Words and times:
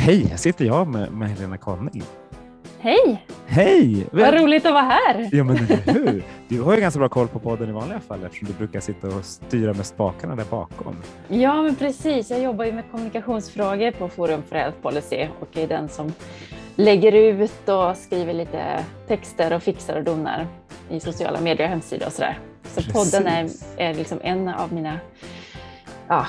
Hej, 0.00 0.26
här 0.30 0.36
sitter 0.36 0.64
jag 0.64 0.88
med, 0.88 1.12
med 1.12 1.28
Helena 1.28 1.56
Conning. 1.56 2.02
Hej! 2.78 3.26
Hej! 3.46 4.06
Vad 4.12 4.34
roligt 4.34 4.66
att 4.66 4.72
vara 4.72 4.82
här. 4.82 5.28
Ja, 5.32 5.44
men 5.44 5.56
hur? 5.56 6.24
Du 6.48 6.62
har 6.62 6.74
ju 6.74 6.80
ganska 6.80 6.98
bra 6.98 7.08
koll 7.08 7.28
på 7.28 7.38
podden 7.38 7.68
i 7.68 7.72
vanliga 7.72 8.00
fall 8.00 8.24
eftersom 8.24 8.48
du 8.48 8.54
brukar 8.54 8.80
sitta 8.80 9.06
och 9.06 9.24
styra 9.24 9.72
med 9.72 9.86
spakarna 9.86 10.36
där 10.36 10.44
bakom. 10.50 10.96
Ja, 11.28 11.62
men 11.62 11.74
precis. 11.74 12.30
Jag 12.30 12.42
jobbar 12.42 12.64
ju 12.64 12.72
med 12.72 12.84
kommunikationsfrågor 12.90 13.90
på 13.90 14.08
Forum 14.08 14.42
för 14.48 14.56
Health 14.56 14.78
Policy 14.82 15.28
och 15.40 15.56
är 15.56 15.68
den 15.68 15.88
som 15.88 16.12
lägger 16.76 17.12
ut 17.12 17.68
och 17.68 17.96
skriver 17.96 18.34
lite 18.34 18.84
texter 19.08 19.52
och 19.52 19.62
fixar 19.62 19.96
och 19.96 20.04
donar 20.04 20.46
i 20.90 21.00
sociala 21.00 21.40
medier 21.40 21.66
och 21.66 21.70
hemsidor 21.70 22.06
och 22.06 22.12
sådär. 22.12 22.38
Så 22.62 22.74
precis. 22.74 22.92
podden 22.92 23.26
är, 23.26 23.48
är 23.76 23.94
liksom 23.94 24.18
en 24.22 24.48
av 24.48 24.72
mina, 24.72 24.98
ja, 26.08 26.26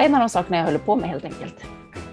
en 0.00 0.14
av 0.14 0.20
de 0.20 0.28
sakerna 0.28 0.56
jag 0.56 0.64
håller 0.64 0.78
på 0.78 0.96
med 0.96 1.08
helt 1.08 1.24
enkelt. 1.24 1.64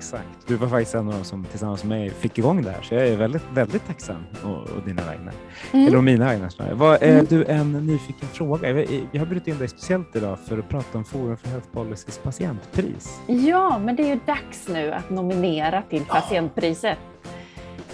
Exakt. 0.03 0.47
Du 0.47 0.55
var 0.55 0.67
faktiskt 0.67 0.95
en 0.95 1.07
av 1.07 1.13
dem 1.13 1.23
som 1.23 1.45
tillsammans 1.45 1.83
med 1.83 1.99
mig 1.99 2.09
fick 2.09 2.37
igång 2.37 2.63
det 2.63 2.71
här, 2.71 2.81
så 2.81 2.95
jag 2.95 3.07
är 3.07 3.17
väldigt, 3.17 3.43
väldigt 3.53 3.87
tacksam 3.87 4.25
och, 4.43 4.69
och 4.69 4.83
dina 4.85 5.01
vägnar. 5.05 5.33
Mm. 5.71 5.87
Eller 5.87 6.01
mina 6.01 6.25
vägnar 6.25 6.49
snarare. 6.49 6.73
Vad, 6.73 7.03
är 7.03 7.13
mm. 7.13 7.25
du 7.29 7.45
en 7.45 7.71
nyfiken 7.71 8.27
fråga? 8.27 8.69
Jag, 9.11 9.19
har 9.19 9.25
bjudit 9.25 9.47
in 9.47 9.57
dig 9.57 9.67
speciellt 9.67 10.15
idag 10.15 10.39
för 10.39 10.57
att 10.57 10.69
prata 10.69 10.97
om 10.97 11.05
Forum 11.05 11.37
för 11.37 11.49
Health 11.49 11.67
Policys 11.71 12.17
patientpris. 12.17 13.19
Ja, 13.27 13.79
men 13.79 13.95
det 13.95 14.03
är 14.03 14.07
ju 14.07 14.19
dags 14.25 14.67
nu 14.67 14.91
att 14.91 15.09
nominera 15.09 15.81
till 15.81 16.05
patientpriset. 16.05 16.97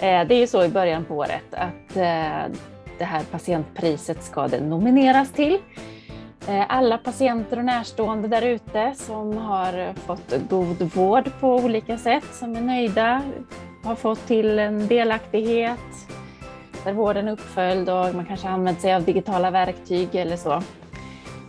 det 0.00 0.34
är 0.34 0.40
ju 0.40 0.46
så 0.46 0.64
i 0.64 0.68
början 0.68 1.04
på 1.04 1.16
året 1.16 1.54
att 1.54 1.96
eh, 1.96 2.56
det 2.98 3.04
här 3.04 3.22
patientpriset 3.30 4.24
ska 4.24 4.48
det 4.48 4.60
nomineras 4.60 5.32
till. 5.32 5.58
Eh, 6.48 6.64
alla 6.68 6.98
patienter 6.98 7.58
och 7.58 7.64
närstående 7.64 8.28
där 8.28 8.42
ute 8.42 8.94
som 8.94 9.36
har 9.36 9.94
fått 9.94 10.34
god 10.50 10.82
vård 10.82 11.30
på 11.40 11.56
olika 11.56 11.98
sätt, 11.98 12.24
som 12.32 12.56
är 12.56 12.60
nöjda, 12.60 13.22
har 13.84 13.94
fått 13.94 14.26
till 14.26 14.58
en 14.58 14.86
delaktighet, 14.86 16.08
där 16.84 16.92
vården 16.92 17.28
är 17.28 17.32
uppföljd 17.32 17.88
och 17.88 18.14
man 18.14 18.26
kanske 18.26 18.48
använt 18.48 18.80
sig 18.80 18.94
av 18.94 19.04
digitala 19.04 19.50
verktyg 19.50 20.14
eller 20.14 20.36
så, 20.36 20.62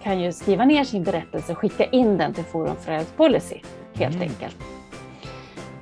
kan 0.04 0.20
ju 0.20 0.32
skriva 0.32 0.66
ner 0.66 0.84
sin 0.84 1.04
berättelse 1.04 1.52
och 1.52 1.58
skicka 1.58 1.86
in 1.86 2.18
den 2.18 2.34
till 2.34 2.44
Forum 2.44 2.76
för 2.76 2.92
Health 2.92 3.12
Policy, 3.18 3.58
helt 3.94 4.16
mm. 4.16 4.30
enkelt. 4.30 4.58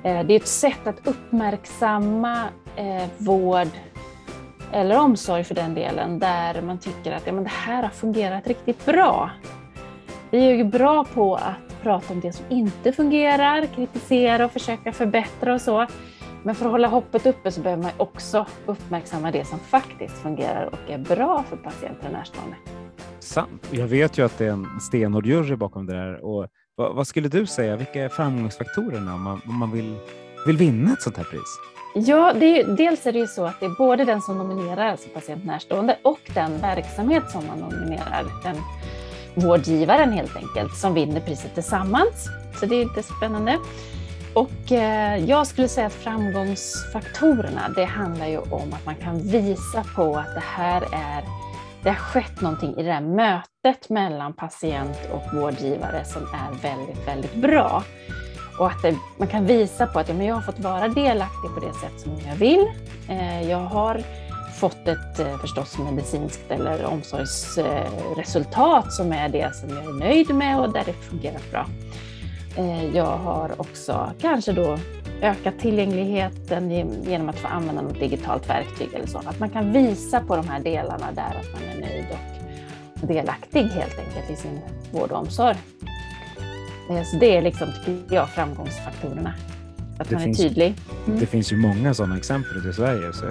Eh, 0.02 0.26
det 0.26 0.34
är 0.34 0.36
ett 0.36 0.48
sätt 0.48 0.86
att 0.86 1.06
uppmärksamma 1.06 2.44
eh, 2.76 3.08
vård 3.18 3.68
eller 4.72 4.98
omsorg 4.98 5.44
för 5.44 5.54
den 5.54 5.74
delen, 5.74 6.18
där 6.18 6.62
man 6.62 6.78
tycker 6.78 7.12
att 7.12 7.26
ja, 7.26 7.32
men 7.32 7.44
det 7.44 7.50
här 7.50 7.82
har 7.82 7.90
fungerat 7.90 8.46
riktigt 8.46 8.86
bra. 8.86 9.30
Vi 10.30 10.50
är 10.50 10.54
ju 10.54 10.64
bra 10.64 11.04
på 11.04 11.34
att 11.34 11.82
prata 11.82 12.12
om 12.12 12.20
det 12.20 12.32
som 12.32 12.44
inte 12.48 12.92
fungerar, 12.92 13.66
kritisera 13.66 14.44
och 14.44 14.52
försöka 14.52 14.92
förbättra 14.92 15.54
och 15.54 15.60
så. 15.60 15.86
Men 16.42 16.54
för 16.54 16.66
att 16.66 16.70
hålla 16.70 16.88
hoppet 16.88 17.26
uppe 17.26 17.52
så 17.52 17.60
behöver 17.60 17.82
man 17.82 17.92
också 17.96 18.46
uppmärksamma 18.66 19.30
det 19.30 19.44
som 19.44 19.58
faktiskt 19.58 20.18
fungerar 20.18 20.64
och 20.66 20.90
är 20.90 20.98
bra 20.98 21.44
för 21.48 21.56
patienter 21.56 22.06
och 22.06 22.12
närstående. 22.12 22.56
Sant. 23.18 23.68
Jag 23.70 23.86
vet 23.86 24.18
ju 24.18 24.24
att 24.24 24.38
det 24.38 24.46
är 24.46 24.50
en 24.50 24.80
stenhård 24.80 25.26
jury 25.26 25.56
bakom 25.56 25.86
det 25.86 25.92
där. 25.92 26.24
Och 26.24 26.46
vad, 26.74 26.94
vad 26.94 27.06
skulle 27.06 27.28
du 27.28 27.46
säga, 27.46 27.76
vilka 27.76 28.04
är 28.04 28.08
framgångsfaktorerna 28.08 29.14
om 29.14 29.22
man, 29.22 29.40
om 29.48 29.58
man 29.58 29.72
vill, 29.72 29.96
vill 30.46 30.56
vinna 30.56 30.92
ett 30.92 31.02
sånt 31.02 31.16
här 31.16 31.24
pris? 31.24 31.58
Ja, 31.94 32.32
det 32.32 32.60
är, 32.60 32.64
dels 32.64 33.06
är 33.06 33.12
det 33.12 33.18
ju 33.18 33.26
så 33.26 33.44
att 33.44 33.60
det 33.60 33.66
är 33.66 33.76
både 33.78 34.04
den 34.04 34.22
som 34.22 34.38
nominerar, 34.38 34.86
alltså 34.86 35.08
patient 35.08 35.44
närstående, 35.44 35.96
och 36.02 36.20
den 36.34 36.60
verksamhet 36.60 37.30
som 37.30 37.46
man 37.46 37.58
nominerar, 37.58 38.24
den 38.42 38.56
vårdgivaren 39.34 40.12
helt 40.12 40.36
enkelt, 40.36 40.76
som 40.76 40.94
vinner 40.94 41.20
priset 41.20 41.54
tillsammans. 41.54 42.28
Så 42.60 42.66
det 42.66 42.74
är 42.74 42.84
lite 42.84 43.02
spännande. 43.02 43.58
Och 44.34 44.72
eh, 44.72 45.24
jag 45.24 45.46
skulle 45.46 45.68
säga 45.68 45.86
att 45.86 45.92
framgångsfaktorerna, 45.92 47.68
det 47.76 47.84
handlar 47.84 48.26
ju 48.26 48.38
om 48.38 48.72
att 48.72 48.86
man 48.86 48.94
kan 48.94 49.18
visa 49.18 49.84
på 49.96 50.16
att 50.16 50.34
det 50.34 50.42
här 50.44 50.82
är, 50.82 51.24
det 51.82 51.88
har 51.88 51.96
skett 51.96 52.40
någonting 52.40 52.76
i 52.76 52.82
det 52.82 52.92
här 52.92 53.00
mötet 53.00 53.88
mellan 53.88 54.32
patient 54.32 54.98
och 55.12 55.40
vårdgivare 55.40 56.04
som 56.04 56.22
är 56.22 56.62
väldigt, 56.62 57.08
väldigt 57.08 57.34
bra. 57.34 57.82
Och 58.60 58.66
att 58.66 58.82
det, 58.82 58.96
man 59.16 59.28
kan 59.28 59.46
visa 59.46 59.86
på 59.86 59.98
att 59.98 60.08
ja, 60.08 60.14
men 60.14 60.26
jag 60.26 60.34
har 60.34 60.42
fått 60.42 60.58
vara 60.58 60.88
delaktig 60.88 61.50
på 61.54 61.60
det 61.60 61.74
sätt 61.74 62.00
som 62.00 62.12
jag 62.28 62.36
vill. 62.36 62.66
Eh, 63.08 63.50
jag 63.50 63.58
har 63.58 64.02
fått 64.54 64.88
ett 64.88 65.18
eh, 65.18 65.38
förstås 65.38 65.78
medicinskt 65.78 66.50
eller 66.50 66.84
omsorgsresultat 66.84 68.92
som 68.92 69.12
är 69.12 69.28
det 69.28 69.56
som 69.56 69.68
jag 69.68 69.84
är 69.84 69.92
nöjd 69.92 70.34
med 70.34 70.60
och 70.60 70.72
där 70.72 70.82
det 70.86 70.92
fungerar 70.92 71.40
bra. 71.50 71.66
Eh, 72.56 72.96
jag 72.96 73.16
har 73.16 73.60
också 73.60 74.12
kanske 74.20 74.52
då 74.52 74.78
ökat 75.22 75.58
tillgängligheten 75.58 76.70
genom 77.04 77.28
att 77.28 77.38
få 77.38 77.48
använda 77.48 77.82
något 77.82 78.00
digitalt 78.00 78.48
verktyg 78.48 78.94
eller 78.94 79.06
så. 79.06 79.18
Att 79.18 79.40
man 79.40 79.50
kan 79.50 79.72
visa 79.72 80.20
på 80.20 80.36
de 80.36 80.48
här 80.48 80.60
delarna 80.60 81.12
där 81.12 81.40
att 81.40 81.52
man 81.52 81.62
är 81.62 81.80
nöjd 81.80 82.06
och 83.02 83.08
delaktig 83.08 83.62
helt 83.62 83.98
enkelt 83.98 84.30
i 84.30 84.36
sin 84.36 84.60
vård 84.92 85.12
och 85.12 85.18
omsorg. 85.18 85.56
Eh, 86.90 87.02
så 87.02 87.16
det 87.16 87.36
är 87.36 87.42
liksom, 87.42 87.68
tycker 87.84 88.16
jag, 88.16 88.28
framgångsfaktorerna. 88.28 89.34
Att 89.98 90.08
det 90.08 90.14
man 90.14 90.24
finns, 90.24 90.40
är 90.40 90.48
tydlig. 90.48 90.74
Mm. 91.06 91.20
Det 91.20 91.26
finns 91.26 91.52
ju 91.52 91.56
många 91.56 91.94
sådana 91.94 92.16
exempel 92.16 92.70
i 92.70 92.72
Sverige, 92.72 93.12
så 93.12 93.24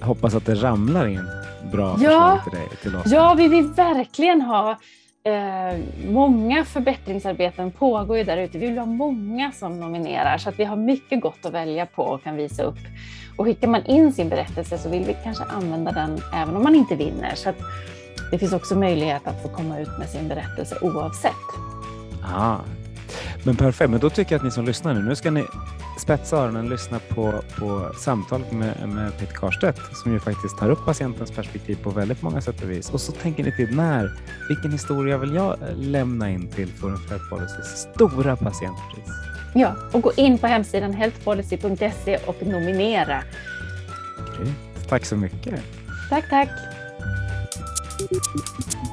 jag 0.00 0.06
hoppas 0.06 0.34
att 0.34 0.46
det 0.46 0.54
ramlar 0.54 1.06
in 1.06 1.28
bra 1.72 1.96
ja, 2.00 2.40
förslag 2.40 2.44
till, 2.44 2.52
dig, 2.52 2.68
till 2.82 2.96
oss. 2.96 3.06
Ja, 3.06 3.34
vi 3.34 3.48
vill 3.48 3.66
verkligen 3.66 4.40
ha 4.40 4.78
Eh, 5.26 5.78
många 6.08 6.64
förbättringsarbeten 6.64 7.70
pågår 7.70 8.16
ju 8.16 8.24
där 8.24 8.36
ute. 8.36 8.58
Vi 8.58 8.66
vill 8.66 8.78
ha 8.78 8.86
många 8.86 9.52
som 9.52 9.80
nominerar 9.80 10.38
så 10.38 10.48
att 10.48 10.58
vi 10.58 10.64
har 10.64 10.76
mycket 10.76 11.20
gott 11.20 11.44
att 11.44 11.52
välja 11.52 11.86
på 11.86 12.02
och 12.02 12.22
kan 12.22 12.36
visa 12.36 12.62
upp. 12.62 12.78
Och 13.36 13.44
skickar 13.44 13.68
man 13.68 13.86
in 13.86 14.12
sin 14.12 14.28
berättelse 14.28 14.78
så 14.78 14.88
vill 14.88 15.04
vi 15.04 15.16
kanske 15.22 15.44
använda 15.44 15.92
den 15.92 16.18
även 16.34 16.56
om 16.56 16.62
man 16.62 16.74
inte 16.74 16.94
vinner. 16.94 17.34
Så 17.34 17.52
det 18.30 18.38
finns 18.38 18.52
också 18.52 18.74
möjlighet 18.74 19.26
att 19.26 19.42
få 19.42 19.48
komma 19.48 19.78
ut 19.78 19.98
med 19.98 20.08
sin 20.08 20.28
berättelse 20.28 20.78
oavsett. 20.82 21.63
Ah. 22.24 22.58
Men 23.44 23.56
perfekt, 23.56 23.90
men 23.90 24.00
då 24.00 24.10
tycker 24.10 24.32
jag 24.34 24.38
att 24.38 24.44
ni 24.44 24.50
som 24.50 24.64
lyssnar 24.64 24.94
nu, 24.94 25.02
nu 25.02 25.16
ska 25.16 25.30
ni 25.30 25.44
spetsa 25.98 26.36
öronen 26.36 26.64
och 26.64 26.70
lyssna 26.70 26.98
på, 26.98 27.42
på 27.58 27.92
samtalet 27.98 28.52
med, 28.52 28.88
med 28.88 29.18
Peter 29.18 29.34
Karstedt 29.34 29.80
som 29.92 30.12
ju 30.12 30.20
faktiskt 30.20 30.58
tar 30.58 30.70
upp 30.70 30.84
patientens 30.84 31.30
perspektiv 31.30 31.78
på 31.82 31.90
väldigt 31.90 32.22
många 32.22 32.40
sätt 32.40 32.62
och 32.62 32.70
vis. 32.70 32.90
Och 32.90 33.00
så 33.00 33.12
tänker 33.12 33.44
ni 33.44 33.56
till 33.56 33.76
när, 33.76 34.10
vilken 34.48 34.72
historia 34.72 35.18
vill 35.18 35.34
jag 35.34 35.56
lämna 35.76 36.30
in 36.30 36.48
till 36.48 36.68
Forum 36.68 36.98
för 36.98 37.08
Health 37.08 37.28
Policys 37.30 37.88
stora 37.94 38.36
patientpris? 38.36 39.08
Ja, 39.54 39.74
och 39.92 40.02
gå 40.02 40.12
in 40.16 40.38
på 40.38 40.46
hemsidan 40.46 40.92
healthpolicy.se 40.92 42.16
och 42.26 42.46
nominera. 42.46 43.22
Grymt. 44.36 44.88
Tack 44.88 45.04
så 45.04 45.16
mycket. 45.16 45.60
Tack, 46.10 46.30
tack. 46.30 46.48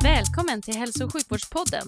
Välkommen 0.04 0.62
till 0.62 0.76
Hälso 0.76 1.06
och 1.06 1.14
sjukvårdspodden, 1.14 1.88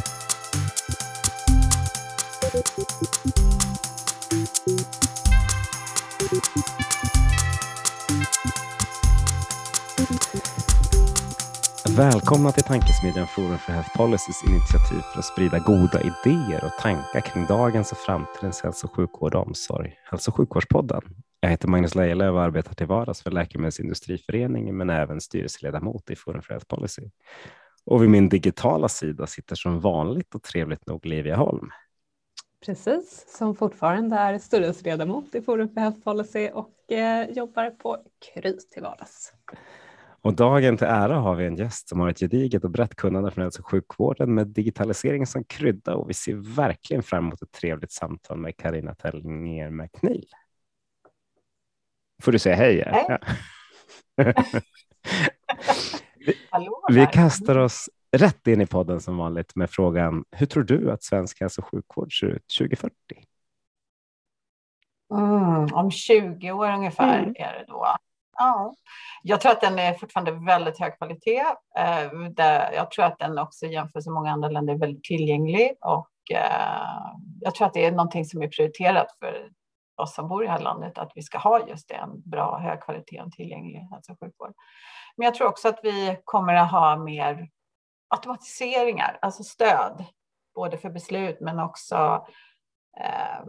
Välkomna 12.01 12.51
till 12.51 12.63
Tankesmedjan 12.63 13.27
Forum 13.27 13.57
för 13.57 13.71
Health 13.71 13.97
Policys 13.97 14.43
initiativ 14.43 15.01
för 15.11 15.19
att 15.19 15.25
sprida 15.25 15.59
goda 15.59 16.01
idéer 16.01 16.65
och 16.65 16.81
tankar 16.81 17.21
kring 17.21 17.45
dagens 17.45 17.91
och 17.91 17.97
framtidens 17.97 18.61
hälso 18.61 18.87
och 18.87 18.95
sjukvård 18.95 19.35
och 19.35 19.47
omsorg, 19.47 19.95
Hälso 20.03 20.31
och 20.31 20.37
sjukvårdspodden. 20.37 21.01
Jag 21.39 21.49
heter 21.49 21.67
Magnus 21.67 21.95
Lejelöw 21.95 22.37
och 22.37 22.41
arbetar 22.41 22.73
till 22.73 22.87
vardags 22.87 23.21
för 23.21 23.31
Läkemedelsindustriföreningen 23.31 24.77
men 24.77 24.89
även 24.89 25.21
styrelseledamot 25.21 26.09
i 26.09 26.15
Forum 26.15 26.41
för 26.41 26.53
Health 26.53 26.67
Policy. 26.67 27.09
Och 27.85 28.03
vid 28.03 28.09
min 28.09 28.29
digitala 28.29 28.89
sida 28.89 29.27
sitter 29.27 29.55
som 29.55 29.79
vanligt 29.79 30.35
och 30.35 30.43
trevligt 30.43 30.87
nog 30.87 31.05
Livia 31.05 31.35
Holm. 31.35 31.69
Precis, 32.65 33.25
som 33.37 33.55
fortfarande 33.55 34.15
är 34.15 34.39
styrelseledamot 34.39 35.35
i 35.35 35.41
Forum 35.41 35.69
för 35.69 35.81
Health 35.81 35.99
Policy 35.99 36.49
och 36.49 36.91
eh, 36.91 37.29
jobbar 37.29 37.69
på 37.69 37.97
KRY 38.33 38.57
till 38.71 38.83
vardags. 38.83 39.33
Och 40.23 40.33
dagen 40.33 40.77
till 40.77 40.87
ära 40.87 41.15
har 41.15 41.35
vi 41.35 41.45
en 41.45 41.55
gäst 41.55 41.89
som 41.89 41.99
har 41.99 42.09
ett 42.09 42.19
gediget 42.19 42.63
och 42.63 42.69
brett 42.71 42.95
kunnande 42.95 43.31
från 43.31 43.41
hälso 43.41 43.61
och 43.61 43.67
sjukvården 43.67 44.33
med 44.33 44.47
digitalisering 44.47 45.27
som 45.27 45.43
krydda 45.43 45.95
och 45.95 46.09
vi 46.09 46.13
ser 46.13 46.55
verkligen 46.55 47.03
fram 47.03 47.25
emot 47.25 47.41
ett 47.41 47.51
trevligt 47.51 47.91
samtal 47.91 48.37
med 48.37 48.57
Karina 48.57 48.95
Tellinger 48.95 49.69
McNeil. 49.69 50.27
Får 52.21 52.31
du 52.31 52.39
säga 52.39 52.55
hej? 52.55 52.83
Hej. 52.85 53.17
vi, 56.15 56.35
vi 56.91 57.07
kastar 57.07 57.57
oss 57.57 57.89
rätt 58.11 58.47
in 58.47 58.61
i 58.61 58.65
podden 58.65 59.01
som 59.01 59.17
vanligt 59.17 59.55
med 59.55 59.69
frågan 59.69 60.25
hur 60.31 60.45
tror 60.45 60.63
du 60.63 60.91
att 60.91 61.03
svensk 61.03 61.41
hälso 61.41 61.61
och 61.61 61.67
sjukvård 61.67 62.19
ser 62.19 62.27
ut 62.27 62.45
2040? 62.59 62.95
Mm, 65.13 65.73
om 65.73 65.91
20 65.91 66.51
år 66.51 66.73
ungefär 66.73 67.19
Mm. 67.19 67.33
är 67.37 67.53
det 67.53 67.65
då. 67.67 67.87
Ja. 68.41 68.73
Jag 69.23 69.41
tror 69.41 69.51
att 69.51 69.61
den 69.61 69.79
är 69.79 69.93
fortfarande 69.93 70.31
väldigt 70.31 70.79
hög 70.79 70.97
kvalitet. 70.97 71.45
Eh, 71.77 72.11
där 72.35 72.71
jag 72.71 72.91
tror 72.91 73.05
att 73.05 73.19
den 73.19 73.37
också 73.37 73.65
jämfört 73.65 74.05
med 74.05 74.13
många 74.13 74.31
andra 74.31 74.49
länder 74.49 74.73
är 74.73 74.77
väldigt 74.77 75.03
tillgänglig 75.03 75.71
och 75.81 76.09
eh, 76.31 77.11
jag 77.41 77.55
tror 77.55 77.67
att 77.67 77.73
det 77.73 77.85
är 77.85 77.91
någonting 77.91 78.25
som 78.25 78.41
är 78.41 78.47
prioriterat 78.47 79.07
för 79.19 79.49
oss 79.95 80.15
som 80.15 80.27
bor 80.27 80.43
i 80.43 80.45
det 80.45 80.51
här 80.51 80.59
landet 80.59 80.97
att 80.97 81.11
vi 81.15 81.21
ska 81.21 81.37
ha 81.37 81.67
just 81.67 81.87
det, 81.87 81.95
en 81.95 82.29
bra, 82.29 82.59
hög 82.59 82.81
kvalitet 82.81 83.21
och 83.21 83.31
tillgänglig 83.31 83.79
hälso 83.91 84.11
och 84.11 84.19
sjukvård. 84.19 84.53
Men 85.15 85.25
jag 85.25 85.35
tror 85.35 85.47
också 85.47 85.67
att 85.67 85.79
vi 85.83 86.17
kommer 86.25 86.53
att 86.53 86.71
ha 86.71 86.97
mer 86.97 87.49
automatiseringar, 88.07 89.19
alltså 89.21 89.43
stöd, 89.43 90.05
både 90.55 90.77
för 90.77 90.89
beslut 90.89 91.37
men 91.41 91.59
också 91.59 92.25
eh, 92.99 93.45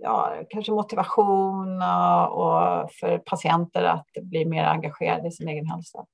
ja, 0.00 0.42
kanske 0.48 0.72
motivation 0.72 1.82
och, 2.30 2.92
för 2.92 3.18
patienter 3.18 3.84
att 3.84 4.06
bli 4.22 4.44
mer 4.44 4.64
engagerade 4.64 5.28
i 5.28 5.30
sin 5.30 5.48
egen 5.48 5.66
hälsa. 5.66 6.06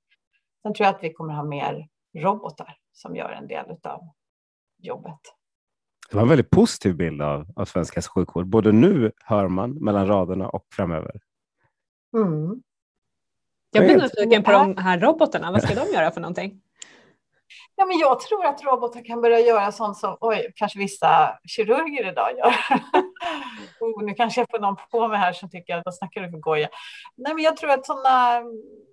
Sen 0.62 0.74
tror 0.74 0.86
jag 0.86 0.94
att 0.94 1.02
vi 1.02 1.12
kommer 1.12 1.34
ha 1.34 1.44
mer 1.44 1.88
robotar 2.18 2.76
som 2.92 3.16
gör 3.16 3.30
en 3.30 3.46
del 3.46 3.64
av 3.82 4.00
jobbet. 4.78 5.20
Det 6.10 6.16
var 6.16 6.22
en 6.22 6.28
väldigt 6.28 6.50
positiv 6.50 6.96
bild 6.96 7.22
av, 7.22 7.46
av 7.56 7.64
svensk 7.64 7.94
hälso 7.94 8.08
och 8.08 8.14
sjukvård. 8.14 8.46
Både 8.46 8.72
nu 8.72 9.12
hör 9.24 9.48
man 9.48 9.84
mellan 9.84 10.06
raderna 10.06 10.48
och 10.48 10.66
framöver. 10.72 11.20
Mm. 12.16 12.62
Jag 13.70 13.84
blir 13.84 13.96
nyfiken 13.96 14.42
på 14.42 14.52
de 14.52 14.76
här 14.76 15.00
robotarna. 15.00 15.52
Vad 15.52 15.62
ska 15.62 15.74
de 15.74 15.92
göra 15.94 16.10
för 16.10 16.20
någonting? 16.20 16.60
Ja, 17.76 17.84
men 17.86 17.98
jag 17.98 18.20
tror 18.20 18.46
att 18.46 18.64
robotar 18.64 19.04
kan 19.04 19.20
börja 19.20 19.40
göra 19.40 19.72
sånt 19.72 19.96
som 19.96 20.16
oj, 20.20 20.52
kanske 20.56 20.78
vissa 20.78 21.38
kirurger 21.44 22.08
idag 22.08 22.38
gör. 22.38 22.54
oh, 23.80 24.04
nu 24.04 24.14
kanske 24.14 24.40
jag 24.40 24.50
får 24.50 24.58
någon 24.58 24.76
på 24.90 25.08
mig 25.08 25.18
här 25.18 25.32
som 25.32 25.50
tycker 25.50 25.76
att 25.76 25.84
vad 25.84 25.94
snackar 25.94 26.20
du 26.20 26.30
för 26.30 26.38
goja? 26.38 26.68
Nej, 27.16 27.34
men 27.34 27.44
jag 27.44 27.56
tror 27.56 27.70
att 27.70 27.86
såna, 27.86 28.36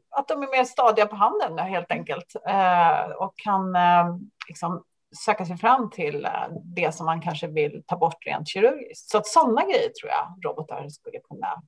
att 0.09 0.27
de 0.27 0.43
är 0.43 0.57
mer 0.57 0.63
stadiga 0.63 1.05
på 1.05 1.15
handen 1.15 1.57
helt 1.57 1.91
enkelt 1.91 2.35
eh, 2.47 3.11
och 3.11 3.33
kan 3.37 3.75
eh, 3.75 4.15
liksom 4.47 4.83
söka 5.25 5.45
sig 5.45 5.57
fram 5.57 5.89
till 5.89 6.25
eh, 6.25 6.47
det 6.75 6.95
som 6.95 7.05
man 7.05 7.21
kanske 7.21 7.47
vill 7.47 7.83
ta 7.87 7.97
bort 7.97 8.25
rent 8.25 8.47
kirurgiskt. 8.47 9.09
Så 9.09 9.17
att 9.17 9.27
sådana 9.27 9.63
grejer 9.63 9.89
tror 9.89 10.11
jag 10.11 10.45
robotar 10.45 10.89
skulle 10.89 11.19
kunna 11.19 11.61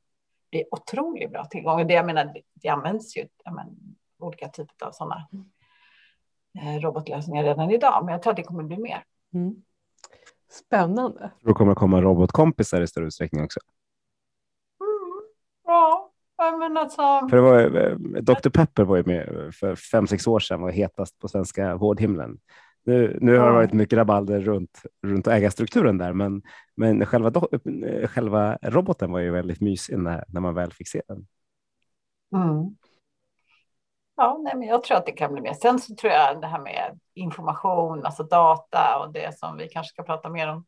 bli 0.52 0.66
otroligt 0.72 1.32
bra 1.32 1.46
tillgång. 1.46 1.88
Det 1.88 1.94
jag 1.94 2.06
menar, 2.06 2.34
det 2.54 2.70
används 2.70 3.18
ju 3.18 3.28
menar, 3.46 3.68
olika 4.20 4.48
typer 4.48 4.86
av 4.86 4.92
sådana 4.92 5.16
eh, 5.16 5.40
robotlösningar 6.82 7.44
redan 7.44 7.72
idag, 7.72 8.06
men 8.06 8.12
jag 8.12 8.22
tror 8.22 8.32
att 8.32 8.38
det 8.38 8.44
kommer 8.44 8.64
bli 8.64 8.78
mer. 8.78 9.04
Mm. 9.34 9.56
Spännande. 10.50 11.32
Då 11.42 11.54
kommer 11.54 11.72
det 11.72 11.76
komma 11.76 12.02
robotkompisar 12.02 12.82
i 12.82 12.88
större 12.88 13.06
utsträckning 13.06 13.44
också. 13.44 13.60
Mm, 14.82 15.32
ja, 15.66 16.12
men 16.60 16.78
alltså. 16.78 17.02
För 17.30 17.36
det 17.36 17.42
var, 17.42 17.60
eh, 17.60 17.96
Dr. 18.22 18.50
Pepper 18.50 18.84
var 18.84 18.98
ju 18.98 19.04
med 19.04 19.56
för 19.56 19.76
fem, 19.76 20.08
sex 20.08 20.28
år 20.28 20.40
sedan 20.40 20.60
och 20.60 20.64
var 20.64 20.72
hetast 20.72 21.20
på 21.20 21.28
svenska 21.28 21.76
vårdhimlen. 21.76 22.40
Nu, 22.86 23.18
nu 23.22 23.38
har 23.38 23.48
det 23.48 23.54
varit 23.54 23.74
mycket 23.74 23.98
rabalder 23.98 24.42
runt, 24.42 24.82
runt 25.04 25.28
ägarstrukturen 25.28 25.98
där, 25.98 26.14
men, 26.14 26.42
men 26.76 27.06
själva, 27.06 27.30
do- 27.30 27.86
eh, 27.88 28.08
själva 28.08 28.58
roboten 28.62 29.12
var 29.12 29.20
ju 29.20 29.32
väldigt 29.32 29.62
mysig 29.62 29.98
när, 29.98 30.24
när 30.28 30.42
man 30.42 30.54
väl 30.54 30.74
fick 30.74 30.88
se 30.88 31.02
den. 31.08 31.28
Mm. 32.36 32.76
Ja, 34.16 34.40
nej, 34.44 34.56
men 34.56 34.68
jag 34.68 34.84
tror 34.84 34.98
att 34.98 35.06
det 35.06 35.12
kan 35.12 35.34
bli 35.34 35.42
mer. 35.42 35.54
Sen 35.54 35.80
så 35.80 35.96
tror 35.96 36.14
jag 36.14 36.42
det 36.42 36.48
här 36.48 36.60
med 36.60 37.00
information, 37.14 38.06
alltså 38.06 38.24
data 38.24 39.00
och 39.00 39.14
det 39.14 39.40
som 39.40 39.58
vi 39.58 39.70
kanske 39.70 39.94
ska 39.94 40.04
prata 40.04 40.30
mer 40.30 40.48
om 40.48 40.66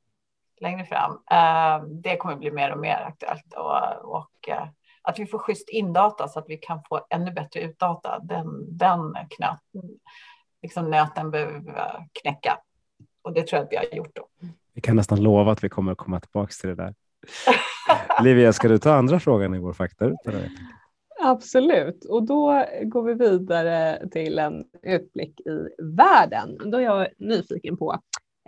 längre 0.61 0.85
fram. 0.85 1.11
Eh, 1.31 1.87
det 1.87 2.17
kommer 2.17 2.35
bli 2.35 2.51
mer 2.51 2.71
och 2.71 2.79
mer 2.79 3.05
aktuellt 3.07 3.53
och, 3.53 4.15
och 4.15 4.49
eh, 4.49 4.67
att 5.01 5.19
vi 5.19 5.25
får 5.25 5.39
schysst 5.39 5.69
indata 5.69 6.27
så 6.27 6.39
att 6.39 6.45
vi 6.47 6.57
kan 6.57 6.83
få 6.89 7.05
ännu 7.09 7.31
bättre 7.31 7.61
utdata. 7.61 8.19
Den, 8.19 8.77
den 8.77 9.13
knöt, 9.29 9.59
liksom 10.61 10.89
nöten 10.91 11.31
behöver 11.31 11.59
vi 11.59 11.71
knäcka 12.21 12.57
och 13.21 13.33
det 13.33 13.47
tror 13.47 13.57
jag 13.57 13.65
att 13.65 13.71
vi 13.71 13.77
har 13.77 13.97
gjort 13.97 14.15
då. 14.15 14.27
Vi 14.73 14.81
kan 14.81 14.95
nästan 14.95 15.23
lova 15.23 15.51
att 15.51 15.63
vi 15.63 15.69
kommer 15.69 15.91
att 15.91 15.97
komma 15.97 16.19
tillbaka 16.19 16.51
till 16.61 16.69
det 16.69 16.75
där. 16.75 16.93
Livia, 18.23 18.53
ska 18.53 18.67
du 18.67 18.77
ta 18.77 18.93
andra 18.93 19.19
frågan 19.19 19.55
i 19.55 19.59
vår 19.59 19.73
faktor? 19.73 20.15
Absolut, 21.27 22.05
och 22.05 22.23
då 22.23 22.65
går 22.83 23.03
vi 23.03 23.13
vidare 23.13 24.09
till 24.09 24.39
en 24.39 24.65
utblick 24.81 25.39
i 25.39 25.69
världen. 25.77 26.71
Då 26.71 26.77
är 26.77 26.81
jag 26.81 27.07
nyfiken 27.17 27.77
på 27.77 27.99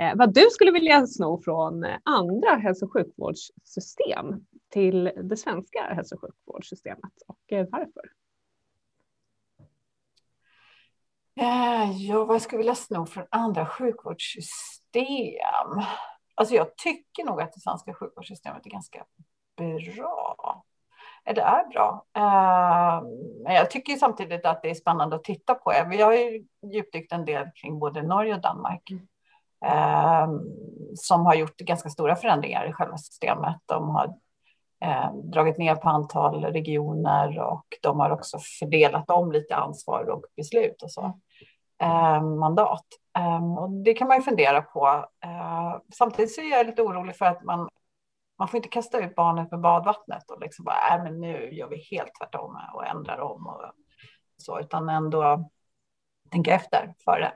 eh, 0.02 0.12
vad 0.16 0.34
du 0.34 0.42
skulle 0.52 0.72
vilja 0.72 1.08
sno 1.08 1.42
från 1.42 1.86
andra 2.04 2.56
hälso 2.56 2.86
och 2.86 2.94
sjukvårdssystem 2.94 4.46
till 4.70 5.12
det 5.24 5.38
svenska 5.38 5.80
hälso 5.80 6.16
och 6.16 6.22
sjukvårdssystemet 6.22 7.14
och 7.28 7.54
eh, 7.54 7.68
varför. 7.72 8.12
Eh, 11.40 11.92
ja, 11.92 12.26
vad 12.26 12.42
skulle 12.42 12.58
jag 12.58 12.64
vilja 12.64 12.76
sno 12.76 13.06
från 13.06 13.26
andra 13.32 13.66
sjukvårdssystem? 13.66 15.82
Alltså 16.36 16.56
jag 16.56 16.78
tycker 16.78 17.26
nog 17.26 17.42
att 17.42 17.54
det 17.54 17.60
svenska 17.60 17.94
sjukvårdssystemet 17.94 18.66
är 18.66 18.70
ganska 18.70 19.06
bra. 19.56 20.64
Eller 21.30 21.42
är 21.42 21.68
bra. 21.70 22.06
Eh, 22.18 23.02
Men 23.44 23.56
jag 23.56 23.72
tycker 23.72 23.96
samtidigt 23.96 24.46
att 24.46 24.62
det 24.62 24.70
är 24.70 24.74
spännande 24.74 25.16
att 25.16 25.24
titta 25.24 25.56
på. 25.56 25.74
Vi 25.90 26.02
har 26.02 26.14
ju 26.14 26.46
djupdykt 26.74 27.12
en 27.12 27.26
del 27.26 27.46
kring 27.56 27.80
både 27.80 28.02
Norge 28.02 28.36
och 28.36 28.42
Danmark. 28.42 28.84
eh, 29.66 30.28
Som 30.96 31.26
har 31.26 31.36
gjort 31.36 31.58
ganska 31.58 31.90
stora 31.90 32.16
förändringar 32.16 32.70
i 32.70 32.74
själva 32.74 32.98
systemet. 32.98 33.56
De 33.66 33.90
har 33.90 34.14
eh, 34.86 35.14
dragit 35.14 35.58
ner 35.58 35.76
på 35.76 35.90
antal 35.90 36.46
regioner 36.46 37.40
och 37.40 37.66
de 37.82 38.00
har 38.00 38.10
också 38.10 38.38
fördelat 38.60 39.10
om 39.10 39.32
lite 39.32 39.56
ansvar 39.56 40.10
och 40.10 40.24
beslut 40.36 40.84
och 40.84 40.92
så. 40.92 41.20
Eh, 41.82 42.22
mandat. 42.22 42.86
Eh, 43.18 43.58
och 43.58 43.70
det 43.70 43.94
kan 43.94 44.08
man 44.08 44.18
ju 44.18 44.24
fundera 44.24 44.62
på. 44.62 45.06
Eh, 45.24 45.76
samtidigt 45.94 46.36
så 46.36 46.42
är 46.42 46.52
jag 46.52 46.66
lite 46.66 46.82
orolig 46.82 47.16
för 47.16 47.26
att 47.26 47.44
man, 47.44 47.70
man 48.40 48.48
får 48.48 48.58
inte 48.58 48.70
kasta 48.70 49.00
ut 49.00 49.16
barnet 49.16 49.52
med 49.52 49.60
badvattnet 49.60 50.32
och 50.32 50.42
liksom 50.42 50.66
bara, 50.66 50.96
äh, 50.96 51.04
men 51.04 51.20
nu 51.20 51.50
gör 51.54 51.68
vi 51.68 51.78
helt 51.92 52.12
tvärtom 52.20 52.58
och 52.74 52.88
ändrar 52.88 53.20
om 53.20 53.48
och 53.48 53.62
så, 54.38 54.60
utan 54.60 54.90
ändå 54.90 55.50
tänka 56.32 56.56
efter 56.56 56.94
före. 57.06 57.34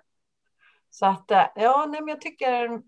Så 0.89 1.05
att, 1.05 1.31
eh, 1.31 1.45
ja, 1.55 1.85
nej, 1.89 2.01
men 2.01 2.07
jag 2.07 2.21
tycker, 2.21 2.81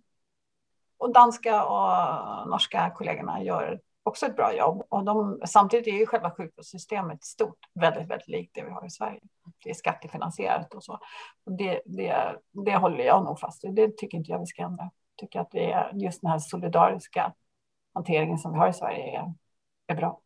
och 0.98 1.14
danska 1.14 1.66
och 1.66 2.50
norska 2.50 2.92
kollegorna 2.96 3.44
gör 3.44 3.80
också 4.04 4.26
ett 4.26 4.36
bra 4.36 4.56
jobb. 4.56 4.84
Och 4.90 5.04
de, 5.04 5.42
samtidigt 5.46 5.88
är 5.88 5.98
ju 5.98 6.06
själva 6.06 6.32
sjukvårdssystemet 6.32 7.24
stort, 7.24 7.58
väldigt, 7.74 8.10
väldigt 8.10 8.28
likt 8.28 8.56
det 8.56 8.64
vi 8.64 8.70
har 8.70 8.86
i 8.86 8.90
Sverige. 8.90 9.20
Det 9.64 9.70
är 9.70 9.74
skattefinansierat 9.74 10.74
och 10.74 10.84
så. 10.84 11.00
Och 11.46 11.52
det, 11.52 11.82
det, 11.86 12.36
det 12.66 12.76
håller 12.76 13.04
jag 13.04 13.24
nog 13.24 13.40
fast 13.40 13.64
vid. 13.64 13.76
Det 13.76 13.98
tycker 13.98 14.18
inte 14.18 14.32
jag 14.32 14.40
vi 14.40 14.46
ska 14.46 14.62
ändra. 14.62 14.84
Jag 14.84 15.18
tycker 15.18 15.40
att 15.40 15.50
vi 15.52 15.72
är, 15.72 15.92
just 15.94 16.22
den 16.22 16.32
här 16.32 16.40
solidariska 16.40 17.34
hanteringen 17.94 18.38
som 18.38 18.54
vi 18.54 18.60
har 18.60 18.70
i 18.70 18.74
Sverige 18.74 19.20
är, 19.20 19.34
är 19.88 19.96
bra. 19.96 20.22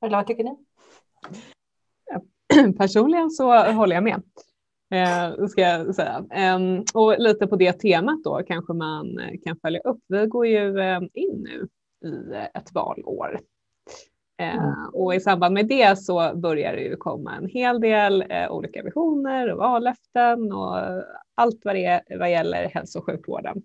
Eller 0.00 0.16
vad 0.16 0.26
tycker 0.26 0.44
ni? 0.44 0.56
Personligen 2.78 3.30
så 3.30 3.72
håller 3.72 3.94
jag 3.94 4.04
med. 4.04 4.22
Eh, 4.94 5.46
ska 5.46 5.60
jag 5.60 5.94
säga. 5.94 6.24
Ehm, 6.30 6.84
och 6.94 7.18
lite 7.18 7.46
på 7.46 7.56
det 7.56 7.72
temat 7.72 8.24
då 8.24 8.42
kanske 8.46 8.72
man 8.72 9.18
eh, 9.18 9.38
kan 9.44 9.56
följa 9.56 9.80
upp. 9.80 10.00
Vi 10.08 10.26
går 10.26 10.46
ju 10.46 10.80
eh, 10.80 11.00
in 11.12 11.46
nu 11.48 11.68
i 12.08 12.34
eh, 12.34 12.44
ett 12.44 12.74
valår. 12.74 13.40
Eh. 14.38 14.84
Och 14.92 15.14
i 15.14 15.20
samband 15.20 15.54
med 15.54 15.68
det 15.68 15.98
så 15.98 16.32
börjar 16.34 16.76
det 16.76 16.82
ju 16.82 16.96
komma 16.96 17.36
en 17.36 17.48
hel 17.48 17.80
del 17.80 18.24
eh, 18.30 18.50
olika 18.50 18.82
visioner 18.82 19.52
och 19.52 19.58
vallöften 19.58 20.52
och 20.52 20.76
allt 21.34 21.60
vad 21.64 21.74
det 21.74 21.84
är 21.84 22.18
vad 22.18 22.30
gäller 22.30 22.68
hälso 22.68 22.98
och 22.98 23.06
sjukvården. 23.06 23.62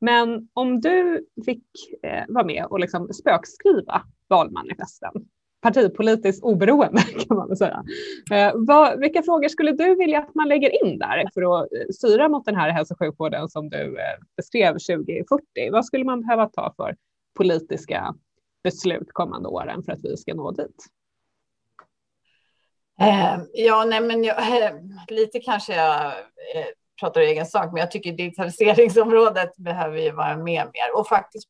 Men 0.00 0.48
om 0.52 0.80
du 0.80 1.26
fick 1.44 1.64
eh, 2.02 2.24
vara 2.28 2.44
med 2.44 2.64
och 2.64 2.80
liksom 2.80 3.12
spökskriva 3.12 4.02
valmanifesten, 4.28 5.12
partipolitiskt 5.60 6.44
oberoende 6.44 7.02
kan 7.28 7.36
man 7.36 7.48
väl 7.48 7.56
säga. 7.56 7.84
Eh, 8.32 8.52
vad, 8.54 9.00
vilka 9.00 9.22
frågor 9.22 9.48
skulle 9.48 9.72
du 9.72 9.94
vilja 9.94 10.18
att 10.18 10.34
man 10.34 10.48
lägger 10.48 10.84
in 10.84 10.98
där 10.98 11.24
för 11.34 11.62
att 11.62 11.72
eh, 11.72 11.88
styra 11.94 12.28
mot 12.28 12.44
den 12.44 12.56
här 12.56 12.70
hälso 12.70 12.94
och 12.94 12.98
sjukvården 12.98 13.48
som 13.48 13.68
du 13.68 13.98
eh, 13.98 14.18
beskrev 14.36 14.72
2040? 14.72 15.70
Vad 15.72 15.86
skulle 15.86 16.04
man 16.04 16.20
behöva 16.20 16.48
ta 16.48 16.74
för 16.76 16.96
politiska 17.34 18.14
beslut 18.64 19.08
kommande 19.12 19.48
åren 19.48 19.82
för 19.82 19.92
att 19.92 20.04
vi 20.04 20.16
ska 20.16 20.34
nå 20.34 20.50
dit? 20.50 20.86
Eh, 23.00 23.38
ja, 23.52 23.84
nej, 23.84 24.00
men 24.00 24.24
jag, 24.24 24.62
eh, 24.62 24.72
lite 25.08 25.40
kanske 25.40 25.74
jag 25.74 26.06
eh, 26.06 26.66
pratar 27.00 27.20
i 27.20 27.26
egen 27.26 27.46
sak, 27.46 27.72
men 27.72 27.80
jag 27.80 27.90
tycker 27.90 28.12
digitaliseringsområdet 28.12 29.56
behöver 29.56 29.98
ju 29.98 30.10
vara 30.10 30.36
med 30.36 30.44
mer. 30.44 30.96
Och 30.96 31.08
faktiskt 31.08 31.48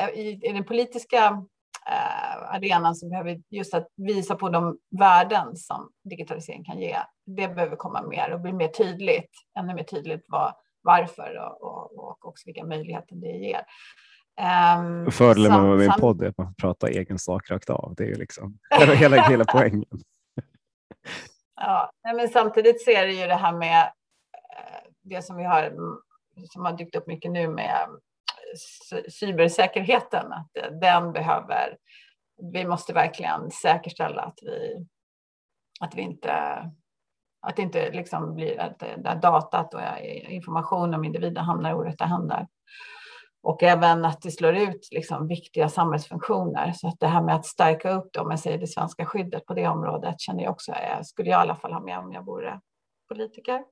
eh, 0.00 0.08
i, 0.08 0.40
i 0.42 0.52
den 0.52 0.64
politiska 0.64 1.42
eh, 1.86 2.54
arenan 2.54 2.94
som 2.94 3.10
behöver 3.10 3.40
just 3.50 3.74
att 3.74 3.88
visa 3.96 4.34
på 4.34 4.48
de 4.48 4.78
värden 4.98 5.56
som 5.56 5.90
digitalisering 6.04 6.64
kan 6.64 6.78
ge. 6.78 6.96
Det 7.26 7.48
behöver 7.48 7.76
komma 7.76 8.02
mer 8.02 8.30
och 8.30 8.40
bli 8.40 8.52
mer 8.52 8.68
tydligt, 8.68 9.30
ännu 9.58 9.74
mer 9.74 9.84
tydligt 9.84 10.24
vad, 10.28 10.54
varför 10.82 11.38
och, 11.38 11.62
och, 11.62 11.98
och 11.98 12.26
också 12.28 12.42
vilka 12.46 12.64
möjligheter 12.64 13.16
det 13.16 13.26
ger. 13.26 13.64
Um, 14.78 15.10
Fördelen 15.10 15.68
med 15.68 15.78
min 15.78 15.92
podd 16.00 16.22
är 16.22 16.28
att 16.28 16.38
man 16.38 16.46
får 16.46 16.54
prata 16.54 16.88
egen 16.88 17.18
sak 17.18 17.50
rakt 17.50 17.70
av. 17.70 17.94
Det 17.96 18.04
är 18.04 18.08
ju 18.08 18.14
liksom 18.14 18.58
hela, 18.94 19.22
hela 19.22 19.44
poängen. 19.44 19.84
ja, 21.56 21.90
men 22.02 22.28
samtidigt 22.28 22.84
så 22.84 22.90
är 22.90 23.06
det 23.06 23.12
ju 23.12 23.26
det 23.26 23.34
här 23.34 23.52
med 23.52 23.92
det 25.10 25.22
som 25.22 25.36
vi 25.36 25.44
har 25.44 25.72
som 26.52 26.64
har 26.64 26.72
dykt 26.72 26.96
upp 26.96 27.06
mycket 27.06 27.30
nu 27.30 27.48
med 27.48 27.88
eh, 28.92 29.02
cybersäkerheten. 29.10 30.32
Att 30.32 30.56
eh, 30.56 30.70
den 30.70 31.12
behöver, 31.12 31.76
vi 32.52 32.64
måste 32.64 32.92
verkligen 32.92 33.50
säkerställa 33.50 34.22
att 34.22 34.38
vi, 34.42 34.86
att 35.80 35.94
vi 35.94 36.02
inte 36.02 36.32
att 37.42 37.56
det 37.56 37.62
inte 37.62 37.90
liksom 37.90 38.34
blir 38.34 38.60
att 38.60 38.82
eh, 38.82 38.98
det 38.98 39.18
datat 39.22 39.74
och 39.74 39.80
information 40.28 40.94
om 40.94 41.04
individer 41.04 41.42
hamnar 41.42 41.70
i 41.70 41.74
orätta 41.74 42.04
händer. 42.04 42.46
Och 43.42 43.62
även 43.62 44.04
att 44.04 44.22
det 44.22 44.30
slår 44.30 44.54
ut 44.54 44.88
liksom 44.90 45.28
viktiga 45.28 45.68
samhällsfunktioner. 45.68 46.72
Så 46.72 46.88
att 46.88 47.00
det 47.00 47.06
här 47.06 47.22
med 47.22 47.34
att 47.34 47.46
stärka 47.46 47.90
upp 47.90 48.12
då, 48.12 48.20
om 48.20 48.30
jag 48.30 48.40
säger 48.40 48.58
det 48.58 48.66
svenska 48.66 49.06
skyddet 49.06 49.46
på 49.46 49.54
det 49.54 49.68
området 49.68 50.20
känner 50.20 50.42
jag 50.42 50.52
också, 50.52 50.72
är, 50.72 51.02
skulle 51.02 51.30
jag 51.30 51.40
i 51.40 51.42
alla 51.42 51.56
fall 51.56 51.72
ha 51.72 51.80
med 51.80 51.98
om 51.98 52.12
jag 52.12 52.24
vore 52.24 52.60
politiker. 53.08 53.64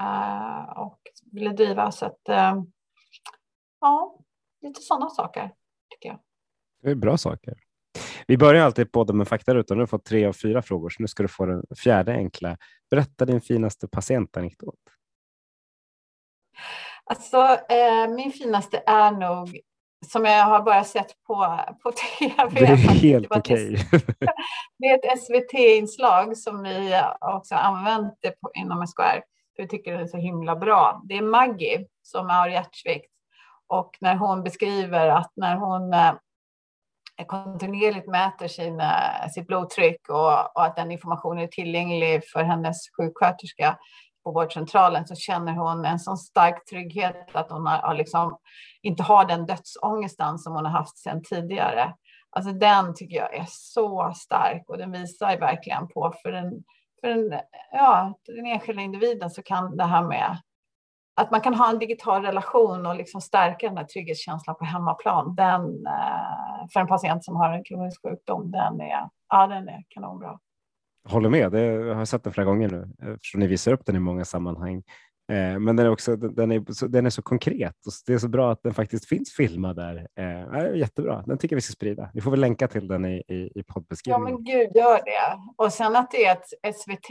Uh, 0.00 0.78
och 0.78 1.00
ville 1.32 1.50
driva. 1.50 1.92
Så 1.92 2.06
att, 2.06 2.20
uh, 2.28 2.62
ja, 3.80 4.18
lite 4.62 4.80
sådana 4.80 5.10
saker 5.10 5.50
tycker 5.90 6.08
jag. 6.08 6.18
Det 6.82 6.90
är 6.90 6.94
bra 6.94 7.16
saker. 7.16 7.54
Vi 8.26 8.38
börjar 8.38 8.64
alltid 8.64 8.92
podden 8.92 9.16
med 9.16 9.28
faktarutan. 9.28 9.76
Nu 9.76 9.80
har 9.80 9.86
du 9.86 9.90
fått 9.90 10.04
tre 10.04 10.26
av 10.26 10.32
fyra 10.32 10.62
frågor, 10.62 10.90
så 10.90 11.02
nu 11.02 11.08
ska 11.08 11.22
du 11.22 11.28
få 11.28 11.46
den 11.46 11.62
fjärde 11.76 12.12
enkla. 12.12 12.56
Berätta 12.90 13.24
din 13.24 13.40
finaste 13.40 13.88
patientanekdot. 13.88 14.74
Alltså, 17.04 17.36
eh, 17.68 18.08
min 18.16 18.32
finaste 18.32 18.82
är 18.86 19.10
nog 19.10 19.60
som 20.06 20.24
jag 20.24 20.44
har 20.44 20.62
bara 20.62 20.84
sett 20.84 21.22
på, 21.26 21.60
på 21.82 21.92
tv. 21.92 22.60
Det 22.60 22.66
är 22.66 22.76
helt 22.76 23.26
okej. 23.30 23.74
Okay. 23.74 24.00
Det 24.78 24.86
är 24.86 24.94
ett 24.94 25.22
SVT-inslag 25.22 26.36
som 26.36 26.62
vi 26.62 27.02
också 27.20 27.54
använt 27.54 28.20
på, 28.40 28.50
inom 28.54 28.86
SKR. 28.86 29.22
För 29.56 29.62
vi 29.62 29.68
tycker 29.68 29.92
det 29.92 30.02
är 30.02 30.06
så 30.06 30.16
himla 30.16 30.56
bra. 30.56 31.02
Det 31.04 31.16
är 31.16 31.22
Maggie 31.22 31.86
som 32.02 32.30
har 32.30 32.48
hjärtsvikt. 32.48 33.12
Och 33.66 33.96
när 34.00 34.16
hon 34.16 34.42
beskriver 34.42 35.08
att 35.08 35.32
när 35.36 35.56
hon 35.56 35.92
eh, 35.92 36.12
kontinuerligt 37.26 38.06
mäter 38.06 38.48
sin, 38.48 38.80
eh, 38.80 39.28
sitt 39.34 39.46
blodtryck 39.46 40.08
och, 40.08 40.56
och, 40.56 40.64
att 40.64 40.76
den 40.76 40.90
informationen 40.90 41.44
är 41.44 41.46
tillgänglig 41.46 42.22
för 42.32 42.42
hennes 42.42 42.76
sjuksköterska 42.96 43.78
på 44.24 44.32
vårdcentralen 44.32 45.06
så 45.06 45.14
känner 45.14 45.52
hon 45.52 45.84
en 45.84 45.98
sån 45.98 46.16
stark 46.16 46.64
trygghet 46.64 47.28
att 47.32 47.50
hon 47.50 47.66
har, 47.66 47.78
har 47.78 47.94
liksom, 47.94 48.38
inte 48.82 49.02
har 49.02 49.24
den 49.24 49.46
dödsångesten 49.46 50.38
som 50.38 50.52
hon 50.52 50.64
har 50.64 50.72
haft 50.72 50.98
sedan 50.98 51.22
tidigare. 51.22 51.94
Alltså 52.30 52.52
den 52.52 52.94
tycker 52.94 53.16
jag 53.16 53.34
är 53.34 53.46
så 53.48 54.12
stark 54.16 54.64
och 54.68 54.78
den 54.78 54.92
visar 54.92 55.38
verkligen 55.38 55.88
på 55.88 56.14
för 56.22 56.32
den, 56.32 56.64
för 57.06 57.14
den, 57.14 57.40
ja, 57.72 58.18
den 58.26 58.46
enskilda 58.46 58.82
individen 58.82 59.30
så 59.30 59.42
kan 59.42 59.76
det 59.76 59.84
här 59.84 60.02
med 60.02 60.38
att 61.20 61.30
man 61.30 61.40
kan 61.40 61.54
ha 61.54 61.70
en 61.70 61.78
digital 61.78 62.22
relation 62.22 62.86
och 62.86 62.96
liksom 62.96 63.20
stärka 63.20 63.68
den 63.68 63.76
här 63.76 63.84
trygghetskänslan 63.84 64.56
på 64.56 64.64
hemmaplan, 64.64 65.34
den, 65.34 65.86
eh, 65.86 66.68
för 66.72 66.80
en 66.80 66.86
patient 66.86 67.24
som 67.24 67.36
har 67.36 67.52
en 67.52 67.64
kronisk 67.64 68.02
sjukdom, 68.02 68.50
den 68.50 68.80
är, 68.80 69.08
ja, 69.28 69.46
den 69.46 69.68
är 69.68 69.84
kanonbra. 69.88 70.38
Håller 71.08 71.28
med, 71.28 71.52
det, 71.52 71.60
jag 71.62 71.94
har 71.94 72.04
sett 72.04 72.24
den 72.24 72.32
flera 72.32 72.44
gånger 72.44 72.68
nu 72.68 73.12
eftersom 73.14 73.40
ni 73.40 73.46
visar 73.46 73.72
upp 73.72 73.86
den 73.86 73.96
i 73.96 74.00
många 74.00 74.24
sammanhang. 74.24 74.82
Eh, 75.28 75.58
men 75.58 75.76
den 75.76 75.86
är, 75.86 75.90
också, 75.90 76.16
den, 76.16 76.52
är, 76.52 76.88
den 76.88 77.06
är 77.06 77.10
så 77.10 77.22
konkret 77.22 77.86
och 77.86 77.92
det 78.06 78.14
är 78.14 78.18
så 78.18 78.28
bra 78.28 78.52
att 78.52 78.62
den 78.62 78.74
faktiskt 78.74 79.08
finns 79.08 79.32
filmad 79.32 79.76
där. 79.76 80.08
Eh, 80.18 80.76
jättebra, 80.76 81.22
den 81.26 81.38
tycker 81.38 81.54
jag 81.54 81.58
vi 81.58 81.62
ska 81.62 81.72
sprida. 81.72 82.10
Vi 82.14 82.20
får 82.20 82.30
väl 82.30 82.40
länka 82.40 82.68
till 82.68 82.88
den 82.88 83.04
i, 83.04 83.22
i, 83.28 83.52
i 83.54 83.62
poddbeskrivningen. 83.62 84.28
Ja 84.28 84.34
men 84.34 84.44
gud, 84.44 84.76
gör 84.76 85.00
det. 85.04 85.40
Och 85.56 85.72
sen 85.72 85.96
att 85.96 86.10
det 86.10 86.24
är 86.24 86.32
ett 86.32 86.76
SVT 86.76 87.10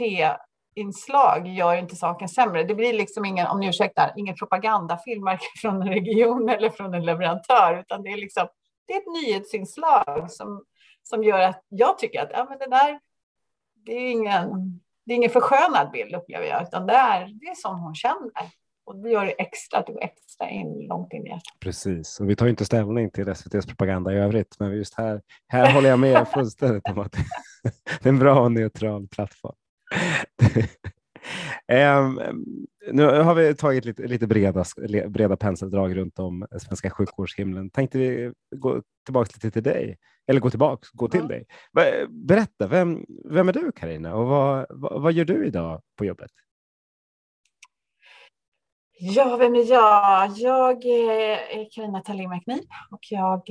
inslag 0.74 1.48
gör 1.48 1.76
inte 1.76 1.96
saken 1.96 2.28
sämre. 2.28 2.64
Det 2.64 2.74
blir 2.74 2.92
liksom 2.92 3.24
ingen, 3.24 3.46
om 3.46 3.60
ni 3.60 3.68
ursäktar, 3.68 4.12
ingen 4.16 4.34
propagandafilm 4.34 5.24
från 5.62 5.82
en 5.82 5.88
region 5.88 6.48
eller 6.48 6.70
från 6.70 6.94
en 6.94 7.04
leverantör, 7.04 7.80
utan 7.80 8.02
det 8.02 8.08
är 8.08 8.16
liksom 8.16 8.48
det 8.86 8.92
är 8.92 8.98
ett 8.98 9.24
nyhetsinslag 9.24 10.30
som, 10.30 10.64
som 11.02 11.24
gör 11.24 11.40
att 11.40 11.64
jag 11.68 11.98
tycker 11.98 12.22
att 12.22 12.30
ja, 12.32 12.46
men 12.48 12.58
det 12.58 12.70
där 12.70 13.00
det 13.86 13.92
är 13.92 14.10
ingen, 14.10 14.80
det 15.06 15.12
är 15.12 15.16
ingen 15.16 15.30
förskönad 15.30 15.90
bild 15.90 16.14
upplever 16.14 16.46
jag, 16.46 16.62
utan 16.62 16.86
det 16.86 16.92
är, 16.92 17.20
det 17.20 17.46
är 17.46 17.54
som 17.54 17.80
hon 17.80 17.94
känner. 17.94 18.50
Och 18.86 18.96
det 18.96 19.10
gör 19.10 19.26
det 19.26 19.32
extra, 19.32 19.78
att 19.78 19.86
det 19.86 19.92
går 19.92 20.02
extra 20.02 20.50
in 20.50 20.86
långt 20.88 21.12
in 21.12 21.26
i 21.26 21.28
hjärtat. 21.28 21.60
Precis, 21.60 22.20
och 22.20 22.30
vi 22.30 22.36
tar 22.36 22.46
inte 22.46 22.64
ställning 22.64 23.10
till 23.10 23.28
SVTs 23.28 23.66
propaganda 23.66 24.12
i 24.12 24.16
övrigt, 24.16 24.56
men 24.58 24.76
just 24.76 24.94
här, 24.94 25.22
här 25.48 25.72
håller 25.72 25.88
jag 25.88 25.98
med 25.98 26.28
fullständigt 26.34 26.88
om 26.88 26.98
att 26.98 27.12
det 28.02 28.08
är 28.08 28.08
en 28.08 28.18
bra 28.18 28.40
och 28.40 28.52
neutral 28.52 29.08
plattform. 29.08 29.54
Um, 31.68 32.20
nu 32.92 33.04
har 33.04 33.34
vi 33.34 33.54
tagit 33.54 33.84
lite, 33.84 34.02
lite 34.02 34.26
breda, 34.26 34.64
breda 35.08 35.36
penseldrag 35.36 35.96
runt 35.96 36.18
om 36.18 36.46
svenska 36.58 36.90
sjukvårdshimlen. 36.90 37.70
Tänkte 37.70 37.98
vi 37.98 38.32
gå 38.56 38.82
tillbaka 39.04 39.30
lite 39.34 39.50
till 39.50 39.62
dig, 39.62 39.98
eller 40.26 40.40
gå 40.40 40.50
tillbaka, 40.50 40.86
gå 40.92 41.08
till 41.08 41.20
ja. 41.20 41.26
dig. 41.26 41.46
Berätta, 42.08 42.66
vem, 42.66 43.04
vem 43.24 43.48
är 43.48 43.52
du 43.52 43.72
Karina 43.72 44.14
och 44.14 44.26
vad, 44.26 44.66
vad, 44.70 45.02
vad, 45.02 45.12
gör 45.12 45.24
du 45.24 45.46
idag 45.46 45.82
på 45.96 46.04
jobbet? 46.04 46.30
Ja, 48.98 49.36
vem 49.36 49.54
är 49.54 49.70
jag? 49.70 50.30
Jag 50.36 50.84
är 50.84 51.74
Karina 51.74 52.00
Thalin 52.00 52.30
McNeil 52.30 52.66
och 52.90 53.00
jag 53.10 53.42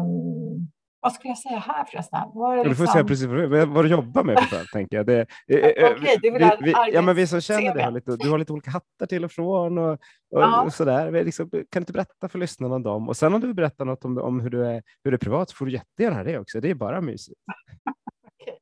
um 0.00 0.70
vad 1.00 1.12
skulle 1.12 1.30
jag 1.30 1.38
säga 1.38 1.58
här 1.58 1.84
förresten? 1.84 2.20
Var 2.34 2.56
liksom... 2.56 2.70
Du 2.70 2.76
får 2.76 2.86
säga 2.86 3.04
liksom- 3.04 3.28
precis 3.30 3.68
vad, 3.68 3.84
du 3.84 3.88
jobbar 3.88 4.24
med, 4.24 4.40
för 4.40 4.64
tänker 4.72 4.96
jag. 4.96 5.06
Det, 5.06 5.22
okay, 5.48 6.16
det 6.22 6.30
vi, 6.30 6.50
vi, 6.60 6.92
ja, 6.92 7.02
men 7.02 7.16
vi 7.16 7.26
som 7.26 7.40
känner 7.40 7.74
dig, 7.74 7.92
lite, 7.92 8.16
du 8.16 8.30
har 8.30 8.38
lite 8.38 8.52
olika 8.52 8.70
hattar 8.70 9.06
till 9.06 9.24
och 9.24 9.32
från 9.32 9.78
och, 9.78 9.92
och, 9.92 9.98
ja. 10.30 10.62
och 10.62 10.74
sådär. 10.74 11.24
Liksom, 11.24 11.50
kan 11.50 11.62
du 11.70 11.78
inte 11.78 11.92
berätta 11.92 12.28
för 12.28 12.38
lyssnarna 12.38 12.74
om 12.74 12.82
dem? 12.82 13.08
Och 13.08 13.16
sen 13.16 13.34
om 13.34 13.40
du 13.40 13.54
berättar 13.54 13.84
något 13.84 14.04
om, 14.04 14.18
om 14.18 14.40
hur, 14.40 14.50
du 14.50 14.66
är, 14.66 14.82
hur 15.04 15.10
du 15.10 15.14
är 15.14 15.18
privat 15.18 15.50
så 15.50 15.56
får 15.56 15.66
du 15.66 15.72
jättegärna 15.72 16.24
det 16.24 16.38
också. 16.38 16.60
Det 16.60 16.70
är 16.70 16.74
bara 16.74 17.00
mysigt. 17.00 17.40
okay. 18.42 18.54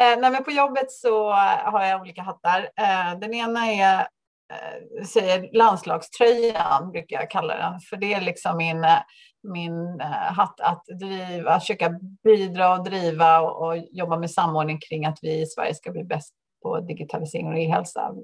eh, 0.00 0.20
nej, 0.20 0.30
men 0.30 0.44
på 0.44 0.50
jobbet 0.50 0.90
så 0.90 1.32
har 1.32 1.84
jag 1.84 2.00
olika 2.00 2.22
hattar. 2.22 2.60
Eh, 2.60 3.18
den 3.20 3.34
ena 3.34 3.66
är 3.66 4.00
eh, 4.00 4.06
Eh, 4.52 5.04
säger 5.04 5.48
landslagströjan, 5.52 6.90
brukar 6.90 7.16
jag 7.16 7.30
kalla 7.30 7.56
den, 7.56 7.80
för 7.80 7.96
det 7.96 8.14
är 8.14 8.20
liksom 8.20 8.56
min 8.56 8.84
eh, 8.84 8.98
min 9.48 10.00
eh, 10.00 10.06
hatt 10.08 10.60
att 10.60 10.84
driva, 11.00 11.50
att 11.50 11.62
försöka 11.62 12.00
bidra 12.24 12.78
och 12.78 12.84
driva 12.84 13.40
och, 13.40 13.66
och, 13.66 13.76
jobba 13.90 14.18
med 14.18 14.30
samordning 14.30 14.78
kring 14.88 15.06
att 15.06 15.18
vi 15.22 15.40
i 15.40 15.46
Sverige 15.46 15.74
ska 15.74 15.90
bli 15.90 16.04
bäst 16.04 16.34
på 16.62 16.80
digitalisering 16.80 17.48
och 17.48 17.58
e-hälsa. 17.58 18.14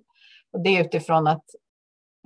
Och 0.53 0.61
det 0.61 0.77
är 0.77 0.85
utifrån 0.85 1.27
att 1.27 1.45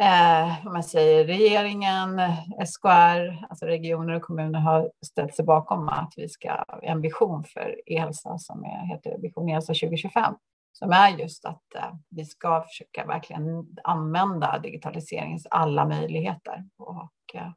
eh, 0.03 0.67
om 0.67 0.73
man 0.73 0.85
säger 0.85 1.25
regeringen, 1.25 2.21
SKR, 2.67 3.47
alltså 3.49 3.67
regioner 3.67 4.15
och 4.15 4.23
kommuner 4.23 4.61
har 4.61 4.91
ställt 5.07 5.35
sig 5.35 5.45
bakom 5.45 5.89
att 5.89 6.13
vi 6.17 6.29
ska 6.29 6.49
ha 6.49 6.81
en 6.83 7.01
vision 7.01 7.45
för 7.45 7.81
e-hälsa 7.87 8.39
som 8.39 8.65
är, 8.65 8.87
heter 8.87 9.19
Vision 9.19 9.49
e-hälsa 9.49 9.75
2025 9.75 10.35
som 10.79 10.93
är 10.93 11.09
just 11.09 11.45
att 11.45 11.75
eh, 11.75 11.93
vi 12.09 12.25
ska 12.25 12.63
försöka 12.63 13.07
verkligen 13.07 13.67
använda 13.85 14.59
digitaliseringens 14.59 15.47
alla 15.51 15.85
möjligheter 15.85 16.65
och 16.79 17.35
eh, 17.35 17.51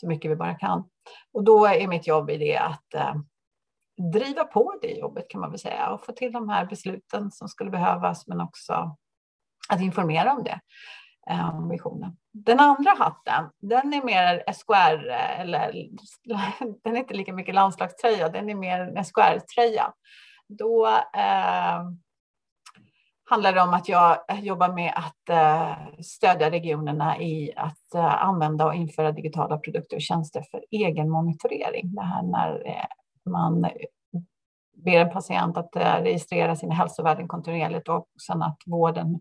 så 0.00 0.08
mycket 0.08 0.30
vi 0.30 0.36
bara 0.36 0.54
kan. 0.54 0.88
Och 1.32 1.44
då 1.44 1.66
är 1.66 1.88
mitt 1.88 2.06
jobb 2.06 2.30
i 2.30 2.38
det 2.38 2.56
att 2.56 2.94
eh, 2.94 3.14
driva 4.12 4.44
på 4.44 4.78
det 4.82 4.92
jobbet 4.92 5.28
kan 5.28 5.40
man 5.40 5.50
väl 5.50 5.58
säga 5.58 5.90
och 5.90 6.04
få 6.04 6.12
till 6.12 6.32
de 6.32 6.48
här 6.48 6.66
besluten 6.66 7.30
som 7.30 7.48
skulle 7.48 7.70
behövas 7.70 8.26
men 8.26 8.40
också 8.40 8.96
att 9.68 9.80
informera 9.80 10.32
om 10.32 10.44
det, 10.44 10.60
om 11.52 11.68
visionen. 11.68 12.16
Den 12.32 12.60
andra 12.60 12.90
hatten, 12.90 13.50
den 13.58 13.94
är 13.94 14.04
mer 14.04 14.52
SKR, 14.52 15.08
eller 15.10 15.72
den 16.84 16.96
är 16.96 17.00
inte 17.00 17.14
lika 17.14 17.32
mycket 17.32 17.54
landslagströja, 17.54 18.28
den 18.28 18.50
är 18.50 18.54
mer 18.54 18.80
en 18.80 19.04
SKR-tröja. 19.04 19.92
Då 20.48 20.86
eh, 21.14 21.82
handlar 23.24 23.52
det 23.52 23.60
om 23.60 23.74
att 23.74 23.88
jag 23.88 24.18
eh, 24.28 24.40
jobbar 24.40 24.72
med 24.72 24.92
att 24.96 25.28
eh, 25.28 26.00
stödja 26.00 26.50
regionerna 26.50 27.18
i 27.18 27.52
att 27.56 27.94
eh, 27.94 28.24
använda 28.24 28.66
och 28.66 28.74
införa 28.74 29.12
digitala 29.12 29.58
produkter 29.58 29.96
och 29.96 30.02
tjänster 30.02 30.42
för 30.50 30.64
egen 30.70 31.10
monitorering. 31.10 31.94
Det 31.94 32.02
här 32.02 32.22
när 32.22 32.86
man 33.30 33.66
ber 34.84 35.00
en 35.00 35.10
patient 35.10 35.56
att 35.56 35.76
registrera 35.76 36.56
sina 36.56 36.74
hälsovärden 36.74 37.28
kontinuerligt 37.28 37.88
och 37.88 38.08
sen 38.26 38.42
att 38.42 38.58
vården 38.66 39.20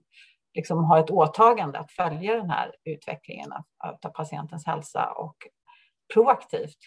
liksom 0.54 0.84
har 0.84 1.00
ett 1.00 1.10
åtagande 1.10 1.80
att 1.80 1.92
följa 1.92 2.36
den 2.36 2.50
här 2.50 2.72
utvecklingen 2.84 3.52
av 3.84 4.12
patientens 4.12 4.66
hälsa 4.66 5.12
och 5.12 5.36
proaktivt 6.14 6.78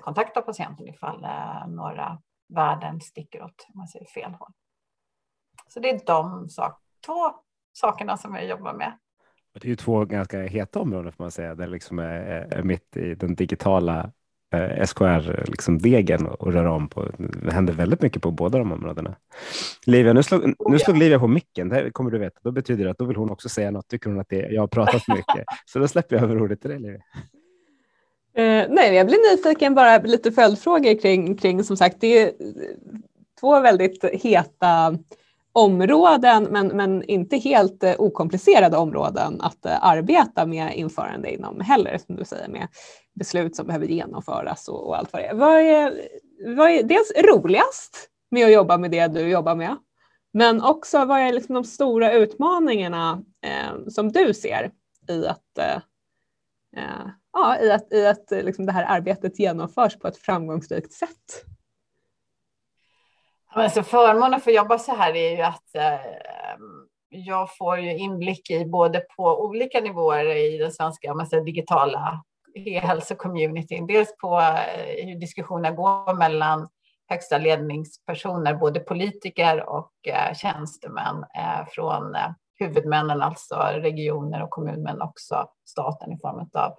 kontakta 0.00 0.42
patienten 0.42 0.88
ifall 0.88 1.26
några 1.66 2.18
värden 2.48 3.00
sticker 3.00 3.42
åt 3.42 3.66
man 3.74 3.88
säger 3.88 4.06
fel 4.06 4.32
håll. 4.32 4.52
Så 5.68 5.80
det 5.80 5.90
är 5.90 6.00
de 6.06 6.48
sak, 6.48 6.80
två 7.06 7.32
sakerna 7.72 8.16
som 8.16 8.34
jag 8.34 8.46
jobbar 8.46 8.74
med. 8.74 8.92
Det 9.52 9.66
är 9.66 9.70
ju 9.70 9.76
två 9.76 10.04
ganska 10.04 10.42
heta 10.42 10.80
områden 10.80 11.12
får 11.12 11.24
man 11.24 11.30
säga, 11.30 11.54
där 11.54 11.66
liksom 11.66 11.98
är, 11.98 12.48
är 12.50 12.62
mitt 12.62 12.96
i 12.96 13.14
den 13.14 13.34
digitala 13.34 14.12
eh, 14.54 14.86
SKR-degen 14.86 16.20
liksom 16.20 16.26
och 16.38 16.52
röra 16.52 16.72
om 16.72 16.88
på. 16.88 17.08
Det 17.18 17.52
händer 17.52 17.72
väldigt 17.72 18.02
mycket 18.02 18.22
på 18.22 18.30
båda 18.30 18.58
de 18.58 18.72
områdena. 18.72 19.16
Livia, 19.86 20.12
nu 20.12 20.22
slog, 20.22 20.54
nu 20.70 20.78
slog 20.78 20.96
Livia 20.96 21.18
på 21.18 21.28
micken, 21.28 21.68
det 21.68 21.90
kommer 21.90 22.10
du 22.10 22.18
veta. 22.18 22.40
Då 22.42 22.52
betyder 22.52 22.84
det 22.84 22.90
att 22.90 22.98
då 22.98 23.04
vill 23.04 23.16
hon 23.16 23.30
också 23.30 23.48
säga 23.48 23.70
något. 23.70 23.88
Tycker 23.88 24.10
hon 24.10 24.20
att 24.20 24.28
det, 24.28 24.48
jag 24.50 24.62
har 24.62 24.68
pratat 24.68 25.04
för 25.04 25.12
mycket? 25.12 25.44
Så 25.66 25.78
då 25.78 25.88
släpper 25.88 26.16
jag 26.16 26.22
över 26.22 26.42
ordet 26.42 26.60
till 26.60 26.70
dig, 26.70 26.78
Livia. 26.78 27.02
Eh, 28.34 28.66
nej, 28.70 28.94
jag 28.94 29.06
blir 29.06 29.36
nyfiken 29.36 29.74
bara 29.74 29.98
lite 29.98 30.32
följdfrågor 30.32 31.00
kring, 31.00 31.36
kring 31.36 31.64
som 31.64 31.76
sagt, 31.76 31.96
det 32.00 32.18
är 32.18 32.32
två 33.40 33.60
väldigt 33.60 34.04
heta 34.04 34.98
områden, 35.58 36.44
men, 36.44 36.66
men 36.68 37.02
inte 37.02 37.36
helt 37.36 37.82
eh, 37.82 37.94
okomplicerade 37.98 38.76
områden 38.76 39.40
att 39.40 39.66
eh, 39.66 39.84
arbeta 39.84 40.46
med 40.46 40.74
införande 40.74 41.34
inom 41.34 41.60
heller, 41.60 41.98
som 42.06 42.16
du 42.16 42.24
säger, 42.24 42.48
med 42.48 42.68
beslut 43.14 43.56
som 43.56 43.66
behöver 43.66 43.86
genomföras 43.86 44.68
och, 44.68 44.86
och 44.86 44.98
allt 44.98 45.12
vad 45.12 45.22
det 45.22 45.26
är. 45.26 45.34
Vad 45.34 45.60
är, 45.60 46.08
vad 46.56 46.70
är 46.70 46.82
dels 46.82 47.12
roligast 47.16 48.08
med 48.30 48.46
att 48.46 48.52
jobba 48.52 48.78
med 48.78 48.90
det 48.90 49.06
du 49.08 49.20
jobbar 49.20 49.54
med? 49.54 49.76
Men 50.32 50.62
också 50.62 51.04
vad 51.04 51.20
är 51.20 51.32
liksom 51.32 51.54
de 51.54 51.64
stora 51.64 52.12
utmaningarna 52.12 53.22
eh, 53.46 53.88
som 53.88 54.12
du 54.12 54.34
ser 54.34 54.70
i 55.08 55.26
att, 55.26 55.58
eh, 55.58 55.76
eh 56.76 57.08
ja, 57.32 57.60
i 57.60 57.70
att, 57.70 57.92
i 57.92 58.06
att 58.06 58.32
eh, 58.32 58.42
liksom 58.42 58.66
det 58.66 58.72
här 58.72 58.84
arbetet 58.84 59.38
genomförs 59.38 59.98
på 59.98 60.08
ett 60.08 60.16
framgångsrikt 60.16 60.92
sätt? 60.92 61.44
Alltså 63.48 63.82
förmånen 63.82 64.40
för 64.40 64.50
att 64.50 64.56
jobba 64.56 64.78
så 64.78 64.94
här 64.94 65.16
är 65.16 65.36
ju 65.36 65.42
att 65.42 65.74
eh, 65.74 66.00
jag 67.08 67.56
får 67.56 67.78
ju 67.78 67.96
inblick 67.98 68.50
i 68.50 68.64
både 68.64 69.00
på 69.16 69.44
olika 69.44 69.80
nivåer 69.80 70.36
i 70.36 70.58
den 70.58 70.72
svenska 70.72 71.14
man 71.14 71.26
säger, 71.26 71.44
digitala 71.44 72.24
e-hälsocommunityn. 72.54 73.86
Dels 73.86 74.16
på 74.16 74.40
eh, 74.40 75.06
hur 75.06 75.20
diskussionerna 75.20 75.70
går 75.70 76.14
mellan 76.14 76.68
högsta 77.08 77.38
ledningspersoner, 77.38 78.54
både 78.54 78.80
politiker 78.80 79.68
och 79.68 79.92
eh, 80.08 80.34
tjänstemän 80.34 81.24
eh, 81.36 81.66
från 81.68 82.14
eh, 82.14 82.30
huvudmännen, 82.58 83.22
alltså 83.22 83.54
regioner 83.74 84.42
och 84.42 84.50
kommuner, 84.50 84.78
men 84.78 85.02
också 85.02 85.48
staten 85.64 86.12
i 86.12 86.18
form 86.18 86.50
av 86.54 86.72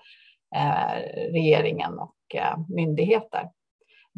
eh, 0.56 1.02
regeringen 1.32 2.00
och 2.00 2.36
eh, 2.36 2.58
myndigheter. 2.68 3.50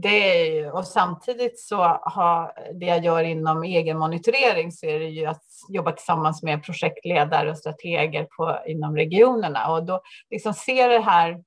Det 0.01 0.59
är, 0.59 0.71
och 0.71 0.85
samtidigt 0.85 1.59
så 1.59 1.77
har 2.01 2.53
det 2.73 2.85
jag 2.85 3.05
gör 3.05 3.23
inom 3.23 3.63
egen 3.63 3.97
monitorering 3.97 4.71
så 4.71 4.85
är 4.85 4.99
det 4.99 5.05
ju 5.05 5.25
att 5.25 5.43
jobba 5.69 5.91
tillsammans 5.91 6.43
med 6.43 6.63
projektledare 6.63 7.51
och 7.51 7.57
strateger 7.57 8.23
på, 8.23 8.59
inom 8.67 8.95
regionerna 8.95 9.71
och 9.71 9.85
då 9.85 10.01
liksom 10.29 10.53
ser 10.53 10.89
det 10.89 10.99
här 10.99 11.43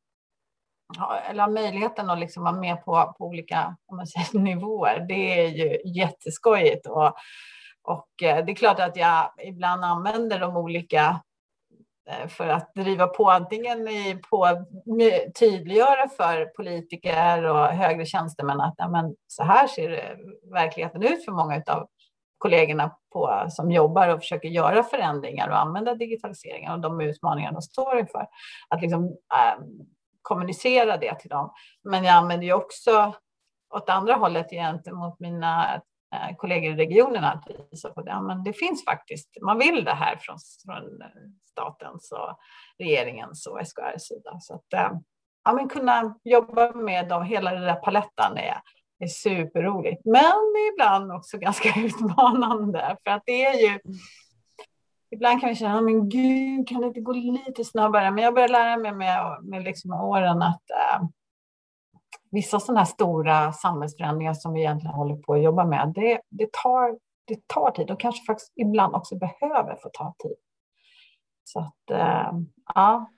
eller 1.30 1.48
möjligheten 1.48 2.10
att 2.10 2.18
liksom 2.18 2.42
vara 2.42 2.60
med 2.60 2.84
på, 2.84 3.14
på 3.18 3.24
olika 3.24 3.76
om 3.86 3.96
man 3.96 4.06
säger, 4.06 4.38
nivåer. 4.44 5.06
Det 5.08 5.40
är 5.40 5.48
ju 5.48 5.78
jätteskojigt 5.84 6.86
och, 6.86 7.14
och 7.82 8.22
eh, 8.22 8.44
det 8.44 8.52
är 8.52 8.56
klart 8.56 8.80
att 8.80 8.96
jag 8.96 9.30
ibland 9.46 9.84
använder 9.84 10.40
de 10.40 10.56
olika 10.56 11.20
Eh, 12.10 12.28
för 12.28 12.48
att 12.48 12.74
driva 12.74 13.06
på 13.06 13.30
antingen 13.30 13.88
i, 13.88 14.20
på 14.30 14.64
tydliggöra 15.38 16.08
för 16.08 16.44
politiker 16.44 17.44
och 17.44 17.66
högre 17.66 18.06
tjänstemän 18.06 18.60
att 18.60 18.74
ja, 18.76 18.88
men 18.88 19.16
så 19.26 19.44
här 19.44 19.66
ser 19.66 19.92
eh, 19.92 20.50
verkligheten 20.52 21.02
ut 21.02 21.24
för 21.24 21.32
många 21.32 21.62
av 21.66 21.88
kollegorna 22.38 22.96
på, 23.12 23.46
som 23.48 23.70
jobbar 23.70 24.08
och 24.08 24.20
försöker 24.20 24.48
göra 24.48 24.82
förändringar 24.82 25.48
och 25.48 25.58
använda 25.58 25.94
digitaliseringen 25.94 26.72
och 26.72 26.80
de 26.80 27.00
utmaningar 27.00 27.52
de 27.52 27.62
står 27.62 27.98
inför. 27.98 28.26
Att 28.68 28.82
liksom, 28.82 29.04
äh, 29.06 29.64
kommunicera 30.22 30.96
det 30.96 31.14
till 31.14 31.30
dem. 31.30 31.52
Men 31.84 32.04
jag 32.04 32.14
använder 32.14 32.46
ju 32.46 32.52
också 32.52 33.12
åt 33.74 33.88
andra 33.88 34.14
hållet 34.14 34.50
gentemot 34.50 35.20
mina 35.20 35.82
Eh, 36.14 36.36
kollegor 36.36 36.72
i 36.72 36.76
regionerna 36.76 37.32
att 37.32 37.48
visa 37.70 37.90
på 37.90 38.02
det. 38.02 38.10
Ja, 38.10 38.20
men 38.20 38.44
det 38.44 38.52
finns 38.52 38.84
faktiskt, 38.84 39.36
man 39.42 39.58
vill 39.58 39.84
det 39.84 39.94
här 39.94 40.16
från, 40.16 40.38
från 40.64 41.02
statens 41.50 42.12
och 42.12 42.38
regeringens 42.78 43.46
och 43.46 43.66
SKRs 43.66 44.02
sida. 44.02 44.40
Så 44.40 44.54
att 44.54 44.72
eh, 44.72 44.92
ja, 45.44 45.52
men 45.52 45.68
kunna 45.68 46.18
jobba 46.24 46.72
med 46.72 47.08
dem, 47.08 47.22
hela 47.22 47.50
den 47.54 47.62
där 47.62 47.74
paletten 47.74 48.36
är, 48.36 48.60
är 48.98 49.06
superroligt. 49.06 50.04
Men 50.04 50.54
ibland 50.72 51.12
också 51.12 51.38
ganska 51.38 51.80
utmanande 51.80 52.96
för 53.04 53.10
att 53.10 53.22
det 53.26 53.46
är 53.46 53.70
ju 53.70 53.80
Ibland 55.10 55.40
kan 55.40 55.48
vi 55.48 55.54
känna, 55.54 55.80
men 55.80 56.08
gud, 56.08 56.68
kan 56.68 56.80
det 56.80 56.86
inte 56.86 57.00
gå 57.00 57.12
lite 57.12 57.64
snabbare? 57.64 58.10
Men 58.10 58.24
jag 58.24 58.34
börjar 58.34 58.48
lära 58.48 58.76
mig 58.76 58.92
med, 58.92 59.38
med 59.42 59.64
liksom 59.64 59.92
åren 59.92 60.42
att 60.42 60.70
äh, 60.70 61.02
vissa 62.34 62.60
sådana 62.60 62.80
här 62.80 62.86
stora 62.86 63.52
samhällsförändringar 63.52 64.34
som 64.34 64.52
vi 64.52 64.60
egentligen 64.60 64.94
håller 64.94 65.16
på 65.16 65.34
att 65.34 65.42
jobba 65.42 65.64
med, 65.64 65.92
det, 65.94 66.20
det, 66.30 66.52
tar, 66.52 66.98
det 67.24 67.46
tar 67.46 67.70
tid 67.70 67.90
och 67.90 68.00
kanske 68.00 68.24
faktiskt 68.24 68.52
ibland 68.56 68.94
också 68.94 69.16
behöver 69.18 69.76
få 69.82 69.90
ta 69.92 70.14
tid. 70.22 70.36
Så 71.44 71.58
att, 71.58 71.90
äh, 71.90 72.32
ja, 72.74 73.10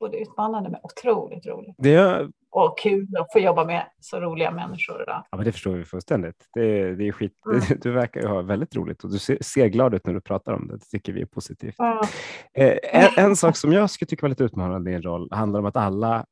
både 0.00 0.18
utmanande 0.18 0.70
men 0.70 0.80
otroligt 0.82 1.46
roligt. 1.46 1.74
Det 1.78 1.94
är... 1.94 2.30
Och 2.50 2.78
kul 2.78 3.16
att 3.18 3.32
få 3.32 3.38
jobba 3.38 3.64
med 3.64 3.86
så 4.00 4.20
roliga 4.20 4.50
människor. 4.50 4.98
Då. 4.98 5.24
Ja, 5.30 5.36
men 5.36 5.44
det 5.44 5.52
förstår 5.52 5.72
vi 5.72 5.84
fullständigt. 5.84 6.48
Det, 6.54 6.94
det 6.94 7.08
är 7.08 7.12
skit. 7.12 7.32
Mm. 7.46 7.60
Du 7.82 7.90
verkar 7.90 8.20
ju 8.20 8.26
ha 8.26 8.42
väldigt 8.42 8.76
roligt 8.76 9.04
och 9.04 9.10
du 9.10 9.18
ser, 9.18 9.38
ser, 9.40 9.66
glad 9.66 9.94
ut 9.94 10.06
när 10.06 10.14
du 10.14 10.20
pratar 10.20 10.52
om 10.52 10.68
det. 10.68 10.76
Det 10.76 10.86
tycker 10.90 11.12
vi 11.12 11.22
är 11.22 11.26
positivt. 11.26 11.74
Mm. 11.78 12.78
en, 12.92 13.24
en, 13.24 13.36
sak 13.36 13.56
som 13.56 13.72
jag 13.72 13.90
skulle 13.90 14.06
tycka 14.06 14.24
var 14.24 14.28
lite 14.28 14.44
utmanande 14.44 14.90
i 14.90 14.94
en 14.94 15.02
roll 15.02 15.28
handlar 15.32 15.60
om 15.60 15.66
att 15.66 15.76
alla 15.76 16.26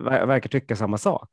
verkar 0.00 0.48
tycka 0.48 0.76
samma 0.76 0.98
sak. 0.98 1.30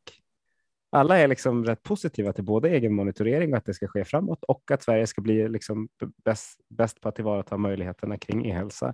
Alla 0.92 1.18
är 1.18 1.28
liksom 1.28 1.66
rätt 1.66 1.84
positiva 1.84 2.34
till 2.34 2.44
både 2.44 2.70
egen 2.70 2.94
monitorering 2.94 3.52
och 3.52 3.58
att 3.58 3.66
det 3.66 3.74
ska 3.74 3.88
ske 3.88 4.06
framåt 4.06 4.44
och 4.44 4.72
att 4.72 4.84
Sverige 4.84 5.08
ska 5.08 5.22
bli 5.22 5.50
liksom 5.50 5.90
bäst, 6.26 6.60
bäst 6.70 7.02
på 7.02 7.10
att 7.10 7.16
tillvarata 7.16 7.58
möjligheterna 7.58 8.18
kring 8.18 8.46
e-hälsa. 8.46 8.94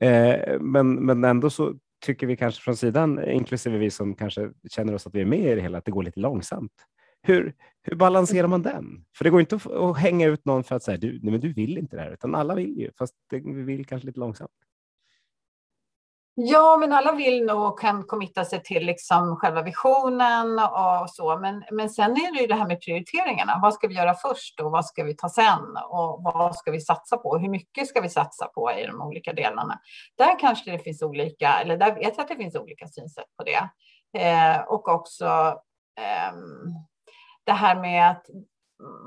Eh, 0.00 0.60
men, 0.60 0.94
men 0.94 1.24
ändå 1.24 1.50
så 1.50 1.74
tycker 2.04 2.26
vi 2.26 2.36
kanske 2.36 2.62
från 2.62 2.76
sidan, 2.76 3.24
inklusive 3.28 3.78
vi 3.78 3.90
som 3.90 4.14
kanske 4.14 4.50
känner 4.70 4.94
oss 4.94 5.06
att 5.06 5.14
vi 5.14 5.20
är 5.20 5.24
med 5.24 5.52
i 5.52 5.54
det 5.54 5.60
hela, 5.60 5.78
att 5.78 5.84
det 5.84 5.90
går 5.90 6.02
lite 6.02 6.20
långsamt. 6.20 6.72
Hur, 7.22 7.54
hur 7.82 7.96
balanserar 7.96 8.48
man 8.48 8.62
den? 8.62 9.04
För 9.16 9.24
det 9.24 9.30
går 9.30 9.40
inte 9.40 9.56
att, 9.56 9.66
att 9.66 9.98
hänga 9.98 10.26
ut 10.26 10.44
någon 10.44 10.64
för 10.64 10.76
att 10.76 10.82
säga 10.82 10.98
du, 10.98 11.20
nej, 11.22 11.30
men 11.30 11.40
du 11.40 11.52
vill 11.52 11.78
inte 11.78 11.96
det 11.96 12.02
här, 12.02 12.12
utan 12.12 12.34
alla 12.34 12.54
vill 12.54 12.78
ju, 12.78 12.90
fast 12.98 13.14
det, 13.30 13.38
vi 13.38 13.62
vill 13.62 13.86
kanske 13.86 14.06
lite 14.06 14.20
långsamt. 14.20 14.50
Ja, 16.36 16.76
men 16.80 16.92
alla 16.92 17.12
vill 17.12 17.44
nog 17.44 17.62
och 17.62 17.80
kan 17.80 18.02
committa 18.02 18.44
sig 18.44 18.62
till 18.62 18.86
liksom 18.86 19.36
själva 19.36 19.62
visionen 19.62 20.58
och 20.58 21.10
så. 21.10 21.38
Men, 21.38 21.64
men 21.70 21.90
sen 21.90 22.10
är 22.10 22.34
det 22.34 22.40
ju 22.40 22.46
det 22.46 22.54
här 22.54 22.66
med 22.66 22.80
prioriteringarna. 22.80 23.58
Vad 23.62 23.74
ska 23.74 23.88
vi 23.88 23.94
göra 23.94 24.14
först 24.14 24.60
och 24.60 24.70
vad 24.70 24.86
ska 24.86 25.04
vi 25.04 25.16
ta 25.16 25.28
sen? 25.28 25.76
Och 25.88 26.22
vad 26.22 26.56
ska 26.56 26.70
vi 26.70 26.80
satsa 26.80 27.16
på? 27.16 27.38
Hur 27.38 27.48
mycket 27.48 27.86
ska 27.86 28.00
vi 28.00 28.08
satsa 28.08 28.46
på 28.46 28.72
i 28.72 28.86
de 28.86 29.02
olika 29.02 29.32
delarna? 29.32 29.80
Där 30.18 30.38
kanske 30.38 30.70
det 30.70 30.78
finns 30.78 31.02
olika, 31.02 31.60
eller 31.60 31.76
där 31.76 31.94
vet 31.94 32.16
jag 32.16 32.20
att 32.20 32.28
det 32.28 32.36
finns 32.36 32.56
olika 32.56 32.86
synsätt 32.88 33.36
på 33.36 33.44
det. 33.44 33.68
Eh, 34.18 34.60
och 34.60 34.88
också 34.88 35.26
eh, 36.00 36.34
det 37.44 37.52
här 37.52 37.80
med 37.80 38.10
att 38.10 38.26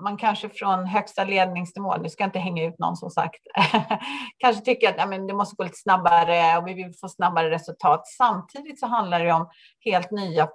man 0.03 0.17
kanske 0.17 0.49
från 0.49 0.85
högsta 0.85 1.23
ledningsnivå, 1.23 1.95
nu 1.97 2.09
ska 2.09 2.23
jag 2.23 2.27
inte 2.27 2.39
hänga 2.39 2.63
ut 2.63 2.79
någon 2.79 2.95
som 2.95 3.09
sagt, 3.09 3.39
kanske 4.37 4.65
tycker 4.65 4.89
att 4.89 4.95
ja, 4.97 5.05
men 5.05 5.27
det 5.27 5.33
måste 5.33 5.55
gå 5.55 5.63
lite 5.63 5.77
snabbare 5.77 6.57
och 6.57 6.67
vi 6.67 6.73
vill 6.73 6.93
få 7.01 7.09
snabbare 7.09 7.49
resultat. 7.49 8.07
Samtidigt 8.07 8.79
så 8.79 8.87
handlar 8.87 9.25
det 9.25 9.33
om 9.33 9.49
helt 9.85 10.11
nya 10.11 10.49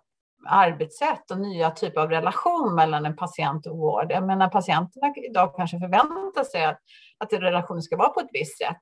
arbetssätt 0.47 1.31
och 1.31 1.39
nya 1.41 1.71
typer 1.71 2.01
av 2.01 2.11
relation 2.11 2.75
mellan 2.75 3.07
en 3.07 3.17
patient 3.17 3.67
och 3.67 3.79
vård. 3.79 4.07
Jag 4.09 4.27
menar 4.27 4.49
patienterna 4.49 5.15
idag 5.31 5.57
kanske 5.57 5.79
förväntar 5.79 6.45
sig 6.45 6.65
att, 6.65 6.79
att 7.19 7.33
relationen 7.33 7.83
ska 7.83 7.97
vara 7.97 8.09
på 8.09 8.21
ett 8.21 8.31
visst 8.33 8.59
sätt. 8.59 8.79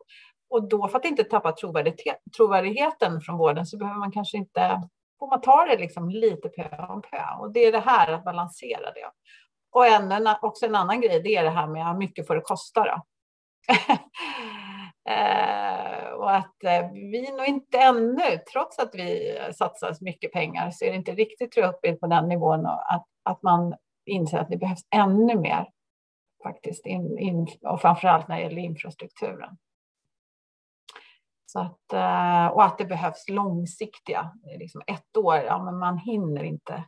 Och 0.50 0.68
då 0.68 0.88
för 0.88 0.98
att 0.98 1.04
inte 1.04 1.24
tappa 1.24 1.52
trovärdigheten 2.36 3.20
från 3.20 3.38
vården 3.38 3.66
så 3.66 3.78
behöver 3.78 3.98
man 3.98 4.12
kanske 4.12 4.36
inte, 4.36 4.82
får 5.18 5.30
man 5.30 5.40
ta 5.40 5.64
det 5.64 5.76
liksom 5.76 6.10
lite 6.10 6.48
pö 6.48 6.86
om 6.88 7.02
pö. 7.02 7.22
Och 7.40 7.52
det 7.52 7.60
är 7.60 7.72
det 7.72 7.80
här 7.80 8.12
att 8.12 8.24
balansera 8.24 8.92
det. 8.92 9.10
Och 9.72 9.86
en, 9.86 10.28
också 10.42 10.66
en 10.66 10.74
annan 10.74 11.00
grej, 11.00 11.20
det 11.20 11.36
är 11.36 11.44
det 11.44 11.50
här 11.50 11.66
med 11.66 11.86
hur 11.86 11.98
mycket 11.98 12.26
får 12.26 12.34
det 12.34 12.40
kosta 12.40 12.84
då? 12.84 13.02
eh, 15.12 16.10
och 16.12 16.36
att 16.36 16.64
eh, 16.64 16.90
vi 16.92 17.32
nog 17.32 17.46
inte 17.46 17.78
ännu, 17.78 18.38
trots 18.52 18.78
att 18.78 18.94
vi 18.94 19.38
satsar 19.54 19.92
så 19.92 20.04
mycket 20.04 20.32
pengar, 20.32 20.70
så 20.70 20.84
är 20.84 20.90
det 20.90 20.96
inte 20.96 21.14
riktigt 21.14 21.52
tror 21.52 21.66
jag, 21.66 21.74
uppe 21.74 21.92
på 21.92 22.06
den 22.06 22.28
nivån 22.28 22.66
att, 22.66 23.06
att 23.22 23.42
man 23.42 23.74
inser 24.06 24.38
att 24.38 24.48
det 24.48 24.56
behövs 24.56 24.86
ännu 24.94 25.34
mer 25.34 25.66
faktiskt, 26.42 26.86
in, 26.86 27.18
in, 27.18 27.46
och 27.60 27.80
framför 27.80 28.08
allt 28.08 28.28
när 28.28 28.36
det 28.36 28.42
gäller 28.42 28.62
infrastrukturen. 28.62 29.56
Så 31.46 31.60
att, 31.60 31.92
eh, 31.92 32.46
och 32.46 32.64
att 32.64 32.78
det 32.78 32.84
behövs 32.84 33.28
långsiktiga, 33.28 34.32
liksom 34.58 34.82
ett 34.86 35.16
år, 35.16 35.36
ja 35.36 35.64
men 35.64 35.78
man 35.78 35.98
hinner 35.98 36.44
inte 36.44 36.84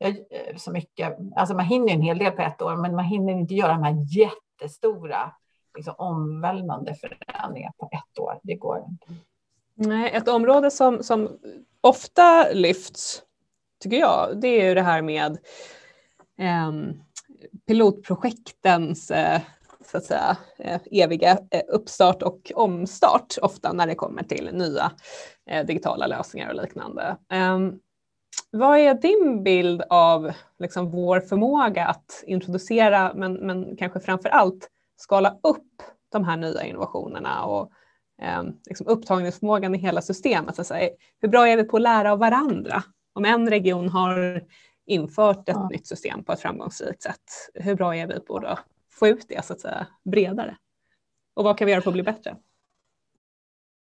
Eh, 0.00 0.56
så 0.56 0.70
mycket. 0.70 1.16
Alltså 1.36 1.54
man 1.54 1.64
hinner 1.64 1.92
en 1.92 2.00
hel 2.00 2.18
del 2.18 2.32
på 2.32 2.42
ett 2.42 2.62
år, 2.62 2.76
men 2.76 2.94
man 2.96 3.04
hinner 3.04 3.32
inte 3.32 3.54
göra 3.54 3.72
de 3.72 3.82
här 3.82 3.96
jättestora 4.08 5.32
liksom 5.76 5.94
omvälvande 5.98 6.94
förändringar 6.94 7.72
på 7.78 7.90
ett 7.92 8.18
år. 8.18 8.40
Det 8.42 8.54
går 8.54 8.84
inte. 8.88 9.06
Nej, 9.74 10.10
ett 10.10 10.28
område 10.28 10.70
som, 10.70 11.02
som 11.02 11.38
ofta 11.80 12.52
lyfts, 12.52 13.22
tycker 13.82 13.96
jag, 13.96 14.40
det 14.40 14.48
är 14.48 14.68
ju 14.68 14.74
det 14.74 14.82
här 14.82 15.02
med 15.02 15.38
eh, 16.38 16.72
pilotprojektens 17.66 19.10
eh, 19.10 19.40
så 19.90 19.96
att 19.96 20.04
säga, 20.04 20.36
eh, 20.58 20.80
eviga 20.90 21.38
eh, 21.50 21.62
uppstart 21.68 22.22
och 22.22 22.52
omstart 22.54 23.34
ofta 23.42 23.72
när 23.72 23.86
det 23.86 23.94
kommer 23.94 24.22
till 24.22 24.50
nya 24.52 24.92
eh, 25.50 25.66
digitala 25.66 26.06
lösningar 26.06 26.48
och 26.48 26.62
liknande. 26.62 27.16
Ehm, 27.28 27.78
vad 28.52 28.78
är 28.78 28.94
din 28.94 29.42
bild 29.42 29.82
av 29.90 30.32
liksom, 30.58 30.90
vår 30.90 31.20
förmåga 31.20 31.86
att 31.86 32.24
introducera, 32.26 33.12
men, 33.14 33.34
men 33.34 33.76
kanske 33.76 34.00
framför 34.00 34.28
allt 34.28 34.70
skala 34.96 35.38
upp 35.42 35.82
de 36.12 36.24
här 36.24 36.36
nya 36.36 36.64
innovationerna 36.64 37.44
och 37.44 37.72
eh, 38.22 38.42
liksom 38.66 38.86
upptagningsförmågan 38.86 39.74
i 39.74 39.78
hela 39.78 40.02
systemet? 40.02 40.56
Så 40.56 40.60
att 40.60 40.66
säga. 40.66 40.90
Hur 41.20 41.28
bra 41.28 41.48
är 41.48 41.56
vi 41.56 41.64
på 41.64 41.76
att 41.76 41.82
lära 41.82 42.12
av 42.12 42.18
varandra? 42.18 42.82
Om 43.12 43.24
en 43.24 43.50
region 43.50 43.88
har 43.88 44.42
infört 44.86 45.48
ett 45.48 45.56
ja. 45.56 45.68
nytt 45.68 45.86
system 45.86 46.24
på 46.24 46.32
ett 46.32 46.40
framgångsrikt 46.40 47.02
sätt, 47.02 47.50
hur 47.54 47.74
bra 47.74 47.96
är 47.96 48.06
vi 48.06 48.20
på 48.20 48.36
att 48.36 48.58
få 48.90 49.08
ut 49.08 49.26
det 49.28 49.44
så 49.44 49.52
att 49.52 49.60
säga 49.60 49.86
bredare? 50.04 50.56
Och 51.34 51.44
vad 51.44 51.58
kan 51.58 51.66
vi 51.66 51.72
göra 51.72 51.82
för 51.82 51.90
att 51.90 51.94
bli 51.94 52.02
bättre? 52.02 52.36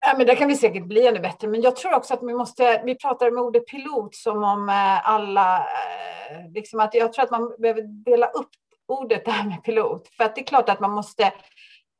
Ja, 0.06 0.14
men 0.18 0.28
det 0.28 0.36
kan 0.36 0.48
vi 0.48 0.56
säkert 0.56 0.86
bli 0.86 1.08
ännu 1.08 1.20
bättre, 1.20 1.48
men 1.48 1.62
jag 1.62 1.76
tror 1.76 1.94
också 1.94 2.14
att 2.14 2.24
vi 2.24 2.34
måste, 2.34 2.82
vi 2.86 2.96
pratar 2.96 3.32
med 3.32 3.44
ordet 3.44 3.68
pilot 3.68 4.16
som 4.16 4.44
om 4.44 4.70
eh, 4.70 5.10
alla, 5.10 5.58
eh, 5.58 6.52
liksom 6.54 6.80
att 6.80 6.94
jag 6.94 7.14
tror 7.14 7.26
att 7.26 7.32
man 7.32 7.56
behöver 7.60 7.82
dela 7.82 8.28
upp 8.28 8.50
ordet 8.88 9.26
det 9.26 9.32
här 9.32 9.50
med 9.50 9.64
pilot, 9.64 10.08
för 10.18 10.24
att 10.24 10.36
det 10.36 10.42
är 10.42 10.46
klart 10.46 10.70
att 10.70 10.80
man 10.80 10.92
måste 10.92 11.24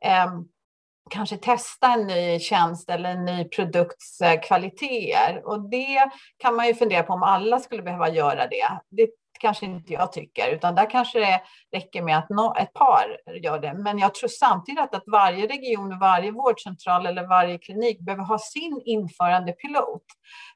eh, 0.06 0.34
kanske 1.10 1.38
testa 1.38 1.94
en 1.94 2.08
ny 2.08 2.40
tjänst 2.40 2.90
eller 2.90 3.10
en 3.10 3.26
ny 3.26 3.46
produkts 3.46 4.22
eh, 4.22 4.42
kvaliteter. 4.42 5.42
Och 5.46 5.70
det 5.70 6.10
kan 6.38 6.56
man 6.56 6.68
ju 6.68 6.74
fundera 6.74 7.04
på 7.04 7.14
om 7.14 7.24
alla 7.24 7.60
skulle 7.60 7.84
behöva 7.84 8.10
göra 8.10 8.48
det. 8.48 8.68
Det 8.90 9.08
kanske 9.44 9.66
inte 9.66 9.94
jag 9.94 10.12
tycker, 10.12 10.50
utan 10.52 10.76
där 10.76 10.90
kanske 10.90 11.20
det 11.20 11.42
räcker 11.78 12.02
med 12.02 12.18
att 12.18 12.58
ett 12.60 12.74
par 12.74 13.18
gör 13.44 13.60
det. 13.60 13.74
Men 13.74 13.98
jag 13.98 14.16
tror 14.16 14.28
samtidigt 14.28 14.96
att 14.96 15.04
varje 15.08 15.48
region, 15.48 16.00
varje 16.00 16.32
vårdcentral 16.32 17.06
eller 17.06 17.28
varje 17.28 17.58
klinik 17.58 18.00
behöver 18.00 18.24
ha 18.24 18.40
sin 18.40 18.82
införandepilot. 18.86 20.04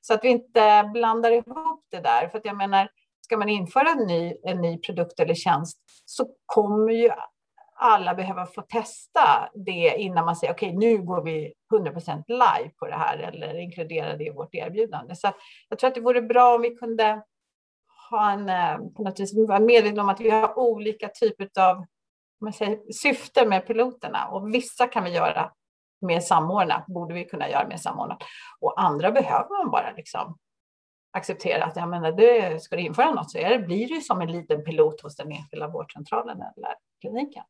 Så 0.01 0.13
att 0.13 0.23
vi 0.23 0.29
inte 0.29 0.89
blandar 0.93 1.31
ihop 1.31 1.85
det 1.91 1.99
där. 1.99 2.27
För 2.27 2.37
att 2.37 2.45
jag 2.45 2.57
menar, 2.57 2.89
ska 3.21 3.37
man 3.37 3.49
införa 3.49 3.89
en 3.89 4.07
ny, 4.07 4.35
en 4.43 4.61
ny 4.61 4.77
produkt 4.77 5.19
eller 5.19 5.35
tjänst 5.35 5.77
så 6.05 6.27
kommer 6.45 6.91
ju 6.91 7.09
alla 7.79 8.13
behöva 8.13 8.45
få 8.45 8.61
testa 8.61 9.49
det 9.53 9.95
innan 9.97 10.25
man 10.25 10.35
säger 10.35 10.53
okej, 10.53 10.77
okay, 10.77 10.89
nu 10.89 10.97
går 11.03 11.23
vi 11.23 11.53
100% 11.73 12.23
live 12.27 12.71
på 12.79 12.87
det 12.87 12.95
här 12.95 13.17
eller 13.17 13.59
inkludera 13.59 14.17
det 14.17 14.23
i 14.23 14.29
vårt 14.29 14.55
erbjudande. 14.55 15.15
Så 15.15 15.31
jag 15.69 15.79
tror 15.79 15.87
att 15.87 15.95
det 15.95 16.01
vore 16.01 16.21
bra 16.21 16.55
om 16.55 16.61
vi 16.61 16.75
kunde 16.75 17.23
ha 18.09 18.31
en, 18.31 18.49
eh, 18.49 18.77
på 18.95 19.03
något 19.03 19.19
vis, 19.19 19.47
vara 19.47 19.59
medvetna 19.59 20.01
om 20.01 20.09
att 20.09 20.21
vi 20.21 20.29
har 20.29 20.59
olika 20.59 21.09
typer 21.09 21.49
av 21.59 21.85
man 22.41 22.53
säger, 22.53 22.91
syften 22.91 23.49
med 23.49 23.67
piloterna 23.67 24.27
och 24.27 24.53
vissa 24.53 24.87
kan 24.87 25.03
vi 25.03 25.09
göra 25.09 25.51
mer 26.01 26.19
samordnat, 26.19 26.85
borde 26.87 27.13
vi 27.13 27.25
kunna 27.25 27.49
göra 27.49 27.67
mer 27.67 27.77
samordnat. 27.77 28.23
Och 28.59 28.81
andra 28.81 29.11
behöver 29.11 29.63
man 29.63 29.71
bara 29.71 29.91
liksom 29.91 30.37
acceptera 31.11 31.63
att 31.63 31.75
jag 31.75 31.89
menar, 31.89 32.11
det, 32.11 32.63
ska 32.63 32.75
du 32.75 32.81
införa 32.81 33.11
något 33.11 33.31
så 33.31 33.37
är 33.37 33.49
det, 33.49 33.59
blir 33.59 33.95
det 33.95 34.01
som 34.01 34.21
en 34.21 34.31
liten 34.31 34.63
pilot 34.63 35.01
hos 35.01 35.15
den 35.15 35.31
enskilda 35.31 35.67
vårdcentralen 35.67 36.37
eller 36.37 36.75
kliniken. 37.01 37.43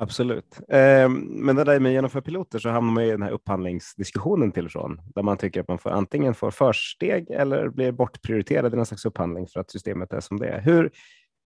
Absolut. 0.00 0.60
Eh, 0.68 1.08
men 1.08 1.56
det 1.56 1.64
där 1.64 1.80
med 1.80 1.90
att 1.90 1.94
genomföra 1.94 2.22
piloter 2.22 2.58
så 2.58 2.68
hamnar 2.68 2.92
man 2.92 3.04
i 3.04 3.10
den 3.10 3.22
här 3.22 3.30
upphandlingsdiskussionen 3.30 4.52
till 4.52 4.64
och 4.64 4.72
från 4.72 5.00
där 5.14 5.22
man 5.22 5.36
tycker 5.36 5.60
att 5.60 5.68
man 5.68 5.78
får 5.78 5.90
antingen 5.90 6.34
får 6.34 6.50
försteg 6.50 7.30
eller 7.30 7.68
blir 7.68 7.92
bortprioriterad 7.92 8.72
i 8.72 8.76
någon 8.76 8.86
slags 8.86 9.04
upphandling 9.04 9.46
för 9.46 9.60
att 9.60 9.70
systemet 9.70 10.12
är 10.12 10.20
som 10.20 10.40
det 10.40 10.46
är. 10.48 10.60
Hur, 10.60 10.90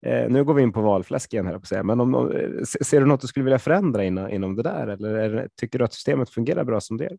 eh, 0.06 0.28
nu 0.30 0.44
går 0.44 0.54
vi 0.54 0.62
in 0.62 0.72
på 0.72 0.80
valfläsk 0.80 1.32
igen, 1.32 1.46
här 1.46 1.58
på 1.58 1.66
säga. 1.66 1.82
men 1.82 2.00
om, 2.00 2.14
om, 2.14 2.32
eh, 2.32 2.62
ser 2.64 3.00
du 3.00 3.06
något 3.06 3.20
du 3.20 3.26
skulle 3.26 3.44
vilja 3.44 3.58
förändra 3.58 4.04
inom, 4.04 4.30
inom 4.30 4.56
det 4.56 4.62
där 4.62 4.86
eller 4.86 5.14
är, 5.14 5.48
tycker 5.56 5.78
du 5.78 5.84
att 5.84 5.94
systemet 5.94 6.30
fungerar 6.30 6.64
bra 6.64 6.80
som 6.80 6.96
det 6.96 7.04
är? 7.04 7.16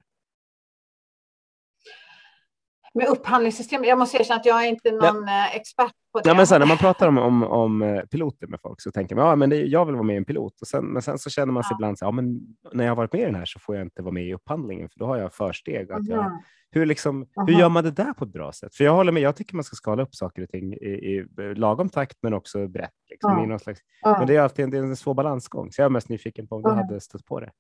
Med 2.94 3.08
upphandlingssystem. 3.08 3.84
Jag 3.84 3.98
måste 3.98 4.18
erkänna 4.18 4.40
att 4.40 4.46
jag 4.46 4.64
är 4.64 4.68
inte 4.68 4.92
någon 4.92 5.28
ja. 5.28 5.46
Eh, 5.46 5.56
expert 5.56 5.94
på 6.14 6.20
det. 6.20 6.30
Ja, 6.30 6.36
men 6.36 6.48
sen, 6.48 6.60
när 6.60 6.68
man 6.68 6.78
pratar 6.78 7.08
om, 7.08 7.18
om, 7.18 7.44
om 7.44 7.82
eh, 7.82 8.02
piloter 8.02 8.48
med 8.48 8.60
folk 8.62 8.82
så 8.82 8.92
tänker 8.92 9.16
man 9.16 9.28
ja, 9.28 9.36
men 9.36 9.50
det, 9.50 9.56
jag 9.56 9.86
vill 9.86 9.96
vara 9.96 10.04
med 10.04 10.14
i 10.14 10.18
en 10.18 10.26
pilot. 10.26 10.62
Och 10.62 10.68
sen, 10.68 10.86
men 10.86 11.02
sen 11.02 11.20
så 11.20 11.30
känner 11.30 11.54
man 11.54 11.64
sig 11.64 11.70
ja. 11.72 11.78
ibland 11.78 12.00
så 12.00 12.06
ja, 12.06 12.12
men 12.12 12.40
när 12.74 12.84
jag 12.84 12.92
har 12.92 12.96
varit 12.96 13.14
med 13.14 13.22
i 13.22 13.26
den 13.26 13.36
här 13.36 13.46
så 13.46 13.60
får 13.60 13.76
jag 13.76 13.86
inte 13.86 14.02
vara 14.02 14.14
med 14.14 14.24
i 14.24 14.34
upphandlingen 14.34 14.90
för 14.90 15.00
då 15.00 15.06
har 15.06 15.18
jag 15.18 15.34
försteg. 15.34 15.92
Att 15.92 16.08
jag, 16.08 16.42
hur, 16.72 16.86
liksom, 16.86 17.28
hur 17.48 17.54
gör 17.54 17.70
man 17.70 17.84
det 17.84 17.92
där 17.92 18.14
på 18.14 18.26
ett 18.26 18.34
bra 18.34 18.52
sätt? 18.52 18.76
För 18.76 18.84
jag 18.84 18.94
håller 18.94 19.12
med, 19.12 19.24
jag 19.24 19.36
tycker 19.36 19.56
man 19.56 19.64
ska 19.64 19.76
skala 19.76 20.04
upp 20.04 20.16
saker 20.16 20.42
och 20.44 20.50
ting 20.50 20.74
i, 20.74 20.78
i 20.78 21.26
lagom 21.56 21.90
takt 21.90 22.18
men 22.22 22.34
också 22.34 22.68
brett. 22.68 22.92
Liksom, 23.10 23.32
ja. 23.32 23.44
i 23.44 23.48
någon 23.48 23.60
slags, 23.60 23.80
Men 24.04 24.28
det 24.28 24.36
är 24.36 24.42
alltid 24.42 24.66
en, 24.66 24.72
det 24.72 24.78
är 24.78 24.84
en 24.84 24.96
svår 24.96 25.14
balansgång. 25.14 25.72
Så 25.72 25.82
jag 25.82 25.86
är 25.86 25.90
mest 25.90 26.10
nyfiken 26.10 26.48
på 26.48 26.56
om 26.56 26.62
du 26.62 26.70
hade 26.70 27.02
stött 27.02 27.26
på 27.26 27.40
det. 27.40 27.52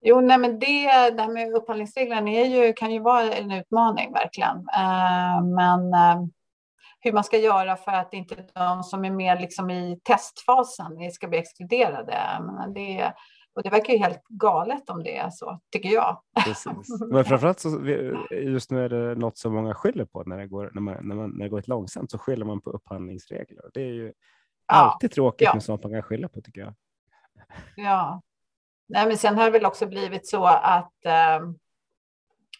Jo, 0.00 0.20
nej, 0.20 0.38
men 0.38 0.58
det, 0.58 0.86
det 1.10 1.22
här 1.22 1.32
med 1.32 1.52
upphandlingsreglerna 1.52 2.30
är 2.30 2.44
ju, 2.44 2.72
kan 2.72 2.92
ju 2.92 3.00
vara 3.00 3.32
en 3.32 3.50
utmaning 3.50 4.12
verkligen. 4.12 4.56
Eh, 4.56 5.44
men 5.44 5.94
eh, 5.94 6.26
hur 7.00 7.12
man 7.12 7.24
ska 7.24 7.38
göra 7.38 7.76
för 7.76 7.92
att 7.92 8.14
inte 8.14 8.34
de 8.54 8.82
som 8.82 9.04
är 9.04 9.10
med 9.10 9.40
liksom 9.40 9.70
i 9.70 10.00
testfasen 10.04 11.10
ska 11.12 11.28
bli 11.28 11.38
exkluderade. 11.38 12.18
Men 12.40 12.74
det, 12.74 13.12
och 13.54 13.62
det 13.62 13.70
verkar 13.70 13.92
ju 13.92 13.98
helt 13.98 14.22
galet 14.28 14.90
om 14.90 15.02
det 15.02 15.16
är 15.16 15.30
så, 15.30 15.60
tycker 15.72 15.88
jag. 15.88 16.20
Precis. 16.44 17.00
Men 17.10 17.24
framförallt 17.24 17.60
så 17.60 17.68
just 18.30 18.70
nu 18.70 18.84
är 18.84 18.88
det 18.88 19.14
något 19.14 19.38
som 19.38 19.54
många 19.54 19.74
skyller 19.74 20.04
på 20.04 20.22
när 20.26 20.38
det 20.38 20.46
går, 20.46 20.70
när 20.74 20.82
man, 20.82 21.08
när 21.08 21.14
man, 21.14 21.30
när 21.30 21.44
det 21.44 21.48
går 21.48 21.58
ett 21.58 21.68
långsamt 21.68 22.10
så 22.10 22.18
skyller 22.18 22.44
man 22.44 22.60
på 22.60 22.70
upphandlingsregler. 22.70 23.70
Det 23.74 23.80
är 23.80 23.92
ju 23.92 24.12
ja. 24.66 24.74
alltid 24.74 25.12
tråkigt 25.12 25.46
ja. 25.46 25.54
med 25.54 25.62
sånt 25.62 25.82
man 25.82 25.92
kan 25.92 26.02
skylla 26.02 26.28
på 26.28 26.40
tycker 26.40 26.60
jag. 26.60 26.74
Ja, 27.76 28.22
Nej, 28.88 29.06
men 29.06 29.18
sen 29.18 29.38
har 29.38 29.44
det 29.44 29.50
väl 29.50 29.66
också 29.66 29.86
blivit 29.86 30.28
så 30.28 30.44
att, 30.46 31.04
eh, 31.04 31.40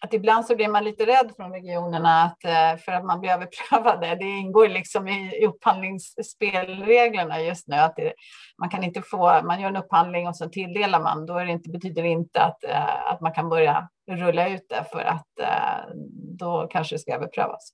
att 0.01 0.13
ibland 0.13 0.45
så 0.45 0.55
blir 0.55 0.67
man 0.67 0.83
lite 0.83 1.05
rädd 1.05 1.31
från 1.35 1.51
regionerna 1.51 2.23
att, 2.23 2.43
eh, 2.45 2.77
för 2.81 2.91
att 2.91 3.05
man 3.05 3.19
blir 3.19 3.31
överprövade. 3.31 4.15
Det 4.15 4.25
ingår 4.25 4.67
liksom 4.67 5.07
i 5.07 5.45
upphandlingsspelreglerna 5.45 7.41
just 7.41 7.67
nu 7.67 7.75
att 7.75 7.95
det, 7.95 8.13
man 8.59 8.69
kan 8.69 8.83
inte 8.83 9.01
få, 9.01 9.41
man 9.43 9.61
gör 9.61 9.69
en 9.69 9.75
upphandling 9.75 10.27
och 10.27 10.35
så 10.35 10.49
tilldelar 10.49 10.99
man, 11.01 11.25
då 11.25 11.37
är 11.37 11.45
det 11.45 11.51
inte, 11.51 11.69
betyder 11.69 12.03
det 12.03 12.09
inte 12.09 12.41
att, 12.41 12.63
eh, 12.63 13.11
att 13.11 13.21
man 13.21 13.33
kan 13.33 13.49
börja 13.49 13.89
rulla 14.11 14.49
ut 14.49 14.69
det 14.69 14.85
för 14.91 15.01
att 15.01 15.39
eh, 15.39 15.85
då 16.39 16.67
kanske 16.71 16.95
det 16.95 16.99
ska 16.99 17.13
överprövas. 17.13 17.73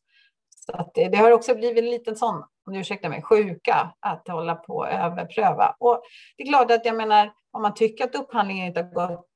Så 0.66 0.72
att 0.72 0.94
det, 0.94 1.10
det, 1.10 1.18
har 1.18 1.32
också 1.32 1.56
blivit 1.56 1.84
en 1.84 1.90
liten 1.90 2.16
sån, 2.16 2.44
om 2.66 2.74
du 2.74 2.80
ursäktar 2.80 3.10
mig, 3.10 3.22
sjuka 3.22 3.94
att 4.00 4.28
hålla 4.28 4.56
på 4.56 4.76
och 4.76 4.90
överpröva. 4.90 5.76
Och 5.80 6.02
det 6.38 6.44
är 6.44 6.48
klart 6.48 6.72
att 6.72 6.86
jag 6.86 6.96
menar, 6.96 7.32
om 7.54 7.62
man 7.62 7.74
tycker 7.74 8.04
att 8.04 8.16
upphandlingen 8.16 8.68
inte 8.68 8.82
har 8.82 9.08
gått 9.08 9.28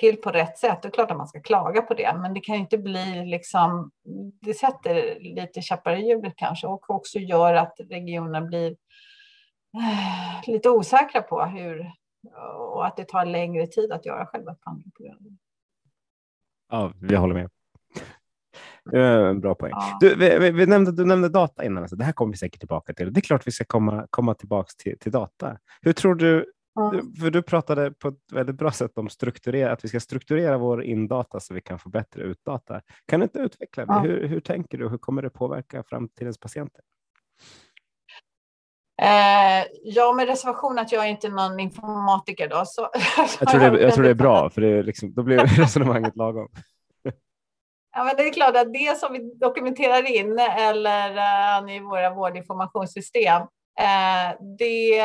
till 0.00 0.16
på 0.16 0.30
rätt 0.30 0.58
sätt, 0.58 0.78
då 0.82 0.86
är 0.88 0.90
det 0.90 0.94
klart 0.94 1.10
att 1.10 1.16
man 1.16 1.28
ska 1.28 1.40
klaga 1.40 1.82
på 1.82 1.94
det. 1.94 2.18
Men 2.22 2.34
det 2.34 2.40
kan 2.40 2.56
inte 2.56 2.78
bli 2.78 3.24
liksom, 3.26 3.90
det 4.42 4.54
sätter 4.54 5.20
lite 5.20 5.62
käppar 5.62 5.96
i 5.96 6.08
hjulet 6.08 6.34
kanske 6.36 6.66
och 6.66 6.90
också 6.90 7.18
gör 7.18 7.54
att 7.54 7.74
regionerna 7.90 8.40
blir 8.40 8.70
eh, 9.76 10.52
lite 10.52 10.70
osäkra 10.70 11.22
på 11.22 11.44
hur 11.44 11.92
och 12.58 12.86
att 12.86 12.96
det 12.96 13.08
tar 13.08 13.24
längre 13.24 13.66
tid 13.66 13.92
att 13.92 14.06
göra 14.06 14.26
själva 14.26 14.52
upphandlingen. 14.52 15.38
Ja, 16.68 16.92
vi 17.00 17.16
håller 17.16 17.34
med. 17.34 17.50
Bra 19.40 19.54
poäng. 19.54 19.72
Ja. 19.74 19.98
Du, 20.00 20.14
vi, 20.14 20.50
vi, 20.50 20.66
nämnde, 20.66 20.92
du 20.92 21.04
nämnde 21.04 21.28
data 21.28 21.64
innan. 21.64 21.82
Alltså, 21.82 21.96
det 21.96 22.04
här 22.04 22.12
kommer 22.12 22.32
vi 22.32 22.38
säkert 22.38 22.60
tillbaka 22.60 22.94
till. 22.94 23.12
Det 23.12 23.20
är 23.20 23.22
klart 23.22 23.46
vi 23.46 23.50
ska 23.50 23.64
komma, 23.64 24.06
komma 24.10 24.34
tillbaka 24.34 24.68
till, 24.78 24.98
till 24.98 25.12
data. 25.12 25.58
Hur 25.82 25.92
tror 25.92 26.14
du 26.14 26.52
för 27.20 27.30
du 27.30 27.42
pratade 27.42 27.90
på 27.90 28.08
ett 28.08 28.32
väldigt 28.32 28.56
bra 28.56 28.72
sätt 28.72 28.98
om 28.98 29.08
strukturera, 29.08 29.72
att 29.72 29.84
vi 29.84 29.88
ska 29.88 30.00
strukturera 30.00 30.58
vår 30.58 30.82
indata 30.82 31.40
så 31.40 31.54
vi 31.54 31.60
kan 31.60 31.78
få 31.78 31.88
bättre 31.88 32.22
utdata. 32.22 32.80
Kan 33.06 33.20
du 33.20 33.24
inte 33.24 33.38
utveckla 33.38 33.86
det? 33.86 33.92
Ja. 33.92 34.00
Hur, 34.00 34.26
hur 34.26 34.40
tänker 34.40 34.78
du? 34.78 34.88
Hur 34.88 34.98
kommer 34.98 35.22
det 35.22 35.30
påverka 35.30 35.82
framtidens 35.82 36.38
patienter? 36.38 36.80
Eh, 39.02 39.66
ja, 39.84 40.12
med 40.12 40.26
reservation 40.26 40.78
att 40.78 40.92
jag 40.92 41.04
är 41.04 41.08
inte 41.08 41.28
någon 41.28 41.60
informatiker 41.60 42.48
då. 42.48 42.62
Så, 42.66 42.88
jag, 43.40 43.48
tror 43.48 43.60
det, 43.60 43.82
jag 43.82 43.94
tror 43.94 44.04
det 44.04 44.10
är 44.10 44.14
bra, 44.14 44.50
för 44.50 44.60
det 44.60 44.68
är 44.68 44.82
liksom, 44.82 45.14
då 45.14 45.22
blir 45.22 45.38
resonemanget 45.60 46.16
lagom. 46.16 46.48
Ja, 47.96 48.04
men 48.04 48.16
det 48.16 48.22
är 48.22 48.32
klart 48.32 48.56
att 48.56 48.72
det 48.72 48.98
som 48.98 49.12
vi 49.12 49.34
dokumenterar 49.34 50.10
in 50.16 50.38
eller 50.38 51.10
uh, 51.62 51.76
i 51.76 51.80
våra 51.80 52.14
vårdinformationssystem, 52.14 53.42
uh, 53.42 54.46
det 54.58 55.00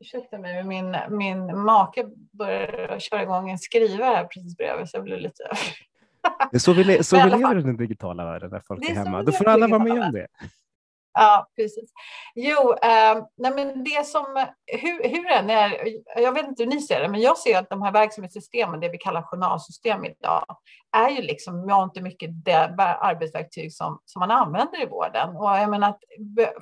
Ursäkta 0.00 0.38
mig, 0.38 0.64
min, 0.64 0.96
min 1.10 1.58
make 1.58 2.04
börjar 2.32 2.98
köra 2.98 3.22
igång 3.22 3.50
en 3.50 3.58
skrivare 3.58 4.14
här 4.14 4.24
precis 4.24 4.56
bredvid 4.56 4.88
så 4.88 4.96
jag 4.96 5.04
blir 5.04 5.18
lite... 5.18 5.42
Det 6.50 6.56
är 6.56 6.58
så 6.58 6.72
vi, 6.72 7.02
så 7.04 7.16
vi 7.16 7.30
lever 7.30 7.58
i 7.58 7.62
den 7.62 7.76
digitala 7.76 8.24
världen 8.24 8.50
när 8.50 8.60
folk 8.60 8.84
är, 8.84 8.90
är 8.90 8.94
hemma. 8.94 9.22
Då 9.22 9.32
får 9.32 9.48
alla 9.48 9.66
vara 9.66 9.84
med 9.84 10.02
om 10.02 10.12
det. 10.12 10.26
Ja, 11.20 11.46
precis. 11.56 11.90
Jo, 12.34 12.72
eh, 12.72 13.24
nej 13.36 13.52
men 13.54 13.84
det 13.84 14.06
som, 14.06 14.46
hur, 14.66 15.08
hur 15.08 15.26
än 15.26 15.50
är, 15.50 15.78
jag 16.16 16.32
vet 16.32 16.46
inte 16.46 16.62
hur 16.62 16.70
ni 16.70 16.80
ser 16.80 17.00
det, 17.00 17.08
men 17.08 17.20
jag 17.20 17.38
ser 17.38 17.58
att 17.58 17.70
de 17.70 17.82
här 17.82 17.92
verksamhetssystemen, 17.92 18.80
det 18.80 18.88
vi 18.88 18.98
kallar 18.98 19.22
journalsystem 19.22 20.04
idag, 20.04 20.44
är 20.96 21.08
ju 21.08 21.22
liksom 21.22 21.70
inte 21.70 22.00
mycket 22.00 22.44
det 22.44 22.74
arbetsverktyg 23.00 23.72
som, 23.72 24.00
som 24.04 24.20
man 24.20 24.30
använder 24.30 24.82
i 24.82 24.86
vården. 24.86 25.36
Och 25.36 25.48
jag 25.48 25.70
menar 25.70 25.88
att 25.88 26.00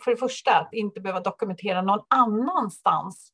för 0.05 0.11
det 0.11 0.16
första, 0.16 0.57
att 0.57 0.73
inte 0.73 1.01
behöva 1.01 1.21
dokumentera 1.21 1.83
någon 1.83 2.05
annanstans 2.11 3.33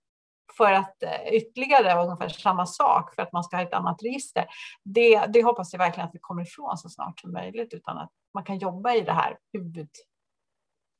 för 0.57 0.73
att 0.73 1.03
eh, 1.03 1.35
ytterligare 1.35 2.03
ungefär 2.03 2.29
samma 2.29 2.67
sak 2.67 3.15
för 3.15 3.23
att 3.23 3.33
man 3.33 3.45
ska 3.45 3.57
ha 3.57 3.63
ett 3.63 3.75
annat 3.75 4.03
register. 4.03 4.47
Det, 4.85 5.27
det 5.27 5.43
hoppas 5.43 5.73
jag 5.73 5.79
verkligen 5.79 6.09
att 6.09 6.15
vi 6.15 6.19
kommer 6.21 6.43
ifrån 6.43 6.79
så 6.79 6.89
snart 6.89 7.21
som 7.21 7.33
möjligt 7.33 7.75
utan 7.75 7.99
att 7.99 8.11
man 8.35 8.45
kan 8.45 8.59
jobba 8.59 8.95
i 8.95 9.01
det 9.01 9.13
här 9.13 9.37
huvud 9.53 9.89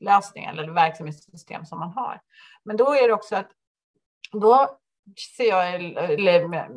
lösning 0.03 0.45
eller 0.45 0.69
verksamhetssystem 0.69 1.65
som 1.65 1.79
man 1.79 1.91
har. 1.91 2.21
Men 2.65 2.77
då 2.77 2.95
är 2.95 3.09
det 3.09 3.15
också 3.15 3.37
att 3.37 3.49
då 4.33 4.79
ser 5.37 5.49
jag, 5.49 5.75
eller, 5.75 6.69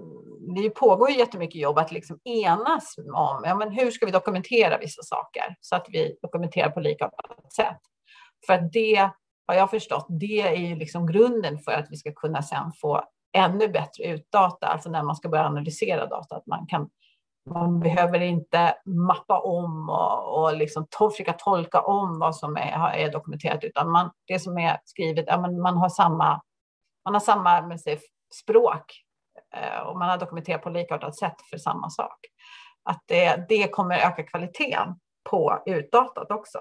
det 0.56 0.70
pågår 0.70 1.10
ju 1.10 1.18
jättemycket 1.18 1.62
jobb 1.62 1.78
att 1.78 1.92
liksom 1.92 2.20
enas 2.24 2.98
om 2.98 3.42
ja, 3.44 3.56
men 3.56 3.72
hur 3.72 3.92
ska 3.92 4.06
vi 4.06 4.12
dokumentera 4.12 4.78
vissa 4.78 5.04
saker 5.04 5.56
så 5.62 5.76
att 5.76 5.86
vi 5.90 6.18
dokumenterar 6.22 6.70
på 6.70 6.80
likartat 6.80 7.54
sätt. 7.54 7.80
För 8.48 8.54
att 8.54 8.74
det 8.74 9.10
har 9.48 9.56
jag 9.56 9.70
förstått, 9.70 10.06
det 10.10 10.42
är 10.42 10.56
ju 10.56 10.76
liksom 10.76 11.08
grunden 11.08 11.60
för 11.60 11.72
att 11.72 11.88
vi 11.90 11.98
ska 11.98 12.14
kunna 12.14 12.42
sen 12.42 12.72
få 12.82 13.04
ännu 13.34 13.68
bättre 13.68 14.04
utdata, 14.04 14.68
alltså 14.68 14.90
när 14.90 15.04
man 15.04 15.16
ska 15.16 15.30
börja 15.30 15.46
analysera 15.46 16.06
data, 16.06 16.36
att 16.36 16.48
man 16.48 16.68
kan 16.68 16.90
man 17.46 17.80
behöver 17.80 18.22
inte 18.22 18.76
mappa 18.86 19.40
om 19.40 19.90
och, 19.90 20.44
och 20.44 20.58
liksom 20.58 20.88
to 20.90 21.10
försöka 21.10 21.34
tolka 21.34 21.82
om 21.82 22.20
vad 22.20 22.36
som 22.36 22.58
är, 22.58 22.90
är 22.94 23.12
dokumenterat, 23.12 23.64
utan 23.64 23.92
man, 23.92 24.12
det 24.28 24.40
som 24.40 24.58
är 24.58 24.80
skrivet, 24.86 25.26
ja, 25.28 25.42
man, 25.42 25.62
man 25.62 25.78
har 25.78 25.90
samma, 25.90 26.42
man 27.06 27.14
har 27.14 27.22
samma 27.22 27.62
med 27.62 27.82
sig, 27.82 28.00
språk 28.34 29.04
eh, 29.56 29.80
och 29.80 29.98
man 29.98 30.10
har 30.10 30.18
dokumenterat 30.18 30.62
på 30.62 30.70
likartat 30.70 31.18
sätt 31.18 31.36
för 31.50 31.58
samma 31.58 31.90
sak. 31.90 32.20
Att 32.84 33.04
det, 33.06 33.46
det 33.50 33.68
kommer 33.68 33.96
öka 33.96 34.24
kvaliteten 34.24 35.00
på 35.30 35.64
utdatat 35.66 36.32
också. 36.32 36.60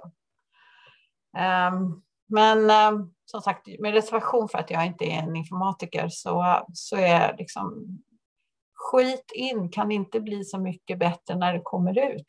Um, 1.70 2.03
men 2.27 2.59
um, 2.94 3.14
som 3.25 3.40
sagt, 3.40 3.66
med 3.79 3.94
reservation 3.94 4.49
för 4.49 4.59
att 4.59 4.70
jag 4.70 4.87
inte 4.87 5.05
är 5.05 5.18
en 5.18 5.37
informatiker 5.37 6.09
så, 6.09 6.64
så 6.73 6.97
är 6.97 7.37
liksom 7.38 7.99
skit 8.85 9.33
in 9.35 9.68
kan 9.68 9.92
inte 9.92 10.20
bli 10.20 10.44
så 10.44 10.59
mycket 10.59 10.99
bättre 10.99 11.37
när 11.37 11.53
det 11.53 11.61
kommer 11.64 12.14
ut. 12.14 12.27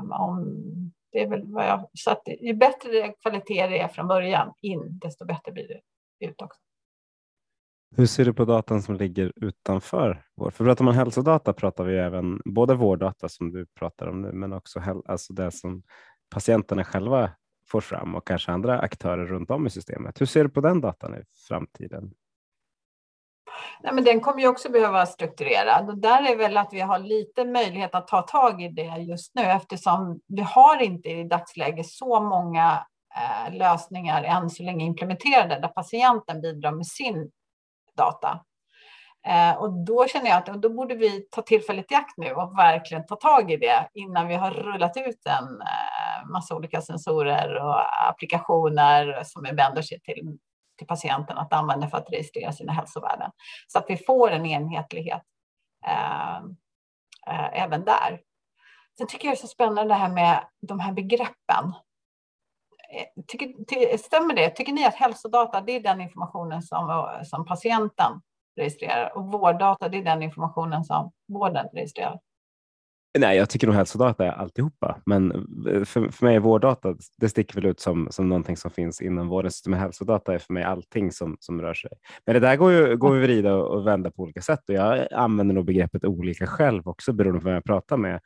Um, 0.00 0.12
om, 0.12 0.62
det 1.12 1.22
är 1.22 1.28
väl 1.28 1.42
vad 1.46 1.66
jag, 1.66 1.88
så 1.92 2.10
att 2.10 2.22
ju 2.40 2.54
bättre 2.54 3.14
kvalitet 3.22 3.66
det 3.66 3.78
är 3.78 3.88
från 3.88 4.08
början 4.08 4.52
in, 4.60 4.98
desto 5.02 5.24
bättre 5.24 5.52
blir 5.52 5.68
det 5.68 5.80
ut 6.26 6.42
också. 6.42 6.60
Hur 7.96 8.06
ser 8.06 8.24
du 8.24 8.32
på 8.32 8.44
datan 8.44 8.82
som 8.82 8.94
ligger 8.94 9.32
utanför 9.36 10.24
vår? 10.36 10.50
För 10.50 10.64
pratar 10.64 10.84
man 10.84 10.94
hälsodata 10.94 11.52
pratar 11.52 11.84
vi 11.84 11.98
även 11.98 12.40
både 12.44 12.74
vårddata 12.74 13.28
som 13.28 13.52
du 13.52 13.66
pratar 13.66 14.06
om 14.06 14.22
nu, 14.22 14.32
men 14.32 14.52
också 14.52 15.02
alltså 15.06 15.32
det 15.32 15.50
som 15.50 15.82
patienterna 16.30 16.84
själva 16.84 17.30
får 17.68 17.80
fram 17.80 18.14
och 18.14 18.26
kanske 18.26 18.52
andra 18.52 18.78
aktörer 18.78 19.26
runt 19.26 19.50
om 19.50 19.66
i 19.66 19.70
systemet. 19.70 20.20
Hur 20.20 20.26
ser 20.26 20.44
du 20.44 20.50
på 20.50 20.60
den 20.60 20.80
datan 20.80 21.14
i 21.14 21.22
framtiden? 21.48 22.14
Nej, 23.80 23.94
men 23.94 24.04
den 24.04 24.20
kommer 24.20 24.40
ju 24.40 24.48
också 24.48 24.70
behöva 24.70 24.92
vara 24.92 25.06
strukturerad 25.06 25.88
och 25.88 25.98
där 25.98 26.30
är 26.32 26.36
väl 26.36 26.56
att 26.56 26.72
vi 26.72 26.80
har 26.80 26.98
lite 26.98 27.44
möjlighet 27.44 27.94
att 27.94 28.08
ta 28.08 28.22
tag 28.22 28.62
i 28.62 28.68
det 28.68 28.96
just 28.98 29.34
nu 29.34 29.42
eftersom 29.42 30.20
vi 30.26 30.42
har 30.42 30.82
inte 30.82 31.08
i 31.08 31.24
dagsläget 31.24 31.86
så 31.86 32.20
många 32.20 32.86
eh, 33.16 33.54
lösningar 33.54 34.22
än 34.22 34.50
så 34.50 34.62
länge 34.62 34.84
implementerade 34.84 35.60
där 35.60 35.68
patienten 35.68 36.40
bidrar 36.40 36.72
med 36.72 36.86
sin 36.86 37.30
data. 37.96 38.40
Eh, 39.26 39.56
och 39.56 39.72
då 39.72 40.06
känner 40.06 40.30
jag 40.30 40.36
att 40.36 40.62
då 40.62 40.68
borde 40.68 40.94
vi 40.94 41.28
ta 41.30 41.42
tillfället 41.42 41.92
i 41.92 41.94
akt 41.94 42.16
nu 42.16 42.32
och 42.32 42.58
verkligen 42.58 43.06
ta 43.06 43.16
tag 43.16 43.50
i 43.50 43.56
det 43.56 43.88
innan 43.94 44.28
vi 44.28 44.34
har 44.34 44.50
rullat 44.50 44.96
ut 44.96 45.26
en 45.26 45.60
eh, 45.60 46.30
massa 46.30 46.54
olika 46.54 46.80
sensorer 46.80 47.54
och 47.54 48.08
applikationer 48.08 49.22
som 49.24 49.42
vi 49.42 49.50
vänder 49.50 49.82
sig 49.82 50.00
till 50.00 50.38
till 50.76 50.86
patienten 50.86 51.38
att 51.38 51.52
använda 51.52 51.88
för 51.88 51.98
att 51.98 52.12
registrera 52.12 52.52
sina 52.52 52.72
hälsovärden. 52.72 53.30
Så 53.66 53.78
att 53.78 53.84
vi 53.88 53.96
får 53.96 54.30
en 54.30 54.46
enhetlighet 54.46 55.22
eh, 55.86 56.36
eh, 57.26 57.62
även 57.62 57.84
där. 57.84 58.20
Sen 58.98 59.06
tycker 59.06 59.28
jag 59.28 59.32
det 59.32 59.38
är 59.38 59.40
så 59.40 59.46
spännande 59.46 59.94
det 59.94 59.98
här 59.98 60.08
med 60.08 60.44
de 60.60 60.80
här 60.80 60.92
begreppen. 60.92 61.74
Eh, 62.94 63.24
tycker, 63.26 63.64
ty, 63.64 63.98
stämmer 63.98 64.34
det? 64.34 64.50
Tycker 64.50 64.72
ni 64.72 64.86
att 64.86 64.94
hälsodata 64.94 65.60
det 65.60 65.72
är 65.72 65.80
den 65.80 66.00
informationen 66.00 66.62
som, 66.62 66.90
eh, 66.90 67.22
som 67.22 67.46
patienten 67.46 68.20
registrerar 68.56 69.16
och 69.16 69.32
vårddata 69.32 69.88
det 69.88 69.98
är 69.98 70.04
den 70.04 70.22
informationen 70.22 70.84
som 70.84 71.12
vården 71.28 71.68
registrerar? 71.72 72.20
Nej, 73.18 73.36
jag 73.36 73.50
tycker 73.50 73.66
nog 73.66 73.76
hälsodata 73.76 74.26
är 74.26 74.30
alltihopa, 74.30 75.00
men 75.06 75.32
eh, 75.68 75.84
för, 75.84 76.08
för 76.08 76.24
mig 76.26 76.36
är 76.36 76.40
vårddata, 76.40 76.96
det 77.18 77.28
sticker 77.28 77.54
väl 77.54 77.66
ut 77.66 77.80
som, 77.80 78.08
som 78.10 78.28
någonting 78.28 78.56
som 78.56 78.70
finns 78.70 79.00
inom 79.00 79.28
vårdens 79.28 79.54
system. 79.54 79.72
Hälsodata 79.72 80.34
är 80.34 80.38
för 80.38 80.52
mig 80.52 80.62
allting 80.62 81.12
som, 81.12 81.36
som 81.40 81.62
rör 81.62 81.74
sig. 81.74 81.90
Men 82.26 82.34
det 82.34 82.40
där 82.40 82.56
går 82.56 82.72
ju 82.72 82.96
går 82.96 83.16
att 83.16 83.22
vrida 83.22 83.54
och 83.54 83.86
vända 83.86 84.10
på 84.10 84.22
olika 84.22 84.40
sätt 84.42 84.68
och 84.68 84.74
jag 84.74 85.06
använder 85.12 85.54
nog 85.54 85.64
begreppet 85.64 86.04
olika 86.04 86.46
själv 86.46 86.88
också 86.88 87.12
beroende 87.12 87.40
på 87.40 87.44
vem 87.44 87.54
jag 87.54 87.64
pratar 87.64 87.96
med. 87.96 88.20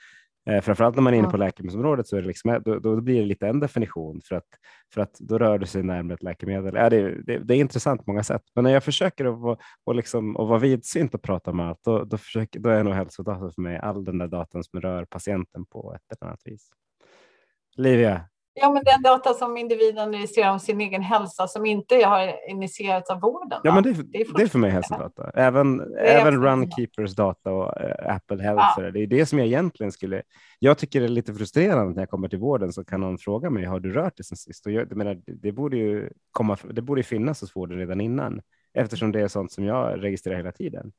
Eh, 0.49 0.61
framförallt 0.61 0.97
när 0.97 1.03
man 1.03 1.15
är 1.15 1.19
inne 1.19 1.31
på 1.31 1.37
läkemedelsområdet 1.37 2.09
så 2.09 2.17
är 2.17 2.23
det 2.23 2.29
liksom, 2.29 2.63
då, 2.65 2.79
då 2.79 3.01
blir 3.01 3.21
det 3.21 3.27
lite 3.27 3.49
en 3.49 3.61
definition 3.61 4.21
för 4.25 4.37
att, 4.37 4.47
för 4.95 5.01
att 5.01 5.15
då 5.19 5.39
rör 5.39 5.59
det 5.59 5.67
sig 5.67 5.83
närmare 5.83 6.15
ett 6.15 6.23
läkemedel. 6.23 6.75
Ja, 6.75 6.91
det, 6.91 7.23
det, 7.23 7.39
det 7.39 7.55
är 7.55 7.59
intressant 7.59 8.05
på 8.05 8.11
många 8.11 8.23
sätt, 8.23 8.43
men 8.55 8.65
när 8.65 8.71
jag 8.71 8.85
försöker 8.85 9.25
att 9.25 9.39
vara, 9.39 9.59
och 9.85 9.95
liksom, 9.95 10.37
att 10.37 10.49
vara 10.49 10.59
vidsynt 10.59 11.15
och 11.15 11.23
prata 11.23 11.51
om 11.51 11.61
allt, 11.61 11.79
då, 11.85 12.05
då, 12.05 12.19
försöker, 12.19 12.61
då 12.61 12.69
är 12.69 12.85
nog 12.85 12.95
hälsodata 12.95 13.51
för 13.51 13.63
mig 13.63 13.79
all 13.79 14.05
den 14.05 14.19
där 14.19 14.29
datan 14.29 14.65
som 14.65 14.81
rör 14.81 15.05
patienten 15.05 15.65
på 15.67 15.95
ett 15.95 16.17
eller 16.17 16.29
annat 16.29 16.43
vis. 16.45 16.71
Livia, 17.77 18.21
Ja, 18.61 18.73
men 18.73 18.85
den 18.85 19.03
data 19.03 19.35
som 19.35 19.57
individen 19.57 20.13
registrerar 20.13 20.53
om 20.53 20.61
sin 20.61 20.81
egen 20.81 21.03
hälsa 21.03 21.49
som 21.49 21.67
inte 21.67 21.95
har 21.95 22.51
initierats 22.51 23.11
av 23.11 23.21
vården. 23.21 23.61
Ja, 23.63 23.75
men 23.75 23.83
det, 23.83 23.93
det, 23.93 24.21
är, 24.21 24.37
det 24.37 24.43
är 24.43 24.47
för 24.47 24.59
mig 24.59 24.71
hälsodata. 24.71 25.31
Även, 25.35 25.97
även 25.99 26.45
Runkeepers 26.45 27.15
data 27.15 27.53
och 27.53 27.81
äh, 27.81 28.15
Apple 28.15 28.43
Health. 28.43 28.65
Ja. 28.77 28.91
Det 28.91 29.01
är 29.01 29.07
det 29.07 29.27
som 29.27 29.39
jag 29.39 29.47
egentligen 29.47 29.93
skulle... 29.93 30.23
Jag 30.59 30.79
tycker 30.79 31.01
det 31.01 31.07
är 31.07 31.09
lite 31.09 31.35
frustrerande 31.35 31.95
när 31.95 32.03
jag 32.03 32.11
kommer 32.11 32.29
till 32.29 32.39
vården 32.39 32.73
så 32.73 32.85
kan 32.85 33.01
någon 33.01 33.19
fråga 33.19 33.51
mig, 33.51 33.65
har 33.65 33.81
du 33.81 33.93
rört 33.93 34.17
dig 34.17 34.25
sen 34.25 34.37
sist? 34.37 34.67
Och 34.67 34.73
jag, 34.73 34.97
menar, 34.97 35.21
det, 35.27 35.53
borde 35.53 35.77
ju 35.77 36.11
komma, 36.31 36.57
det 36.71 36.83
borde 36.83 37.03
finnas 37.03 37.41
hos 37.41 37.57
vården 37.57 37.79
redan 37.79 38.01
innan 38.01 38.41
eftersom 38.75 39.13
det 39.13 39.21
är 39.21 39.29
sånt 39.29 39.53
som 39.53 39.65
jag 39.65 40.03
registrerar 40.03 40.37
hela 40.37 40.53
tiden 40.53 40.93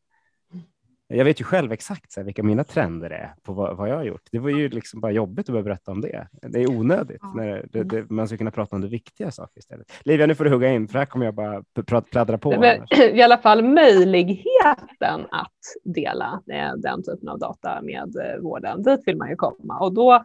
jag 1.11 1.25
vet 1.25 1.41
ju 1.41 1.43
själv 1.43 1.71
exakt 1.71 2.11
så 2.11 2.19
här, 2.19 2.25
vilka 2.25 2.43
mina 2.43 2.63
trender 2.63 3.09
är 3.09 3.33
på 3.43 3.53
vad, 3.53 3.77
vad, 3.77 3.89
jag 3.89 3.95
har 3.95 4.03
gjort. 4.03 4.27
Det 4.31 4.39
var 4.39 4.49
ju 4.49 4.69
liksom 4.69 5.01
bara 5.01 5.11
jobbigt 5.11 5.49
att 5.49 5.53
börja 5.53 5.63
berätta 5.63 5.91
om 5.91 6.01
det. 6.01 6.27
Det 6.41 6.59
är 6.59 6.69
onödigt. 6.69 7.17
Ja. 7.21 7.33
När 7.35 7.65
det, 7.71 7.83
det, 7.83 8.09
man 8.09 8.27
ska 8.27 8.37
kunna 8.37 8.51
prata 8.51 8.75
om 8.75 8.81
det 8.81 8.87
viktiga 8.87 9.31
saker 9.31 9.59
istället. 9.59 9.91
Livia, 10.01 10.25
nu 10.27 10.35
får 10.35 10.43
du 10.43 10.49
hugga 10.49 10.69
in, 10.69 10.87
för 10.87 10.99
här 10.99 11.05
kommer 11.05 11.25
jag 11.25 11.33
bara 11.33 11.63
pladdra 12.01 12.37
på. 12.37 12.59
Men, 12.59 12.87
I 12.99 13.21
alla 13.21 13.37
fall 13.37 13.63
möjligheten 13.63 15.25
att 15.31 15.59
dela 15.83 16.41
eh, 16.51 16.73
den 16.77 17.03
typen 17.03 17.29
av 17.29 17.39
data 17.39 17.81
med 17.81 18.15
eh, 18.15 18.41
vården, 18.41 18.83
dit 18.83 18.99
vill 19.05 19.17
man 19.17 19.29
ju 19.29 19.35
komma. 19.35 19.79
Och 19.79 19.93
då, 19.93 20.23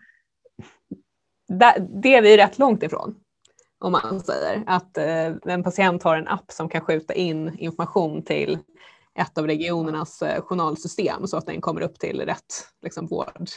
det 2.02 2.14
är 2.14 2.22
vi 2.22 2.36
rätt 2.36 2.58
långt 2.58 2.82
ifrån 2.82 3.14
om 3.84 3.92
man 3.92 4.20
säger 4.20 4.62
att 4.66 4.98
eh, 4.98 5.52
en 5.54 5.62
patient 5.62 6.02
har 6.02 6.16
en 6.16 6.28
app 6.28 6.52
som 6.52 6.68
kan 6.68 6.80
skjuta 6.80 7.14
in 7.14 7.58
information 7.58 8.22
till 8.22 8.58
ett 9.18 9.38
av 9.38 9.46
regionernas 9.46 10.22
eh, 10.22 10.42
journalsystem 10.42 11.26
så 11.26 11.36
att 11.36 11.46
den 11.46 11.60
kommer 11.60 11.80
upp 11.80 11.98
till 11.98 12.20
rätt 12.20 12.68
liksom, 12.82 13.06
vård, 13.06 13.48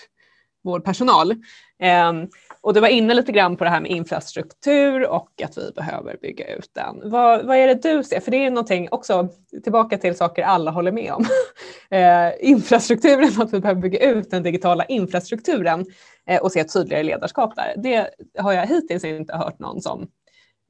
vårdpersonal. 0.63 1.31
Eh, 1.79 2.13
och 2.61 2.73
du 2.73 2.79
var 2.79 2.87
inne 2.87 3.13
lite 3.13 3.31
grann 3.31 3.57
på 3.57 3.63
det 3.63 3.69
här 3.69 3.81
med 3.81 3.91
infrastruktur 3.91 5.07
och 5.07 5.41
att 5.43 5.57
vi 5.57 5.71
behöver 5.75 6.17
bygga 6.21 6.55
ut 6.55 6.71
den. 6.73 7.11
Vad, 7.11 7.45
vad 7.45 7.57
är 7.57 7.67
det 7.67 7.81
du 7.83 8.03
ser? 8.03 8.19
För 8.19 8.31
det 8.31 8.45
är 8.45 8.49
någonting 8.49 8.87
också, 8.91 9.29
tillbaka 9.63 9.97
till 9.97 10.17
saker 10.17 10.43
alla 10.43 10.71
håller 10.71 10.91
med 10.91 11.13
om. 11.13 11.25
eh, 11.97 12.31
infrastrukturen, 12.39 13.41
att 13.41 13.53
vi 13.53 13.59
behöver 13.59 13.81
bygga 13.81 13.99
ut 13.99 14.31
den 14.31 14.43
digitala 14.43 14.85
infrastrukturen 14.85 15.85
eh, 16.29 16.41
och 16.41 16.51
se 16.51 16.59
ett 16.59 16.73
tydligare 16.73 17.03
ledarskap 17.03 17.55
där. 17.55 17.73
Det 17.77 18.09
har 18.39 18.53
jag 18.53 18.67
hittills 18.67 19.03
inte 19.03 19.35
hört 19.35 19.59
någon 19.59 19.81
som 19.81 20.07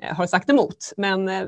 eh, 0.03 0.15
har 0.15 0.27
sagt 0.27 0.49
emot. 0.49 0.93
Men 0.97 1.29
eh, 1.29 1.43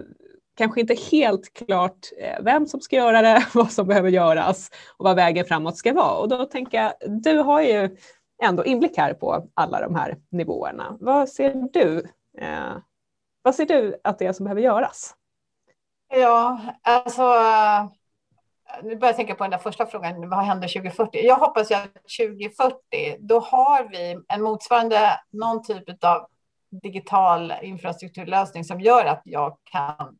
kanske 0.59 0.81
inte 0.81 0.95
helt 1.11 1.53
klart 1.53 1.97
eh, 2.17 2.43
vem 2.43 2.65
som 2.65 2.81
ska 2.81 2.95
göra 2.95 3.21
det, 3.21 3.45
vad 3.53 3.71
som 3.71 3.87
behöver 3.87 4.09
göras 4.09 4.69
och 4.97 5.05
vad 5.05 5.15
vägen 5.15 5.45
framåt 5.45 5.77
ska 5.77 5.93
vara. 5.93 6.17
Och 6.17 6.29
då 6.29 6.45
tänker 6.45 6.77
jag, 6.77 6.93
du 7.23 7.37
har 7.37 7.61
ju 7.61 7.97
ändå 8.43 8.65
inblick 8.65 8.97
här 8.97 9.13
på 9.13 9.47
alla 9.53 9.81
de 9.81 9.95
här 9.95 10.17
nivåerna. 10.31 10.97
Vad 10.99 11.29
ser 11.29 11.53
du? 11.73 11.97
Eh, 12.41 12.77
vad 13.41 13.55
ser 13.55 13.65
du 13.65 13.99
att 14.03 14.19
det 14.19 14.25
är 14.25 14.33
som 14.33 14.43
behöver 14.43 14.61
göras? 14.61 15.15
Ja, 16.13 16.61
alltså 16.81 17.21
eh, 17.21 17.85
nu 18.83 18.95
börjar 18.95 19.11
jag 19.11 19.15
tänka 19.15 19.35
på 19.35 19.43
den 19.43 19.51
där 19.51 19.57
första 19.57 19.85
frågan, 19.85 20.29
vad 20.29 20.45
händer 20.45 20.67
2040? 20.67 21.19
Jag 21.23 21.35
hoppas 21.35 21.71
ju 21.71 21.75
att 21.75 21.93
2040, 22.19 22.75
då 23.19 23.39
har 23.39 23.89
vi 23.89 24.17
en 24.27 24.41
motsvarande, 24.41 25.19
någon 25.31 25.63
typ 25.63 26.03
av 26.03 26.27
digital 26.83 27.53
infrastrukturlösning 27.61 28.63
som 28.63 28.81
gör 28.81 29.05
att 29.05 29.21
jag 29.25 29.57
kan 29.63 30.17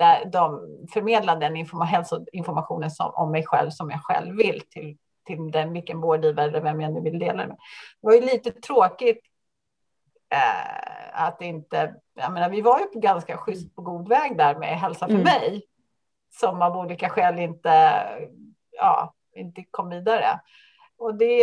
där 0.00 0.24
de 0.24 0.60
förmedla 0.92 1.36
den 1.36 1.56
inform 1.56 1.80
hälsoinformationen 1.80 2.90
som, 2.90 3.14
om 3.14 3.30
mig 3.30 3.46
själv 3.46 3.70
som 3.70 3.90
jag 3.90 4.02
själv 4.02 4.36
vill 4.36 4.60
till, 4.70 4.96
till 5.26 5.50
den, 5.50 5.72
vilken 5.72 6.00
vårdgivare 6.00 6.48
eller 6.48 6.60
vem 6.60 6.80
jag 6.80 6.92
nu 6.92 7.00
vill 7.00 7.18
dela 7.18 7.42
det 7.42 7.48
med. 7.48 7.56
Det 8.00 8.06
var 8.06 8.12
ju 8.12 8.20
lite 8.20 8.52
tråkigt 8.52 9.20
eh, 10.34 11.24
att 11.24 11.42
inte, 11.42 11.94
jag 12.14 12.32
menar, 12.32 12.50
vi 12.50 12.60
var 12.60 12.80
ju 12.80 12.86
på 12.86 12.98
ganska 12.98 13.36
schysst 13.36 13.74
på 13.76 13.82
god 13.82 14.08
väg 14.08 14.38
där 14.38 14.54
med 14.54 14.78
Hälsa 14.78 15.06
för 15.06 15.14
mm. 15.14 15.24
mig 15.24 15.62
som 16.40 16.62
av 16.62 16.76
olika 16.76 17.08
skäl 17.08 17.38
inte, 17.38 18.02
ja, 18.70 19.14
inte 19.34 19.64
kom 19.70 19.88
vidare. 19.88 20.40
Och 20.98 21.14
det, 21.14 21.38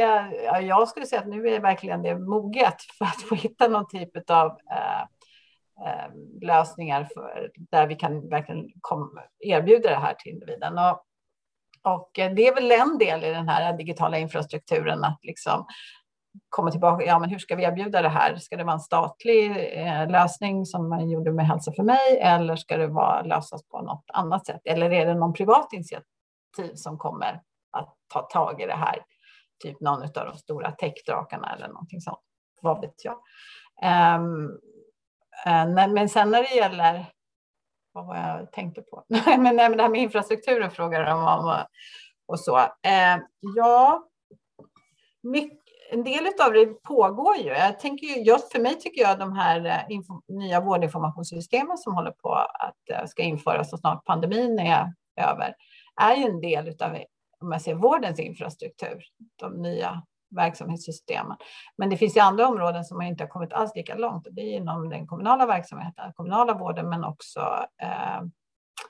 ja, 0.45 0.61
jag 0.61 0.87
skulle 0.87 1.05
säga 1.05 1.21
att 1.21 1.27
nu 1.27 1.49
är 1.49 1.59
verkligen 1.59 2.01
det 2.01 2.19
moget 2.19 2.81
för 2.97 3.05
att 3.05 3.21
få 3.21 3.35
hitta 3.35 3.67
någon 3.67 3.87
typ 3.87 4.29
av 4.29 4.47
eh, 4.47 5.03
Eh, 5.85 6.11
lösningar 6.41 7.07
för, 7.13 7.51
där 7.57 7.87
vi 7.87 7.95
kan 7.95 8.29
verkligen 8.29 8.67
kom, 8.81 9.19
erbjuda 9.39 9.89
det 9.89 9.95
här 9.95 10.13
till 10.13 10.31
individen. 10.31 10.77
Och, 10.77 11.03
och 11.83 12.19
eh, 12.19 12.33
det 12.33 12.47
är 12.47 12.55
väl 12.55 12.71
en 12.71 12.97
del 12.97 13.23
i 13.23 13.29
den 13.29 13.49
här 13.49 13.77
digitala 13.77 14.17
infrastrukturen 14.17 15.03
att 15.03 15.19
liksom 15.21 15.65
komma 16.49 16.71
tillbaka. 16.71 17.05
Ja, 17.05 17.19
men 17.19 17.29
hur 17.29 17.39
ska 17.39 17.55
vi 17.55 17.63
erbjuda 17.63 18.01
det 18.01 18.09
här? 18.09 18.35
Ska 18.35 18.57
det 18.57 18.63
vara 18.63 18.73
en 18.73 18.79
statlig 18.79 19.71
eh, 19.73 20.09
lösning 20.09 20.65
som 20.65 20.89
man 20.89 21.09
gjorde 21.09 21.31
med 21.31 21.47
Hälsa 21.47 21.71
för 21.75 21.83
mig 21.83 22.19
eller 22.21 22.55
ska 22.55 22.77
det 22.77 22.87
vara 22.87 23.21
lösas 23.21 23.67
på 23.67 23.81
något 23.81 24.05
annat 24.13 24.45
sätt? 24.45 24.61
Eller 24.63 24.91
är 24.91 25.05
det 25.05 25.13
någon 25.13 25.33
privat 25.33 25.73
initiativ 25.73 26.75
som 26.75 26.97
kommer 26.97 27.41
att 27.71 27.95
ta 28.13 28.21
tag 28.21 28.61
i 28.61 28.65
det 28.65 28.75
här? 28.75 28.95
Typ 29.63 29.81
någon 29.81 30.03
av 30.03 30.09
de 30.13 30.37
stora 30.37 30.71
techdrakarna 30.71 31.55
eller 31.55 31.67
någonting 31.67 32.01
sånt. 32.01 32.19
Vad 32.61 32.81
vet 32.81 33.05
jag? 33.05 33.17
Um, 34.15 34.59
Eh, 35.45 35.67
men 35.93 36.09
sen 36.09 36.31
när 36.31 36.43
det 36.43 36.55
gäller 36.55 37.05
vad 37.91 38.05
var 38.05 38.15
jag 38.15 38.51
tänkte 38.51 38.81
på? 38.81 39.03
men, 39.07 39.55
nej, 39.55 39.69
men 39.69 39.77
det 39.77 39.83
här 39.83 39.89
med 39.89 40.01
infrastrukturen 40.01 40.71
frågar 40.71 41.05
de 41.05 41.23
om 41.23 41.65
och 42.27 42.39
så. 42.39 42.57
Eh, 42.57 43.17
ja, 43.55 44.03
mycket, 45.23 45.59
en 45.91 46.03
del 46.03 46.27
av 46.45 46.53
det 46.53 46.65
pågår 46.65 47.37
ju. 47.37 47.49
Jag 47.49 47.79
tänker 47.79 48.07
ju 48.07 48.21
just 48.21 48.51
för 48.51 48.59
mig 48.59 48.79
tycker 48.79 49.01
jag 49.01 49.19
de 49.19 49.33
här 49.33 49.65
eh, 49.65 49.95
info, 49.95 50.21
nya 50.27 50.61
vårdinformationssystemen 50.61 51.77
som 51.77 51.95
håller 51.95 52.11
på 52.11 52.33
att 52.33 52.89
eh, 52.89 53.05
ska 53.05 53.23
införas 53.23 53.69
så 53.69 53.77
snart 53.77 54.05
pandemin 54.05 54.59
är 54.59 54.93
över 55.21 55.55
är 56.01 56.15
ju 56.15 56.23
en 56.23 56.41
del 56.41 56.67
av 56.67 56.97
om 57.39 57.51
jag 57.51 57.61
ser 57.61 57.75
vårdens 57.75 58.19
infrastruktur, 58.19 59.03
de 59.39 59.61
nya 59.61 60.03
verksamhetssystemen. 60.29 61.37
Men 61.77 61.89
det 61.89 61.97
finns 61.97 62.17
ju 62.17 62.21
andra 62.21 62.47
områden 62.47 62.85
som 62.85 63.01
inte 63.01 63.23
har 63.23 63.29
kommit 63.29 63.53
alls 63.53 63.71
lika 63.75 63.95
långt. 63.95 64.27
Det 64.31 64.41
är 64.41 64.57
inom 64.57 64.89
den 64.89 65.07
kommunala 65.07 65.45
verksamheten, 65.45 66.13
kommunala 66.13 66.53
vården, 66.53 66.89
men 66.89 67.03
också 67.03 67.39
eh, 67.81 68.21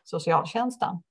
socialtjänsten. 0.04 1.04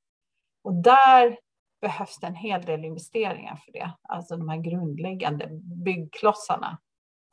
Och 0.63 0.75
där 0.75 1.39
behövs 1.81 2.19
det 2.19 2.27
en 2.27 2.35
hel 2.35 2.63
del 2.63 2.85
investeringar 2.85 3.57
för 3.57 3.73
det. 3.73 3.91
Alltså 4.03 4.37
de 4.37 4.49
här 4.49 4.57
grundläggande 4.57 5.49
byggklossarna 5.85 6.79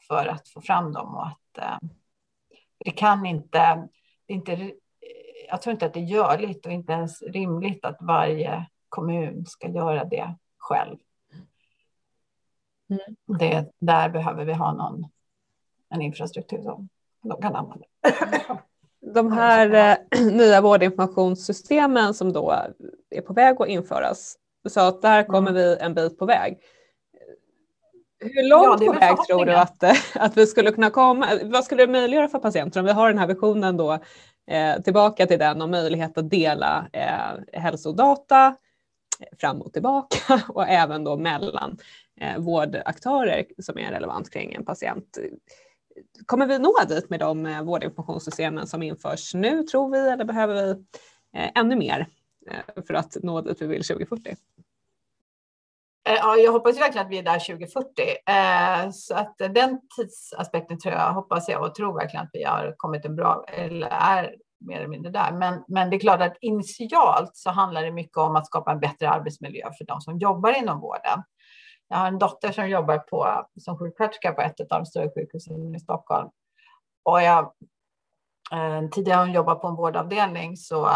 för 0.07 0.25
att 0.25 0.49
få 0.49 0.61
fram 0.61 0.93
dem 0.93 1.15
och 1.15 1.27
att 1.27 1.57
eh, 1.57 1.77
det 2.85 2.91
kan 2.91 3.25
inte, 3.25 3.87
det 4.25 4.33
inte, 4.33 4.73
jag 5.49 5.61
tror 5.61 5.71
inte 5.71 5.85
att 5.85 5.93
det 5.93 5.99
är 5.99 6.03
görligt 6.03 6.65
och 6.65 6.71
inte 6.71 6.93
ens 6.93 7.21
rimligt 7.21 7.85
att 7.85 7.97
varje 7.99 8.65
kommun 8.89 9.45
ska 9.45 9.67
göra 9.67 10.03
det 10.03 10.35
själv. 10.57 10.97
Mm. 12.93 13.39
Det, 13.39 13.65
där 13.79 14.09
behöver 14.09 14.45
vi 14.45 14.53
ha 14.53 14.73
någon, 14.73 15.05
en 15.89 16.01
infrastruktur 16.01 16.61
som 16.61 16.89
de 17.23 17.41
kan 17.41 17.55
använda. 17.55 17.85
De 19.13 19.31
här 19.31 19.97
eh, 20.13 20.21
nya 20.31 20.61
vårdinformationssystemen 20.61 22.13
som 22.13 22.33
då 22.33 22.55
är 23.09 23.21
på 23.21 23.33
väg 23.33 23.61
att 23.61 23.67
införas, 23.67 24.35
så 24.69 24.79
att 24.79 25.01
där 25.01 25.23
kommer 25.23 25.51
mm. 25.51 25.61
vi 25.61 25.77
en 25.79 25.93
bit 25.93 26.19
på 26.19 26.25
väg. 26.25 26.59
Hur 28.19 28.49
långt 28.49 28.81
ja, 28.81 28.93
på 28.93 28.99
väg 28.99 29.17
tror 29.27 29.45
du 29.45 29.53
att, 29.53 29.83
eh, 29.83 29.95
att 30.15 30.37
vi 30.37 30.47
skulle 30.47 30.71
kunna 30.71 30.89
komma? 30.89 31.27
Vad 31.43 31.63
skulle 31.63 31.85
det 31.85 31.91
möjliggöra 31.91 32.27
för 32.27 32.39
patienter 32.39 32.79
om 32.79 32.85
vi 32.85 32.91
har 32.91 33.09
den 33.09 33.17
här 33.17 33.27
visionen 33.27 33.77
då 33.77 33.99
eh, 34.47 34.81
tillbaka 34.83 35.27
till 35.27 35.39
den 35.39 35.61
och 35.61 35.69
möjlighet 35.69 36.17
att 36.17 36.29
dela 36.29 36.87
eh, 36.93 37.59
hälsodata 37.61 38.55
fram 39.39 39.61
och 39.61 39.73
tillbaka 39.73 40.41
och 40.49 40.67
även 40.67 41.03
då 41.03 41.17
mellan 41.17 41.77
eh, 42.21 42.37
vårdaktörer 42.37 43.45
som 43.59 43.77
är 43.77 43.91
relevant 43.91 44.33
kring 44.33 44.53
en 44.53 44.65
patient. 44.65 45.17
Kommer 46.25 46.45
vi 46.45 46.59
nå 46.59 46.73
dit 46.87 47.09
med 47.09 47.19
de 47.19 47.45
eh, 47.45 47.63
vårdinformationssystemen 47.63 48.67
som 48.67 48.83
införs 48.83 49.33
nu 49.33 49.63
tror 49.63 49.89
vi 49.89 50.09
eller 50.09 50.25
behöver 50.25 50.53
vi 50.53 50.71
eh, 51.39 51.49
ännu 51.55 51.75
mer 51.75 52.07
eh, 52.51 52.83
för 52.87 52.93
att 52.93 53.17
nå 53.23 53.41
dit 53.41 53.61
vi 53.61 53.67
vill 53.67 53.83
2040? 53.83 54.35
Eh, 56.09 56.15
ja, 56.15 56.35
jag 56.35 56.51
hoppas 56.51 56.79
verkligen 56.79 57.05
att 57.05 57.11
vi 57.11 57.17
är 57.17 57.23
där 57.23 57.39
2040. 57.39 58.03
Eh, 58.27 58.91
så 58.91 59.15
att 59.15 59.35
den 59.37 59.79
tidsaspekten 59.97 60.79
tror 60.79 60.93
jag, 60.93 61.13
hoppas 61.13 61.49
jag 61.49 61.63
och 61.63 61.75
tror 61.75 61.93
verkligen 61.93 62.25
att 62.25 62.31
vi 62.33 62.43
har 62.43 62.73
kommit 62.77 63.05
en 63.05 63.15
bra, 63.15 63.45
eller 63.47 63.87
är 63.87 64.35
mer 64.59 64.77
eller 64.77 64.87
mindre 64.87 65.11
där. 65.11 65.31
Men, 65.31 65.63
men 65.67 65.89
det 65.89 65.95
är 65.95 65.99
klart 65.99 66.21
att 66.21 66.37
initialt 66.41 67.31
så 67.33 67.49
handlar 67.49 67.83
det 67.83 67.91
mycket 67.91 68.17
om 68.17 68.35
att 68.35 68.45
skapa 68.45 68.71
en 68.71 68.79
bättre 68.79 69.09
arbetsmiljö 69.09 69.69
för 69.77 69.85
de 69.85 70.01
som 70.01 70.17
jobbar 70.17 70.57
inom 70.57 70.79
vården. 70.79 71.23
Jag 71.93 71.99
har 71.99 72.07
en 72.07 72.19
dotter 72.19 72.51
som 72.51 72.69
jobbar 72.69 72.97
på, 72.97 73.45
som 73.59 73.77
sjuksköterska 73.77 74.33
på 74.33 74.41
ett 74.41 74.59
av 74.59 74.67
de 74.79 74.85
större 74.85 75.11
sjukhusen 75.15 75.75
i 75.75 75.79
Stockholm. 75.79 76.29
Och 77.03 77.21
jag, 77.21 77.43
eh, 78.51 78.89
tidigare 78.91 79.19
hon 79.19 79.33
jobbat 79.33 79.61
på 79.61 79.67
en 79.67 79.75
vårdavdelning 79.75 80.57
så 80.57 80.89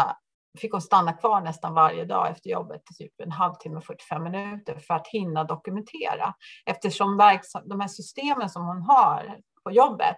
fick 0.60 0.72
hon 0.72 0.82
stanna 0.82 1.12
kvar 1.12 1.40
nästan 1.40 1.74
varje 1.74 2.04
dag 2.04 2.30
efter 2.30 2.50
jobbet, 2.50 2.82
typ 2.98 3.20
en 3.20 3.32
halvtimme, 3.32 3.80
45 3.80 4.22
minuter 4.22 4.78
för 4.78 4.94
att 4.94 5.08
hinna 5.08 5.44
dokumentera. 5.44 6.34
Eftersom 6.66 7.16
de 7.64 7.80
här 7.80 7.88
systemen 7.88 8.50
som 8.50 8.66
hon 8.66 8.82
har 8.82 9.38
på 9.64 9.70
jobbet 9.70 10.16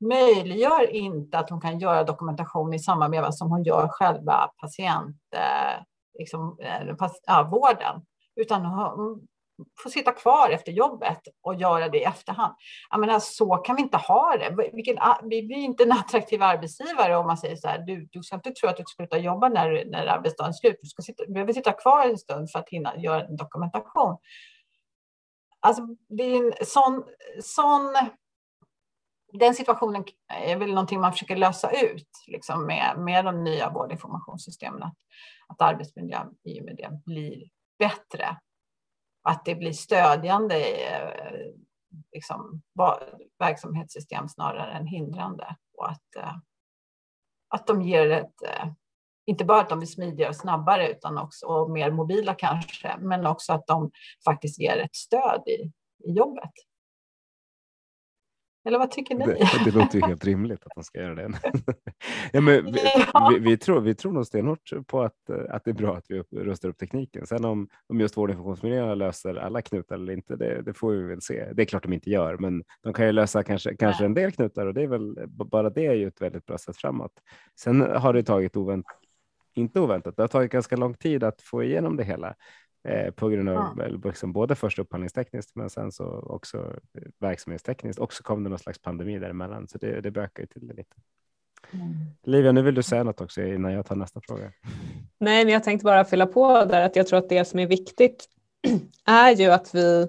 möjliggör 0.00 0.90
inte 0.90 1.38
att 1.38 1.50
hon 1.50 1.60
kan 1.60 1.78
göra 1.78 2.04
dokumentation 2.04 2.74
i 2.74 2.78
samma 2.78 3.08
veva 3.08 3.32
som 3.32 3.50
hon 3.50 3.64
gör 3.64 3.88
själva 3.88 4.50
patient, 4.60 5.16
eh, 5.36 5.82
liksom, 6.18 6.58
eh, 6.60 6.94
ja, 7.26 7.48
vården. 7.50 8.06
Utan 8.36 8.64
hon 8.64 9.26
få 9.82 9.90
sitta 9.90 10.12
kvar 10.12 10.50
efter 10.50 10.72
jobbet 10.72 11.20
och 11.42 11.54
göra 11.54 11.88
det 11.88 11.98
i 11.98 12.04
efterhand. 12.04 12.54
Jag 12.90 13.00
menar, 13.00 13.20
så 13.20 13.56
kan 13.56 13.76
vi 13.76 13.82
inte 13.82 13.96
ha 13.96 14.36
det. 14.36 14.70
Vilken, 14.72 14.98
vi 15.22 15.42
blir 15.42 15.56
inte 15.56 15.82
en 15.82 15.92
attraktiv 15.92 16.42
arbetsgivare 16.42 17.16
om 17.16 17.26
man 17.26 17.38
säger 17.38 17.56
så 17.56 17.68
här, 17.68 17.78
du, 17.78 18.08
du 18.12 18.22
ska 18.22 18.36
inte 18.36 18.50
tro 18.50 18.68
att 18.68 18.76
du 18.76 18.82
ska 18.86 18.96
sluta 18.96 19.18
jobba 19.18 19.48
när, 19.48 19.84
när 19.84 20.06
arbetsdagen 20.06 20.48
är 20.48 20.52
slut. 20.52 20.78
Du 20.82 20.88
ska 20.88 21.02
sitta, 21.02 21.24
du 21.24 21.32
behöver 21.32 21.52
sitta 21.52 21.72
kvar 21.72 22.06
en 22.06 22.18
stund 22.18 22.50
för 22.50 22.58
att 22.58 22.68
hinna 22.68 22.96
göra 22.96 23.24
en 23.24 23.36
dokumentation. 23.36 24.16
Alltså, 25.60 25.82
det 26.08 26.22
är 26.22 26.46
en 26.46 26.66
sån, 26.66 27.04
sån 27.42 27.94
den 29.32 29.54
situationen 29.54 30.04
är 30.28 30.56
väl 30.56 30.68
någonting 30.68 31.00
man 31.00 31.12
försöker 31.12 31.36
lösa 31.36 31.70
ut 31.70 32.08
liksom 32.26 32.66
med, 32.66 32.94
med 32.98 33.24
de 33.24 33.44
nya 33.44 33.70
vårdinformationssystemen. 33.70 34.82
Att, 34.82 34.96
att 35.48 35.62
arbetsmiljön 35.62 36.34
i 36.44 36.60
och 36.60 36.64
med 36.64 36.76
det 36.76 37.00
blir 37.04 37.42
bättre. 37.78 38.36
Att 39.28 39.44
det 39.44 39.54
blir 39.54 39.72
stödjande 39.72 40.56
eh, 40.56 41.52
liksom, 42.12 42.62
verksamhetssystem 43.38 44.28
snarare 44.28 44.72
än 44.72 44.86
hindrande. 44.86 45.56
Och 45.78 45.90
att, 45.90 46.16
eh, 46.16 46.36
att 47.48 47.66
de 47.66 47.82
ger 47.82 48.10
ett, 48.10 48.42
eh, 48.42 48.68
inte 49.26 49.44
bara 49.44 49.60
att 49.60 49.68
de 49.68 49.78
blir 49.78 49.88
smidigare 49.88 50.28
och 50.28 50.36
snabbare 50.36 50.88
utan 50.88 51.18
också 51.18 51.46
och 51.46 51.70
mer 51.70 51.90
mobila 51.90 52.34
kanske, 52.34 52.96
men 52.98 53.26
också 53.26 53.52
att 53.52 53.66
de 53.66 53.90
faktiskt 54.24 54.60
ger 54.60 54.76
ett 54.76 54.96
stöd 54.96 55.42
i, 55.46 55.72
i 56.08 56.12
jobbet. 56.12 56.52
Eller 58.66 58.78
vad 58.78 58.90
tycker 58.90 59.14
ni? 59.14 59.24
Det, 59.24 59.64
det 59.64 59.70
låter 59.70 59.98
ju 59.98 60.06
helt 60.06 60.24
rimligt 60.24 60.66
att 60.66 60.72
de 60.74 60.84
ska 60.84 60.98
göra 60.98 61.14
det. 61.14 61.32
ja, 62.32 62.40
men 62.40 62.64
vi, 62.64 62.80
vi, 63.30 63.38
vi, 63.38 63.56
tror, 63.56 63.80
vi 63.80 63.94
tror 63.94 64.12
nog 64.12 64.26
stenhårt 64.26 64.72
på 64.86 65.02
att, 65.02 65.30
att 65.50 65.64
det 65.64 65.70
är 65.70 65.74
bra 65.74 65.96
att 65.96 66.04
vi 66.08 66.22
rustar 66.32 66.68
upp 66.68 66.78
tekniken. 66.78 67.26
Sen 67.26 67.44
om, 67.44 67.68
om 67.86 68.00
just 68.00 68.16
vårdinformationsmiljöerna 68.16 68.94
löser 68.94 69.34
alla 69.34 69.62
knutar 69.62 69.94
eller 69.94 70.12
inte, 70.12 70.36
det, 70.36 70.62
det, 70.62 70.74
får 70.74 70.92
vi 70.92 71.02
väl 71.02 71.22
se. 71.22 71.52
Det 71.52 71.62
är 71.62 71.66
klart 71.66 71.82
de 71.82 71.92
inte 71.92 72.10
gör, 72.10 72.38
men 72.38 72.62
de 72.82 72.92
kan 72.92 73.06
ju 73.06 73.12
lösa 73.12 73.42
kanske, 73.42 73.76
kanske 73.76 74.04
en 74.04 74.14
del 74.14 74.32
knutar 74.32 74.66
och 74.66 74.74
det 74.74 74.82
är 74.82 74.86
väl 74.86 75.16
bara 75.28 75.70
det 75.70 75.86
är 75.86 75.94
ju 75.94 76.08
ett 76.08 76.20
väldigt 76.20 76.46
bra 76.46 76.58
sätt 76.58 76.76
framåt. 76.76 77.12
Sen 77.60 77.80
har 77.80 78.12
det 78.12 78.22
tagit 78.22 78.56
ovänt, 78.56 78.86
inte 79.54 79.80
oväntat, 79.80 80.16
det 80.16 80.22
har 80.22 80.28
tagit 80.28 80.52
ganska 80.52 80.76
lång 80.76 80.94
tid 80.94 81.24
att 81.24 81.42
få 81.42 81.62
igenom 81.62 81.96
det 81.96 82.04
hela. 82.04 82.34
Eh, 82.86 83.10
på 83.10 83.28
grund 83.28 83.48
av 83.48 83.74
ja. 83.76 84.10
liksom 84.10 84.32
både 84.32 84.54
först 84.54 84.78
upphandlingstekniskt 84.78 85.54
men 85.54 85.70
sen 85.70 85.92
så 85.92 86.04
också 86.06 86.58
eh, 86.94 87.02
verksamhetstekniskt 87.18 88.00
och 88.00 88.12
så 88.12 88.22
kom 88.22 88.44
det 88.44 88.50
någon 88.50 88.58
slags 88.58 88.78
pandemi 88.78 89.18
däremellan 89.18 89.68
så 89.68 89.78
det, 89.78 90.00
det 90.00 90.10
bökar 90.10 90.42
ju 90.42 90.46
till 90.46 90.68
det 90.68 90.74
lite. 90.74 90.96
Mm. 91.70 91.94
Livia, 92.22 92.52
nu 92.52 92.62
vill 92.62 92.74
du 92.74 92.82
säga 92.82 93.04
något 93.04 93.20
också 93.20 93.42
innan 93.42 93.72
jag 93.72 93.86
tar 93.86 93.96
nästa 93.96 94.20
fråga. 94.20 94.52
Nej, 95.18 95.44
men 95.44 95.54
jag 95.54 95.64
tänkte 95.64 95.84
bara 95.84 96.04
fylla 96.04 96.26
på 96.26 96.64
där 96.64 96.80
att 96.80 96.96
jag 96.96 97.06
tror 97.06 97.18
att 97.18 97.28
det 97.28 97.44
som 97.44 97.60
är 97.60 97.66
viktigt 97.66 98.26
är 99.06 99.30
ju 99.30 99.50
att 99.50 99.74
vi 99.74 100.06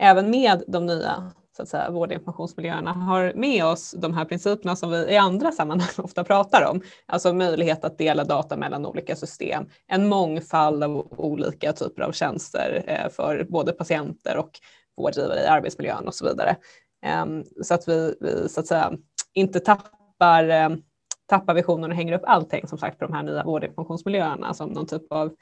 även 0.00 0.30
med 0.30 0.62
de 0.68 0.86
nya 0.86 1.32
så 1.60 1.62
att 1.62 1.68
säga, 1.68 1.90
vårdinformationsmiljöerna 1.90 2.92
har 2.92 3.32
med 3.34 3.64
oss 3.64 3.94
de 3.98 4.14
här 4.14 4.24
principerna 4.24 4.76
som 4.76 4.90
vi 4.90 4.96
i 4.96 5.16
andra 5.16 5.52
sammanhang 5.52 5.88
ofta 5.98 6.24
pratar 6.24 6.70
om. 6.70 6.82
Alltså 7.06 7.32
möjlighet 7.32 7.84
att 7.84 7.98
dela 7.98 8.24
data 8.24 8.56
mellan 8.56 8.86
olika 8.86 9.16
system, 9.16 9.66
en 9.86 10.08
mångfald 10.08 10.84
av 10.84 11.20
olika 11.20 11.72
typer 11.72 12.02
av 12.02 12.12
tjänster 12.12 12.84
eh, 12.86 13.10
för 13.10 13.44
både 13.44 13.72
patienter 13.72 14.36
och 14.36 14.50
vårdgivare 14.96 15.40
i 15.40 15.46
arbetsmiljön 15.46 16.06
och 16.06 16.14
så 16.14 16.28
vidare. 16.28 16.56
Ehm, 17.02 17.44
så 17.62 17.74
att 17.74 17.88
vi, 17.88 18.14
vi 18.20 18.48
så 18.48 18.60
att 18.60 18.66
säga, 18.66 18.92
inte 19.34 19.60
tappar, 19.60 20.48
ehm, 20.48 20.82
tappar 21.28 21.54
visionen 21.54 21.90
och 21.90 21.96
hänger 21.96 22.12
upp 22.12 22.24
allting 22.24 22.68
som 22.68 22.78
sagt 22.78 22.98
på 22.98 23.04
de 23.04 23.14
här 23.14 23.22
nya 23.22 23.44
vårdinformationsmiljöerna 23.44 24.54
som 24.54 24.68
någon 24.68 24.86
typ 24.86 25.12
av 25.12 25.32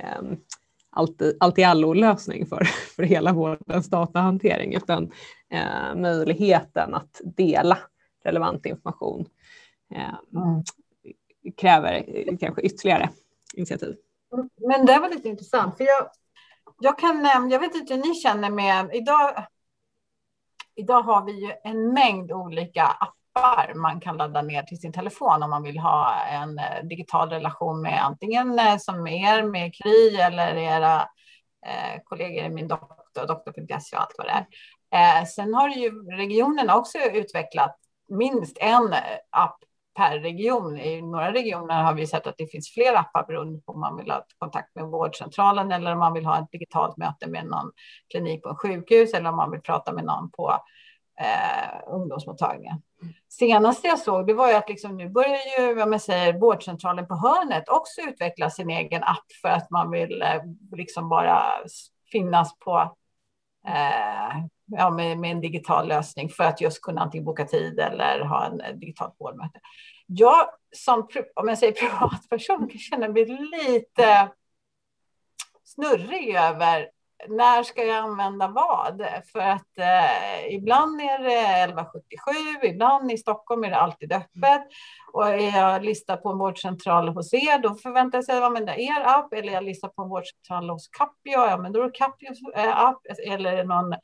ehm, 0.00 0.36
allt 0.90 1.22
i, 1.22 1.36
allt 1.40 1.58
i 1.58 1.64
allo-lösning 1.64 2.46
för, 2.46 2.64
för 2.96 3.02
hela 3.02 3.32
vårdens 3.32 3.90
datahantering, 3.90 4.74
utan 4.74 5.12
eh, 5.50 5.94
möjligheten 5.94 6.94
att 6.94 7.20
dela 7.24 7.78
relevant 8.24 8.66
information 8.66 9.26
eh, 9.94 10.14
mm. 10.34 10.64
kräver 11.56 12.04
kanske 12.40 12.62
ytterligare 12.62 13.10
initiativ. 13.54 13.96
Men 14.68 14.86
det 14.86 14.98
var 14.98 15.10
lite 15.10 15.28
intressant, 15.28 15.76
för 15.76 15.84
jag, 15.84 16.10
jag 16.80 16.98
kan, 16.98 17.50
jag 17.50 17.60
vet 17.60 17.74
inte 17.74 17.94
hur 17.94 18.02
ni 18.02 18.14
känner 18.14 18.50
med, 18.50 18.90
idag, 18.94 19.46
idag 20.74 21.02
har 21.02 21.24
vi 21.24 21.32
ju 21.32 21.52
en 21.64 21.92
mängd 21.92 22.32
olika 22.32 22.96
appar 23.40 23.74
man 23.74 24.00
kan 24.00 24.16
ladda 24.16 24.42
ner 24.42 24.62
till 24.62 24.80
sin 24.80 24.92
telefon 24.92 25.42
om 25.42 25.50
man 25.50 25.62
vill 25.62 25.78
ha 25.78 26.14
en 26.14 26.58
eh, 26.58 26.84
digital 26.84 27.30
relation 27.30 27.82
med 27.82 28.04
antingen 28.04 28.58
eh, 28.58 28.76
som 28.78 29.06
er 29.06 29.42
med 29.42 29.74
Kry 29.74 30.16
eller 30.16 30.56
era 30.56 31.00
eh, 31.66 32.00
kollegor 32.04 32.44
i 32.44 32.48
min 32.48 32.68
doktor, 32.68 33.26
doktor.se 33.26 33.96
och 33.96 34.02
allt 34.02 34.14
vad 34.18 34.26
det 34.26 34.30
är. 34.30 34.46
Eh, 35.20 35.24
sen 35.24 35.54
har 35.54 35.68
ju 35.68 36.10
regionerna 36.10 36.76
också 36.76 36.98
utvecklat 36.98 37.76
minst 38.08 38.58
en 38.60 38.92
eh, 38.92 39.00
app 39.30 39.56
per 39.96 40.18
region. 40.18 40.78
I 40.78 41.02
några 41.02 41.32
regioner 41.32 41.82
har 41.82 41.94
vi 41.94 42.06
sett 42.06 42.26
att 42.26 42.38
det 42.38 42.46
finns 42.46 42.70
fler 42.70 42.94
appar 42.94 43.24
beroende 43.28 43.60
på 43.60 43.72
om 43.72 43.80
man 43.80 43.96
vill 43.96 44.10
ha 44.10 44.24
kontakt 44.38 44.74
med 44.74 44.84
vårdcentralen 44.84 45.72
eller 45.72 45.92
om 45.92 45.98
man 45.98 46.12
vill 46.12 46.26
ha 46.26 46.38
ett 46.38 46.52
digitalt 46.52 46.96
möte 46.96 47.28
med 47.28 47.46
någon 47.46 47.72
klinik 48.10 48.42
på 48.42 48.48
en 48.48 48.56
sjukhus 48.56 49.14
eller 49.14 49.30
om 49.30 49.36
man 49.36 49.50
vill 49.50 49.60
prata 49.60 49.92
med 49.92 50.04
någon 50.04 50.30
på 50.30 50.54
eh, 51.20 51.94
ungdomsmottagningen. 51.94 52.82
Senaste 53.28 53.88
jag 53.88 53.98
såg 53.98 54.26
det 54.26 54.34
var 54.34 54.48
ju 54.48 54.54
att 54.54 54.68
liksom, 54.68 54.96
nu 54.96 55.08
börjar 55.08 55.38
ju 55.58 55.74
vad 55.74 56.02
säger, 56.02 56.32
vårdcentralen 56.32 57.06
på 57.06 57.14
hörnet 57.14 57.68
också 57.68 58.00
utveckla 58.00 58.50
sin 58.50 58.70
egen 58.70 59.02
app 59.02 59.32
för 59.42 59.48
att 59.48 59.70
man 59.70 59.90
vill 59.90 60.22
eh, 60.22 60.42
liksom 60.72 61.08
bara 61.08 61.42
finnas 62.12 62.58
på 62.58 62.96
eh, 63.66 64.44
ja, 64.66 64.90
med, 64.90 65.18
med, 65.18 65.30
en 65.30 65.40
digital 65.40 65.88
lösning 65.88 66.28
för 66.28 66.44
att 66.44 66.60
just 66.60 66.82
kunna 66.82 67.00
antingen 67.00 67.24
boka 67.24 67.44
tid 67.44 67.78
eller 67.78 68.20
ha 68.20 68.46
en 68.46 68.60
eh, 68.60 68.74
digitalt 68.74 69.14
vårdmöte. 69.18 69.60
Jag 70.06 70.46
som 70.76 71.08
om 71.34 71.48
jag 71.48 71.58
säger 71.58 71.72
privatperson 71.98 72.68
kan 72.68 72.78
känna 72.78 73.08
mig 73.08 73.26
lite 73.26 74.28
snurrig 75.64 76.34
över 76.34 76.88
när 77.28 77.62
ska 77.62 77.84
jag 77.84 77.96
använda 77.96 78.48
vad? 78.48 79.06
För 79.32 79.38
att 79.38 79.78
eh, 79.78 80.54
ibland 80.54 81.00
är 81.00 81.18
det 81.18 81.62
1177, 81.64 82.66
ibland 82.66 83.12
i 83.12 83.18
Stockholm 83.18 83.64
är 83.64 83.70
det 83.70 83.76
alltid 83.76 84.12
öppet. 84.12 84.66
Och 85.12 85.28
är 85.28 85.56
jag 85.56 85.84
listad 85.84 86.16
på 86.16 86.28
en 86.28 86.38
vårdcentral 86.38 87.08
hos 87.08 87.34
er, 87.34 87.58
då 87.58 87.74
förväntar 87.74 88.18
jag 88.18 88.24
sig 88.24 88.38
att 88.38 88.44
använda 88.44 88.76
er 88.76 89.02
app. 89.04 89.32
Eller 89.32 89.52
jag 89.52 89.64
listar 89.64 89.88
på 89.88 90.02
en 90.02 90.08
vårdcentral 90.08 90.70
hos 90.70 90.88
Capio, 90.88 91.48
ja 91.48 91.56
men 91.56 91.72
då 91.72 91.80
är 91.80 91.84
det 91.84 91.98
Capios 91.98 92.38
eh, 92.54 92.78
app. 92.78 93.00
Eller 93.26 93.64
någon, 93.64 93.94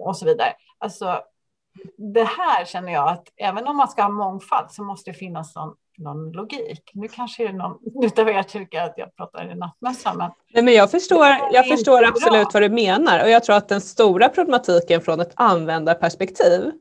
och 0.00 0.16
så 0.16 0.26
vidare. 0.26 0.52
Alltså, 0.78 1.20
det 2.14 2.24
här 2.24 2.64
känner 2.64 2.92
jag 2.92 3.08
att 3.08 3.28
även 3.36 3.66
om 3.66 3.76
man 3.76 3.88
ska 3.88 4.02
ha 4.02 4.08
mångfald 4.08 4.70
så 4.70 4.84
måste 4.84 5.10
det 5.10 5.14
finnas 5.14 5.56
någon 5.56 5.74
någon 5.98 6.32
logik. 6.32 6.90
Nu 6.94 7.08
kanske 7.08 7.42
det 7.42 7.48
är 7.48 7.52
någon 7.52 7.78
utav 8.02 8.28
er 8.28 8.42
tycker 8.42 8.80
att 8.80 8.94
jag 8.96 9.16
pratar 9.16 9.52
i 9.52 9.54
nattmössan. 9.54 10.16
Men... 10.16 10.30
Nej, 10.54 10.64
men 10.64 10.74
jag 10.74 10.90
förstår, 10.90 11.26
jag 11.52 11.68
förstår 11.68 12.04
absolut 12.04 12.48
vad 12.52 12.62
du 12.62 12.68
menar 12.68 13.22
och 13.22 13.30
jag 13.30 13.44
tror 13.44 13.56
att 13.56 13.68
den 13.68 13.80
stora 13.80 14.28
problematiken 14.28 15.00
från 15.00 15.20
ett 15.20 15.32
användarperspektiv 15.34 16.72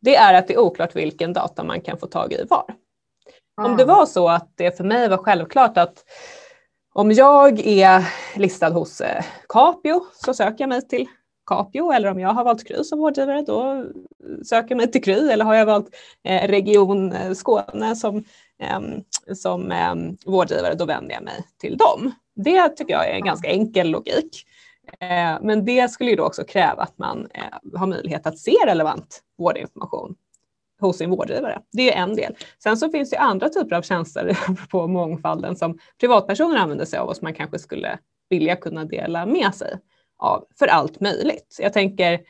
det 0.00 0.16
är 0.16 0.34
att 0.34 0.48
det 0.48 0.54
är 0.54 0.58
oklart 0.58 0.96
vilken 0.96 1.32
data 1.32 1.64
man 1.64 1.80
kan 1.80 1.98
få 1.98 2.06
tag 2.06 2.32
i 2.32 2.44
var. 2.50 2.64
Mm. 3.58 3.70
Om 3.70 3.76
det 3.76 3.84
var 3.84 4.06
så 4.06 4.28
att 4.28 4.52
det 4.54 4.76
för 4.76 4.84
mig 4.84 5.08
var 5.08 5.16
självklart 5.16 5.76
att 5.78 6.04
om 6.92 7.12
jag 7.12 7.66
är 7.66 8.04
listad 8.36 8.70
hos 8.70 9.00
eh, 9.00 9.24
Capio 9.48 10.06
så 10.12 10.34
söker 10.34 10.62
jag 10.62 10.68
mig 10.68 10.88
till 10.88 11.06
Capio 11.46 11.92
eller 11.92 12.10
om 12.10 12.20
jag 12.20 12.28
har 12.28 12.44
valt 12.44 12.68
Kry 12.68 12.84
som 12.84 12.98
vårdgivare 12.98 13.42
då 13.42 13.84
söker 14.44 14.68
jag 14.68 14.76
mig 14.76 14.90
till 14.90 15.02
Kry 15.02 15.30
eller 15.30 15.44
har 15.44 15.54
jag 15.54 15.66
valt 15.66 15.94
eh, 16.24 16.48
Region 16.48 17.12
eh, 17.12 17.32
Skåne 17.32 17.96
som 17.96 18.24
ehm, 18.58 19.02
som 19.34 19.72
ehm, 19.72 20.16
vårdgivare, 20.26 20.74
då 20.74 20.84
vänder 20.84 21.14
jag 21.14 21.24
mig 21.24 21.44
till 21.60 21.76
dem. 21.76 22.12
Det 22.36 22.68
tycker 22.68 22.94
jag 22.94 23.08
är 23.08 23.14
en 23.14 23.24
ganska 23.24 23.48
enkel 23.48 23.90
logik. 23.90 24.46
Eh, 25.00 25.38
men 25.42 25.64
det 25.64 25.90
skulle 25.90 26.10
ju 26.10 26.16
då 26.16 26.24
också 26.24 26.44
kräva 26.44 26.82
att 26.82 26.98
man 26.98 27.28
eh, 27.34 27.78
har 27.78 27.86
möjlighet 27.86 28.26
att 28.26 28.38
se 28.38 28.56
relevant 28.66 29.22
vårdinformation 29.38 30.14
hos 30.80 30.98
sin 30.98 31.10
vårdgivare. 31.10 31.60
Det 31.72 31.94
är 31.94 32.02
en 32.02 32.16
del. 32.16 32.36
Sen 32.62 32.76
så 32.76 32.90
finns 32.90 33.10
det 33.10 33.18
andra 33.18 33.48
typer 33.48 33.76
av 33.76 33.82
tjänster 33.82 34.38
på 34.70 34.86
mångfalden 34.86 35.56
som 35.56 35.78
privatpersoner 36.00 36.56
använder 36.56 36.84
sig 36.84 36.98
av 36.98 37.08
och 37.08 37.16
som 37.16 37.24
man 37.24 37.34
kanske 37.34 37.58
skulle 37.58 37.98
vilja 38.28 38.56
kunna 38.56 38.84
dela 38.84 39.26
med 39.26 39.54
sig 39.54 39.78
av 40.18 40.44
för 40.58 40.66
allt 40.66 41.00
möjligt. 41.00 41.56
Jag 41.60 41.72
tänker 41.72 42.20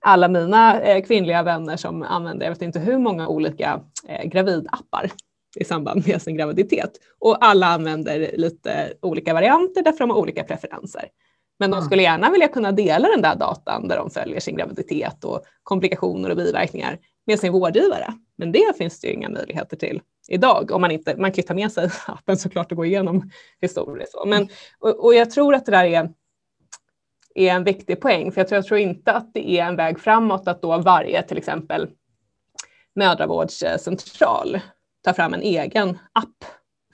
alla 0.00 0.28
mina 0.28 0.80
eh, 0.80 1.04
kvinnliga 1.04 1.42
vänner 1.42 1.76
som 1.76 2.02
använder, 2.02 2.46
jag 2.46 2.52
vet 2.52 2.62
inte 2.62 2.78
hur 2.78 2.98
många 2.98 3.28
olika 3.28 3.80
eh, 4.08 4.28
gravidappar 4.28 5.10
i 5.56 5.64
samband 5.64 6.06
med 6.06 6.22
sin 6.22 6.36
graviditet. 6.36 6.90
Och 7.18 7.44
alla 7.44 7.66
använder 7.66 8.30
lite 8.36 8.92
olika 9.02 9.34
varianter 9.34 9.82
därför 9.82 9.98
de 9.98 10.10
har 10.10 10.16
olika 10.16 10.44
preferenser. 10.44 11.04
Men 11.58 11.70
de 11.70 11.76
mm. 11.76 11.86
skulle 11.86 12.02
gärna 12.02 12.30
vilja 12.30 12.48
kunna 12.48 12.72
dela 12.72 13.08
den 13.08 13.22
där 13.22 13.36
datan 13.36 13.88
där 13.88 13.96
de 13.96 14.10
följer 14.10 14.40
sin 14.40 14.56
graviditet 14.56 15.24
och 15.24 15.44
komplikationer 15.62 16.30
och 16.30 16.36
biverkningar 16.36 16.98
med 17.26 17.40
sin 17.40 17.52
vårdgivare. 17.52 18.14
Men 18.38 18.52
det 18.52 18.76
finns 18.78 19.00
det 19.00 19.06
ju 19.06 19.14
inga 19.14 19.28
möjligheter 19.28 19.76
till 19.76 20.00
idag. 20.28 20.70
Om 20.70 20.80
man, 20.80 20.90
inte, 20.90 21.16
man 21.16 21.32
kan 21.32 21.36
ju 21.36 21.42
ta 21.42 21.54
med 21.54 21.72
sig 21.72 21.90
appen 22.06 22.36
såklart 22.36 22.70
och 22.72 22.76
gå 22.76 22.84
igenom 22.84 23.30
historiskt. 23.60 24.14
Men, 24.26 24.48
och, 24.78 25.04
och 25.04 25.14
jag 25.14 25.30
tror 25.30 25.54
att 25.54 25.66
det 25.66 25.72
där 25.72 25.84
är, 25.84 26.10
är 27.34 27.52
en 27.52 27.64
viktig 27.64 28.00
poäng, 28.00 28.32
för 28.32 28.40
jag 28.40 28.48
tror, 28.48 28.56
jag 28.56 28.66
tror 28.66 28.80
inte 28.80 29.12
att 29.12 29.34
det 29.34 29.50
är 29.50 29.64
en 29.64 29.76
väg 29.76 30.00
framåt 30.00 30.48
att 30.48 30.62
då 30.62 30.78
varje 30.78 31.22
till 31.22 31.38
exempel 31.38 31.90
mödravårdscentral 32.94 34.60
ta 35.04 35.12
fram 35.12 35.34
en 35.34 35.42
egen 35.42 35.98
app 36.12 36.44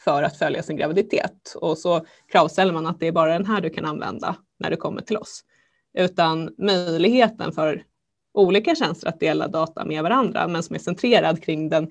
för 0.00 0.22
att 0.22 0.38
följa 0.38 0.62
sin 0.62 0.76
graviditet 0.76 1.54
och 1.56 1.78
så 1.78 2.06
kravställer 2.32 2.72
man 2.72 2.86
att 2.86 3.00
det 3.00 3.06
är 3.06 3.12
bara 3.12 3.32
den 3.32 3.46
här 3.46 3.60
du 3.60 3.70
kan 3.70 3.84
använda 3.84 4.36
när 4.58 4.70
du 4.70 4.76
kommer 4.76 5.00
till 5.00 5.16
oss. 5.16 5.44
Utan 5.98 6.54
möjligheten 6.58 7.52
för 7.52 7.82
olika 8.34 8.74
tjänster 8.74 9.08
att 9.08 9.20
dela 9.20 9.48
data 9.48 9.84
med 9.84 10.02
varandra 10.02 10.48
men 10.48 10.62
som 10.62 10.74
är 10.74 10.80
centrerad 10.80 11.42
kring 11.42 11.68
den 11.68 11.90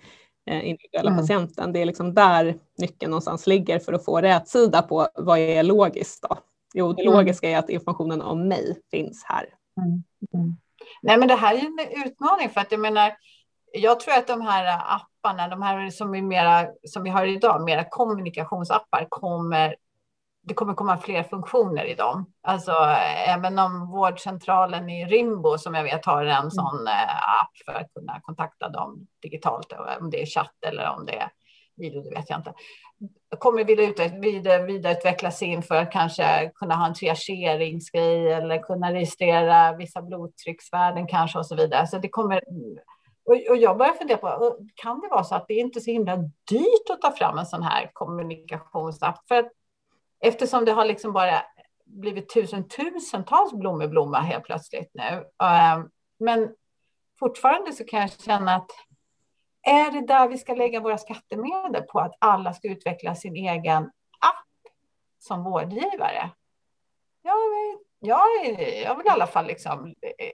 eh, 0.50 0.70
individuella 0.70 1.12
mm. 1.12 1.22
patienten. 1.22 1.74
Det 1.74 1.80
är 1.80 1.86
liksom 1.86 2.14
där 2.14 2.58
nyckeln 2.78 3.10
någonstans 3.10 3.48
ligger 3.48 3.80
för 3.80 3.93
att 3.93 4.06
få 4.06 4.22
rätt 4.22 4.48
sida 4.48 4.82
på 4.82 5.08
vad 5.16 5.39
är 5.39 5.64
logiskt 5.64 6.26
då? 6.30 6.38
Jo, 6.78 6.93
det 6.93 7.01
mm. 7.01 7.13
logiska 7.13 7.49
är 7.49 7.57
att 7.57 7.69
informationen 7.69 8.21
om 8.21 8.47
mig 8.47 8.82
finns 8.91 9.23
här. 9.23 9.45
Mm. 9.78 10.03
mm. 10.34 10.57
Nej, 11.01 11.17
men 11.17 11.28
det 11.28 11.36
här 11.36 11.55
är 11.55 11.59
en 11.59 12.05
utmaning 12.05 12.49
för 12.49 12.61
att 12.61 12.71
jag 12.71 12.82
menar, 12.82 13.13
jag 13.73 13.99
tror 13.99 14.13
att 14.13 14.28
de 14.28 14.41
här 14.41 14.82
apparna, 14.95 15.47
de 15.47 15.61
här 15.61 15.89
som, 15.89 16.15
är 16.15 16.21
mera, 16.21 16.67
som 16.84 17.03
vi 17.03 17.09
har 17.09 17.26
idag, 17.26 17.63
mera 17.63 17.84
kommunikationsappar, 17.89 19.07
kommer 19.09 19.76
det 20.47 20.53
kommer 20.53 20.73
komma 20.73 20.97
fler 20.97 21.23
funktioner 21.23 21.86
i 21.86 21.95
dem. 21.95 22.32
Alltså 22.43 22.71
även 23.28 23.59
om 23.59 23.91
vårdcentralen 23.91 24.89
i 24.89 25.05
Rimbo 25.05 25.57
som 25.57 25.73
jag 25.73 25.84
vet 25.84 26.05
har 26.05 26.26
en 26.26 26.38
mm. 26.38 26.51
sån 26.51 26.88
eh, 26.88 27.41
app 27.41 27.51
för 27.65 27.73
att 27.73 27.93
kunna 27.93 28.21
kontakta 28.21 28.69
dem 28.69 29.07
digitalt, 29.21 29.73
om 29.99 30.09
det 30.09 30.21
är 30.21 30.26
chatt 30.26 30.55
eller 30.67 30.89
om 30.89 31.05
det 31.05 31.19
är 31.19 31.30
video, 31.78 32.01
det 32.01 32.09
vet 32.09 32.30
jag 32.30 32.39
inte. 32.39 32.53
Kommer 33.38 33.63
vidare, 33.63 34.65
vidareutveckla 34.65 35.32
sin 35.32 35.63
för 35.63 35.76
att 35.76 35.91
kanske 35.91 36.51
kunna 36.55 36.76
ha 36.76 36.88
en 36.88 36.93
triageringsgrej 36.93 38.32
eller 38.32 38.57
kunna 38.57 38.93
registrera 38.93 39.76
vissa 39.76 40.01
blodtrycksvärden 40.01 41.07
kanske 41.07 41.39
och 41.39 41.45
så 41.45 41.55
vidare. 41.55 41.88
Så 41.88 41.97
det 41.97 42.09
kommer 42.09 42.41
och, 43.26 43.57
jag 43.57 43.78
börjar 43.78 43.93
fundera 43.93 44.17
på, 44.17 44.57
kan 44.76 44.99
det 44.99 45.07
vara 45.07 45.23
så 45.23 45.36
att 45.36 45.47
det 45.47 45.53
inte 45.53 45.80
är 45.80 45.82
så 45.82 45.91
himla 45.91 46.17
dyrt 46.49 46.89
att 46.89 47.01
ta 47.01 47.11
fram 47.11 47.38
en 47.38 47.45
sån 47.45 47.63
här 47.63 47.89
kommunikationsapp? 47.93 49.28
För 49.28 49.36
att, 49.36 49.51
eftersom 50.19 50.65
det 50.65 50.71
har 50.71 50.86
liksom 50.86 51.13
bara 51.13 51.41
blivit 51.86 52.34
tusen, 52.34 52.67
tusentals 52.67 53.53
blommor 53.53 53.88
blomma 53.88 54.19
helt 54.19 54.43
plötsligt 54.43 54.91
nu. 54.93 55.26
Eh, 55.43 55.84
men 56.19 56.55
fortfarande 57.19 57.73
så 57.73 57.84
kan 57.84 58.01
jag 58.01 58.11
känna 58.11 58.55
att 58.55 58.71
är 59.66 59.91
det 59.91 60.07
där 60.07 60.28
vi 60.28 60.38
ska 60.38 60.53
lägga 60.53 60.80
våra 60.80 60.97
skattemedel 60.97 61.82
på 61.82 61.99
att 61.99 62.16
alla 62.20 62.53
ska 62.53 62.68
utveckla 62.68 63.16
sin 63.16 63.36
egen 63.36 63.84
app 64.20 64.72
som 65.20 65.43
vårdgivare? 65.43 66.30
Jag, 67.22 67.36
jag, 67.99 68.28
jag 68.84 68.95
vill 68.95 69.05
i 69.05 69.09
alla 69.09 69.28
fall 69.28 69.45
liksom 69.45 69.88
eh, 69.88 70.32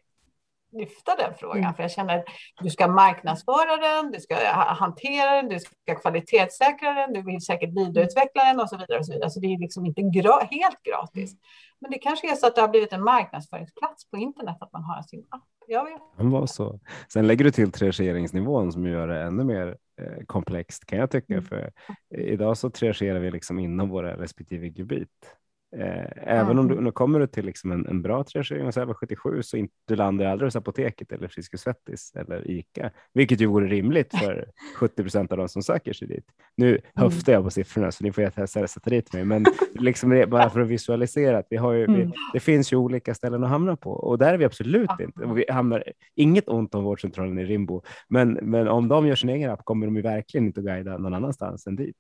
lyfta 0.71 1.15
den 1.15 1.33
frågan, 1.39 1.63
mm. 1.63 1.73
för 1.73 1.83
jag 1.83 1.91
känner 1.91 2.17
att 2.17 2.25
du 2.61 2.69
ska 2.69 2.87
marknadsföra 2.87 3.77
den, 3.77 4.11
du 4.11 4.19
ska 4.19 4.35
hantera 4.53 5.35
den, 5.35 5.49
du 5.49 5.59
ska 5.59 5.95
kvalitetssäkra 5.95 6.93
den, 6.93 7.13
du 7.13 7.21
vill 7.21 7.41
säkert 7.41 7.69
vidareutveckla 7.69 8.43
den 8.43 8.59
och 8.59 8.69
så 8.69 8.77
vidare. 8.77 8.99
Och 8.99 9.05
så, 9.05 9.13
vidare. 9.13 9.29
så 9.29 9.39
det 9.39 9.47
är 9.47 9.59
liksom 9.59 9.85
inte 9.85 10.01
gra 10.01 10.39
helt 10.51 10.83
gratis. 10.83 11.35
Men 11.81 11.91
det 11.91 11.97
kanske 11.97 12.31
är 12.31 12.35
så 12.35 12.47
att 12.47 12.55
det 12.55 12.61
har 12.61 12.67
blivit 12.67 12.93
en 12.93 13.03
marknadsföringsplats 13.03 14.09
på 14.09 14.17
internet 14.17 14.57
att 14.59 14.73
man 14.73 14.83
har 14.83 15.01
sin 15.01 15.25
app. 15.29 15.47
Jag 15.67 15.83
vet. 15.83 16.41
Det 16.41 16.47
så. 16.47 16.79
Sen 17.13 17.27
lägger 17.27 17.45
du 17.45 17.51
till 17.51 17.71
triageringsnivån 17.71 18.71
som 18.71 18.87
gör 18.87 19.07
det 19.07 19.21
ännu 19.21 19.43
mer 19.43 19.77
eh, 20.01 20.25
komplext 20.25 20.85
kan 20.85 20.99
jag 20.99 21.11
tycka. 21.11 21.33
Mm. 21.33 21.45
För 21.45 21.71
idag 22.17 22.57
så 22.57 22.69
triagerar 22.69 23.19
vi 23.19 23.31
liksom 23.31 23.59
inom 23.59 23.89
våra 23.89 24.17
respektive 24.17 24.67
gebit. 24.67 25.37
Eh, 25.77 26.05
även 26.15 26.59
om 26.59 26.67
du, 26.67 26.81
du 26.81 26.91
kommer 26.91 27.25
till 27.25 27.45
liksom 27.45 27.71
en, 27.71 27.87
en 27.87 28.01
bra 28.01 28.23
triagering 28.23 28.67
och 28.67 28.77
över 28.77 28.93
77 28.93 29.43
så 29.43 29.57
inte, 29.57 29.73
du 29.87 29.95
landar 29.95 30.25
aldrig 30.25 30.47
hos 30.47 30.55
apoteket 30.55 31.11
eller 31.11 31.27
Frisk 31.27 31.53
och 31.53 31.59
Svettis 31.59 32.11
eller 32.15 32.51
ICA, 32.51 32.91
vilket 33.13 33.41
ju 33.41 33.45
vore 33.45 33.67
rimligt 33.67 34.17
för 34.17 34.45
70 34.75 35.03
procent 35.03 35.31
av 35.31 35.37
de 35.37 35.49
som 35.49 35.63
söker 35.63 35.93
sig 35.93 36.07
dit. 36.07 36.25
Nu 36.57 36.69
mm. 36.69 36.81
höftar 36.95 37.33
jag 37.33 37.43
på 37.43 37.49
siffrorna 37.49 37.91
så 37.91 38.03
ni 38.03 38.11
får 38.11 38.67
sätta 38.67 38.89
dit 38.89 39.13
mig, 39.13 39.25
men 39.25 39.45
liksom 39.73 40.25
bara 40.27 40.49
för 40.49 40.59
att 40.59 40.67
visualisera 40.67 41.37
att 41.37 41.47
vi 41.49 41.57
har 41.57 41.73
ju, 41.73 41.87
vi, 41.87 42.01
mm. 42.01 42.11
det 42.33 42.39
finns 42.39 42.73
ju 42.73 42.77
olika 42.77 43.13
ställen 43.13 43.43
att 43.43 43.49
hamna 43.49 43.75
på 43.75 43.91
och 43.91 44.17
där 44.17 44.33
är 44.33 44.37
vi 44.37 44.45
absolut 44.45 44.99
inte. 44.99 45.23
Och 45.23 45.37
vi 45.37 45.45
hamnar, 45.49 45.83
inget 46.15 46.49
ont 46.49 46.75
om 46.75 46.83
vårdcentralen 46.83 47.39
i 47.39 47.45
Rimbo, 47.45 47.81
men, 48.07 48.31
men 48.33 48.67
om 48.67 48.87
de 48.87 49.07
gör 49.07 49.15
sin 49.15 49.29
egen 49.29 49.49
app 49.49 49.65
kommer 49.65 49.85
de 49.85 49.95
ju 49.95 50.01
verkligen 50.01 50.45
inte 50.45 50.59
att 50.59 50.65
guida 50.65 50.97
någon 50.97 51.13
annanstans 51.13 51.67
än 51.67 51.75
dit. 51.75 51.97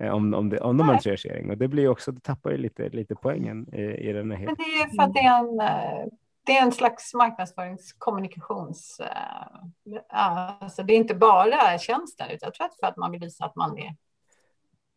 Eh, 0.00 0.14
om, 0.14 0.34
om, 0.34 0.48
det, 0.48 0.60
om 0.60 0.76
de 0.76 0.88
har 0.88 0.94
en 0.94 1.00
triagering. 1.00 1.50
Och 1.50 1.58
det 1.58 1.68
blir 1.68 1.88
också, 1.88 2.12
det 2.12 2.20
tappar 2.20 2.50
ju 2.50 2.56
lite, 2.56 2.88
lite 2.88 3.14
poängen 3.14 3.74
i, 3.74 3.82
i 3.82 4.12
den 4.12 4.30
här. 4.30 4.46
Men 4.46 4.54
det 4.54 4.62
är 4.62 4.84
ju 4.84 4.96
för 4.96 5.02
att 5.02 5.14
det 5.14 5.20
är 5.20 5.38
en, 5.38 5.60
eh, 5.60 6.06
det 6.44 6.56
är 6.56 6.62
en 6.62 6.72
slags 6.72 7.14
marknadsföringskommunikations... 7.14 9.00
Eh, 9.00 9.98
alltså 10.08 10.82
det 10.82 10.92
är 10.92 10.96
inte 10.96 11.14
bara 11.14 11.78
tjänsten, 11.78 12.26
utan 12.30 12.46
jag 12.46 12.54
tror 12.54 12.66
att 12.66 12.76
för 12.80 12.86
att 12.86 12.96
man 12.96 13.10
vill 13.10 13.20
visa 13.20 13.44
att 13.44 13.56
man 13.56 13.78
är 13.78 13.96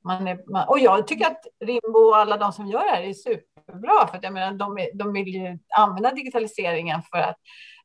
man 0.04 0.28
är, 0.28 0.52
man, 0.52 0.68
och 0.68 0.80
jag 0.80 1.08
tycker 1.08 1.26
att 1.28 1.48
Rimbo 1.60 2.00
och 2.00 2.18
alla 2.18 2.38
de 2.38 2.54
som 2.54 2.68
gör 2.68 2.84
det 2.84 2.90
här 2.90 3.04
är 3.04 3.14
superbra. 3.14 4.08
För 4.08 4.18
att 4.18 4.24
jag 4.24 4.34
menar, 4.34 4.52
de, 4.52 4.90
de 4.94 5.14
vill 5.14 5.28
ju 5.28 5.60
använda 5.78 6.12
digitaliseringen 6.12 7.02
för 7.02 7.18
att 7.18 7.38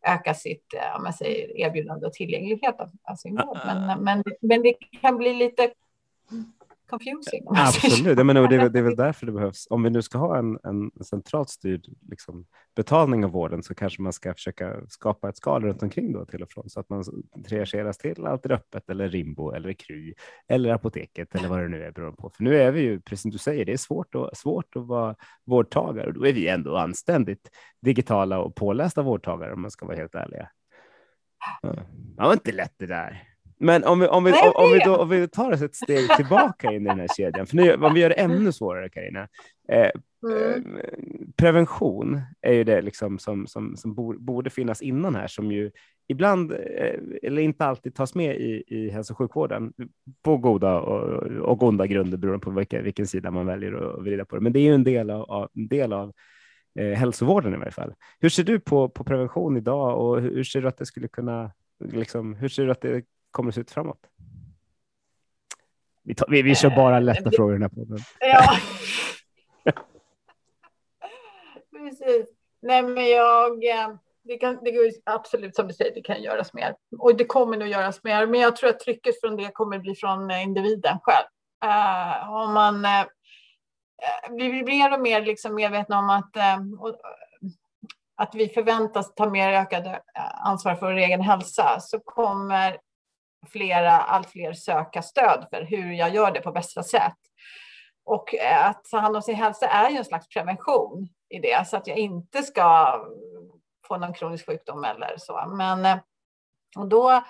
öka 0.02 0.34
sitt 0.34 0.74
om 0.98 1.04
jag 1.04 1.14
säger, 1.14 1.56
erbjudande 1.56 2.06
och 2.06 2.12
tillgänglighet 2.12 2.80
av, 2.80 2.90
av 3.10 3.14
sin 3.14 3.36
vård. 3.36 3.58
Men, 3.66 4.04
men, 4.04 4.24
men 4.40 4.62
det 4.62 4.72
kan 5.00 5.16
bli 5.16 5.34
lite 5.34 5.70
confusing. 6.86 7.44
Absolut, 7.46 8.18
jag 8.18 8.26
menar, 8.26 8.48
det, 8.48 8.56
är, 8.56 8.68
det 8.68 8.78
är 8.78 8.82
väl 8.82 8.96
därför 8.96 9.26
det 9.26 9.32
behövs. 9.32 9.66
Om 9.70 9.82
vi 9.82 9.90
nu 9.90 10.02
ska 10.02 10.18
ha 10.18 10.38
en, 10.38 10.58
en 10.64 11.04
centralt 11.04 11.50
styrd 11.50 11.86
liksom, 12.08 12.46
betalning 12.76 13.24
av 13.24 13.30
vården 13.30 13.62
så 13.62 13.74
kanske 13.74 14.02
man 14.02 14.12
ska 14.12 14.34
försöka 14.34 14.80
skapa 14.88 15.28
ett 15.28 15.36
skal 15.36 15.62
runt 15.62 15.82
omkring 15.82 16.12
då 16.12 16.24
till 16.24 16.42
och 16.42 16.52
från 16.52 16.70
så 16.70 16.80
att 16.80 16.88
man 16.88 17.04
triageras 17.48 17.98
till 17.98 18.26
Alltid 18.26 18.52
öppet 18.52 18.90
eller 18.90 19.08
Rimbo 19.08 19.50
eller 19.50 19.72
Kry 19.72 20.14
eller 20.48 20.70
apoteket 20.70 21.34
eller 21.34 21.48
vad 21.48 21.60
det 21.60 21.68
nu 21.68 21.82
är 21.82 21.92
beroende 21.92 22.16
på. 22.16 22.30
För 22.30 22.44
nu 22.44 22.56
är 22.56 22.72
vi 22.72 22.80
ju, 22.80 23.00
precis 23.00 23.22
som 23.22 23.30
du 23.30 23.38
säger, 23.38 23.64
det 23.64 23.72
är 23.72 23.76
svårt, 23.76 24.14
och, 24.14 24.30
svårt 24.34 24.76
att 24.76 24.86
vara 24.86 25.16
vårdtagare 25.46 26.06
och 26.06 26.14
då 26.14 26.26
är 26.26 26.32
vi 26.32 26.48
ändå 26.48 26.76
anständigt 26.76 27.50
digitala 27.82 28.38
och 28.38 28.54
pålästa 28.54 29.02
vårdtagare 29.02 29.52
om 29.52 29.62
man 29.62 29.70
ska 29.70 29.86
vara 29.86 29.96
helt 29.96 30.14
ärliga. 30.14 30.48
Ja, 31.62 31.72
det 32.16 32.22
var 32.22 32.32
inte 32.32 32.52
lätt 32.52 32.74
det 32.78 32.86
där. 32.86 33.35
Men 33.58 33.84
om 33.84 34.00
vi, 34.00 34.06
om 34.06 34.24
vi, 34.24 34.32
om, 34.32 34.52
om 34.54 34.72
vi, 34.72 34.78
då, 34.78 34.96
om 34.96 35.08
vi 35.08 35.28
tar 35.28 35.52
oss 35.52 35.62
ett 35.62 35.74
steg 35.74 36.08
tillbaka 36.16 36.72
in 36.72 36.82
i 36.82 36.88
den 36.88 37.00
här 37.00 37.08
kedjan, 37.16 37.46
för 37.46 37.56
nu, 37.56 37.74
om 37.74 37.94
vi 37.94 38.00
gör 38.00 38.08
det 38.08 38.14
ännu 38.14 38.52
svårare, 38.52 38.88
Karina. 38.88 39.28
Eh, 39.68 39.90
mm. 40.28 40.76
eh, 40.76 40.90
prevention 41.36 42.20
är 42.40 42.52
ju 42.52 42.64
det 42.64 42.82
liksom 42.82 43.18
som, 43.18 43.46
som, 43.46 43.76
som 43.76 43.94
borde 44.18 44.50
finnas 44.50 44.82
innan 44.82 45.14
här, 45.14 45.26
som 45.26 45.52
ju 45.52 45.70
ibland, 46.08 46.52
eh, 46.52 47.00
eller 47.22 47.42
inte 47.42 47.64
alltid 47.64 47.94
tas 47.94 48.14
med 48.14 48.36
i, 48.36 48.64
i 48.66 48.90
hälso 48.90 49.12
och 49.12 49.18
sjukvården 49.18 49.72
på 50.22 50.36
goda 50.36 50.80
och, 50.80 51.22
och 51.22 51.62
onda 51.62 51.86
grunder 51.86 52.18
beroende 52.18 52.44
på 52.44 52.50
vilka, 52.50 52.82
vilken 52.82 53.06
sida 53.06 53.30
man 53.30 53.46
väljer 53.46 53.72
att 53.72 54.02
vrida 54.02 54.24
på 54.24 54.36
det. 54.36 54.42
Men 54.42 54.52
det 54.52 54.60
är 54.60 54.64
ju 54.64 54.74
en 54.74 54.84
del 54.84 55.10
av, 55.10 55.48
en 55.54 55.68
del 55.68 55.92
av 55.92 56.12
eh, 56.78 56.92
hälsovården 56.92 57.54
i 57.54 57.56
varje 57.56 57.72
fall. 57.72 57.94
Hur 58.20 58.28
ser 58.28 58.44
du 58.44 58.60
på, 58.60 58.88
på 58.88 59.04
prevention 59.04 59.56
idag 59.56 60.00
och 60.00 60.20
hur 60.20 60.44
ser 60.44 60.62
du 60.62 60.68
att 60.68 60.78
det 60.78 60.86
skulle 60.86 61.08
kunna 61.08 61.50
Liksom, 61.84 62.34
hur 62.34 62.48
ser 62.48 62.64
du 62.64 62.70
att 62.70 62.80
det 62.80 63.02
kommer 63.36 63.52
se 63.52 63.60
ut 63.60 63.70
framåt? 63.70 64.00
Vi, 66.02 66.14
tar, 66.14 66.26
vi, 66.30 66.42
vi 66.42 66.54
kör 66.54 66.70
bara 66.70 67.00
lätta 67.00 67.30
frågor 67.30 67.52
i 67.52 67.58
den 67.58 67.62
här 67.62 67.68
podden. 67.68 67.98
Ja. 68.20 68.58
Precis. 71.72 72.26
Nej, 72.62 72.82
men 72.82 73.06
jag, 73.06 73.64
eh, 73.64 73.88
det, 74.24 74.36
kan, 74.36 74.58
det 74.62 74.70
är 74.70 74.92
absolut 75.04 75.56
som 75.56 75.68
du 75.68 75.74
säger, 75.74 75.94
det 75.94 76.02
kan 76.02 76.22
göras 76.22 76.54
mer. 76.54 76.74
Och 76.98 77.16
det 77.16 77.24
kommer 77.24 77.56
nog 77.56 77.68
göras 77.68 78.04
mer, 78.04 78.26
men 78.26 78.40
jag 78.40 78.56
tror 78.56 78.70
att 78.70 78.80
trycket 78.80 79.20
från 79.20 79.36
det 79.36 79.50
kommer 79.52 79.78
bli 79.78 79.94
från 79.94 80.30
eh, 80.30 80.42
individen 80.42 80.98
själv. 81.02 81.26
Uh, 81.64 82.32
om 82.32 82.54
man 82.54 82.84
uh, 82.84 83.04
blir 84.30 84.64
mer 84.64 84.92
och 84.92 85.00
mer 85.00 85.22
liksom 85.22 85.54
medvetna 85.54 85.98
om 85.98 86.10
att, 86.10 86.36
uh, 86.36 86.80
och, 86.80 86.96
att 88.16 88.34
vi 88.34 88.48
förväntas 88.48 89.14
ta 89.14 89.30
mer 89.30 89.52
ökade 89.52 90.00
ansvar 90.44 90.74
för 90.74 90.86
vår 90.86 90.96
egen 90.96 91.20
hälsa 91.20 91.80
så 91.80 92.00
kommer 92.00 92.78
flera, 93.52 93.92
allt 93.92 94.30
fler 94.30 94.52
söka 94.52 95.02
stöd 95.02 95.46
för 95.50 95.62
hur 95.62 95.92
jag 95.92 96.14
gör 96.14 96.30
det 96.30 96.40
på 96.40 96.52
bästa 96.52 96.82
sätt. 96.82 97.16
Och 98.04 98.34
eh, 98.34 98.66
att 98.66 98.84
ta 98.84 98.98
hand 98.98 99.16
om 99.16 99.22
sin 99.22 99.34
hälsa 99.34 99.66
är 99.66 99.90
ju 99.90 99.96
en 99.96 100.04
slags 100.04 100.28
prevention 100.28 101.08
i 101.28 101.38
det, 101.38 101.68
så 101.68 101.76
att 101.76 101.86
jag 101.86 101.98
inte 101.98 102.42
ska 102.42 103.00
få 103.88 103.96
någon 103.96 104.12
kronisk 104.12 104.46
sjukdom 104.46 104.84
eller 104.84 105.14
så. 105.18 105.46
Men 105.56 105.84
eh, 105.84 105.98
och 106.76 106.88
då, 106.88 107.22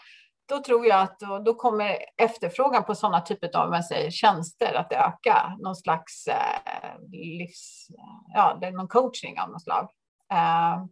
då 0.48 0.62
tror 0.62 0.86
jag 0.86 1.00
att 1.00 1.18
då, 1.18 1.38
då 1.38 1.54
kommer 1.54 1.96
efterfrågan 2.16 2.84
på 2.84 2.94
sådana 2.94 3.20
typer 3.20 3.56
av 3.56 3.70
man 3.70 3.82
säger, 3.82 4.10
tjänster 4.10 4.74
att 4.74 4.92
öka. 4.92 5.56
Någon 5.58 5.76
slags 5.76 6.26
eh, 6.26 7.00
livs, 7.12 7.86
ja, 8.34 8.58
det 8.60 8.66
är 8.66 8.72
någon 8.72 8.88
coaching 8.88 9.40
av 9.40 9.50
något 9.50 9.62
slag. 9.62 9.88
Eh, 10.32 10.84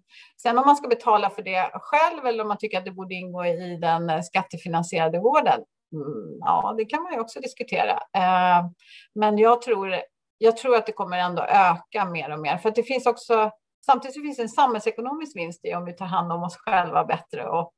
sen 0.42 0.58
om 0.58 0.66
man 0.66 0.76
ska 0.76 0.88
betala 0.88 1.30
för 1.30 1.42
det 1.42 1.70
själv 1.74 2.26
eller 2.26 2.42
om 2.42 2.48
man 2.48 2.58
tycker 2.58 2.78
att 2.78 2.84
det 2.84 2.90
borde 2.90 3.14
ingå 3.14 3.46
i 3.46 3.76
den 3.76 4.10
eh, 4.10 4.20
skattefinansierade 4.20 5.18
vården, 5.18 5.60
mm, 5.92 6.38
ja, 6.40 6.74
det 6.76 6.84
kan 6.84 7.02
man 7.02 7.12
ju 7.12 7.20
också 7.20 7.40
diskutera. 7.40 7.92
Eh, 7.92 8.66
men 9.14 9.38
jag 9.38 9.62
tror, 9.62 9.96
jag 10.38 10.56
tror 10.56 10.76
att 10.76 10.86
det 10.86 10.92
kommer 10.92 11.18
ändå 11.18 11.42
öka 11.42 12.04
mer 12.04 12.32
och 12.32 12.40
mer, 12.40 12.58
för 12.58 12.68
att 12.68 12.74
det 12.74 12.82
finns 12.82 13.06
också 13.06 13.50
Samtidigt 13.86 14.22
finns 14.22 14.36
det 14.36 14.42
en 14.42 14.48
samhällsekonomisk 14.48 15.36
vinst 15.36 15.64
i 15.64 15.74
om 15.74 15.84
vi 15.84 15.92
tar 15.92 16.06
hand 16.06 16.32
om 16.32 16.42
oss 16.42 16.56
själva 16.56 17.04
bättre 17.04 17.48
och 17.48 17.74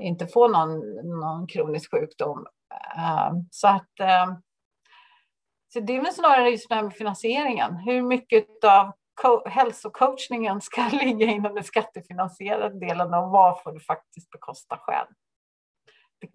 inte 0.00 0.26
får 0.26 0.48
någon, 0.48 0.78
någon 1.20 1.46
kronisk 1.46 1.90
sjukdom. 1.90 2.46
Så 3.50 3.68
att 3.68 3.90
så 5.72 5.80
det 5.80 5.96
är 5.96 6.02
väl 6.02 6.12
snarare 6.12 6.50
just 6.50 6.68
det 6.68 6.74
här 6.74 6.82
med 6.82 6.94
finansieringen. 6.94 7.76
Hur 7.76 8.02
mycket 8.02 8.64
av 8.64 8.92
hälsocoachningen 9.46 10.60
ska 10.60 10.88
ligga 11.02 11.26
inom 11.26 11.54
den 11.54 11.64
skattefinansierade 11.64 12.80
delen 12.80 13.14
och 13.14 13.30
vad 13.30 13.62
får 13.62 13.72
du 13.72 13.80
faktiskt 13.80 14.30
bekosta 14.30 14.78
själv. 14.80 15.08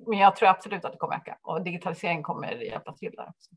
Men 0.08 0.20
jag 0.20 0.36
tror 0.36 0.50
absolut 0.50 0.86
att 0.86 0.92
det 0.92 0.98
kommer 0.98 1.16
öka 1.16 1.38
och 1.42 1.64
digitalisering 1.64 2.24
kommer 2.24 2.52
hjälpa 2.52 2.94
till 2.94 3.12
där 3.12 3.30
också. 3.30 3.52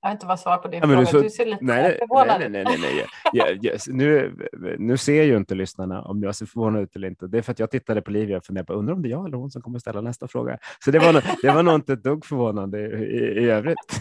Jag 0.00 0.08
vet 0.08 0.16
inte 0.16 0.26
vad 0.26 0.40
svar 0.40 0.56
på 0.56 0.68
din 0.68 0.80
ja, 0.80 0.86
fråga. 0.86 1.00
Du, 1.00 1.06
så, 1.06 1.20
du 1.20 1.30
ser 1.30 1.46
lite 1.46 1.64
nej, 1.64 1.98
förvånad 1.98 2.42
ut. 2.42 2.50
Nej, 2.50 2.64
nej, 2.64 2.78
nej. 2.80 2.94
nej. 2.94 3.06
Jag, 3.32 3.64
jag, 3.64 3.78
nu, 3.88 4.36
nu 4.78 4.96
ser 4.96 5.22
ju 5.22 5.36
inte 5.36 5.54
lyssnarna 5.54 6.02
om 6.02 6.22
jag 6.22 6.34
ser 6.34 6.46
förvånad 6.46 6.82
ut 6.82 6.96
eller 6.96 7.08
inte. 7.08 7.26
Det 7.26 7.38
är 7.38 7.42
för 7.42 7.52
att 7.52 7.58
jag 7.58 7.70
tittade 7.70 8.02
på 8.02 8.10
Livia 8.10 8.36
och 8.36 8.44
funderade 8.44 8.66
på 8.66 8.72
undrar 8.72 8.94
om 8.94 9.02
det 9.02 9.08
är 9.08 9.10
jag 9.10 9.26
eller 9.26 9.36
hon 9.36 9.50
som 9.50 9.62
kommer 9.62 9.78
ställa 9.78 10.00
nästa 10.00 10.28
fråga. 10.28 10.58
Så 10.84 10.90
det 10.90 10.98
var, 10.98 11.12
nog, 11.12 11.22
det 11.42 11.50
var 11.50 11.62
nog 11.62 11.74
inte 11.74 11.92
ett 11.92 12.02
dugg 12.02 12.26
förvånande 12.26 12.78
i, 12.78 12.84
i, 12.84 13.44
i 13.44 13.50
övrigt. 13.50 14.00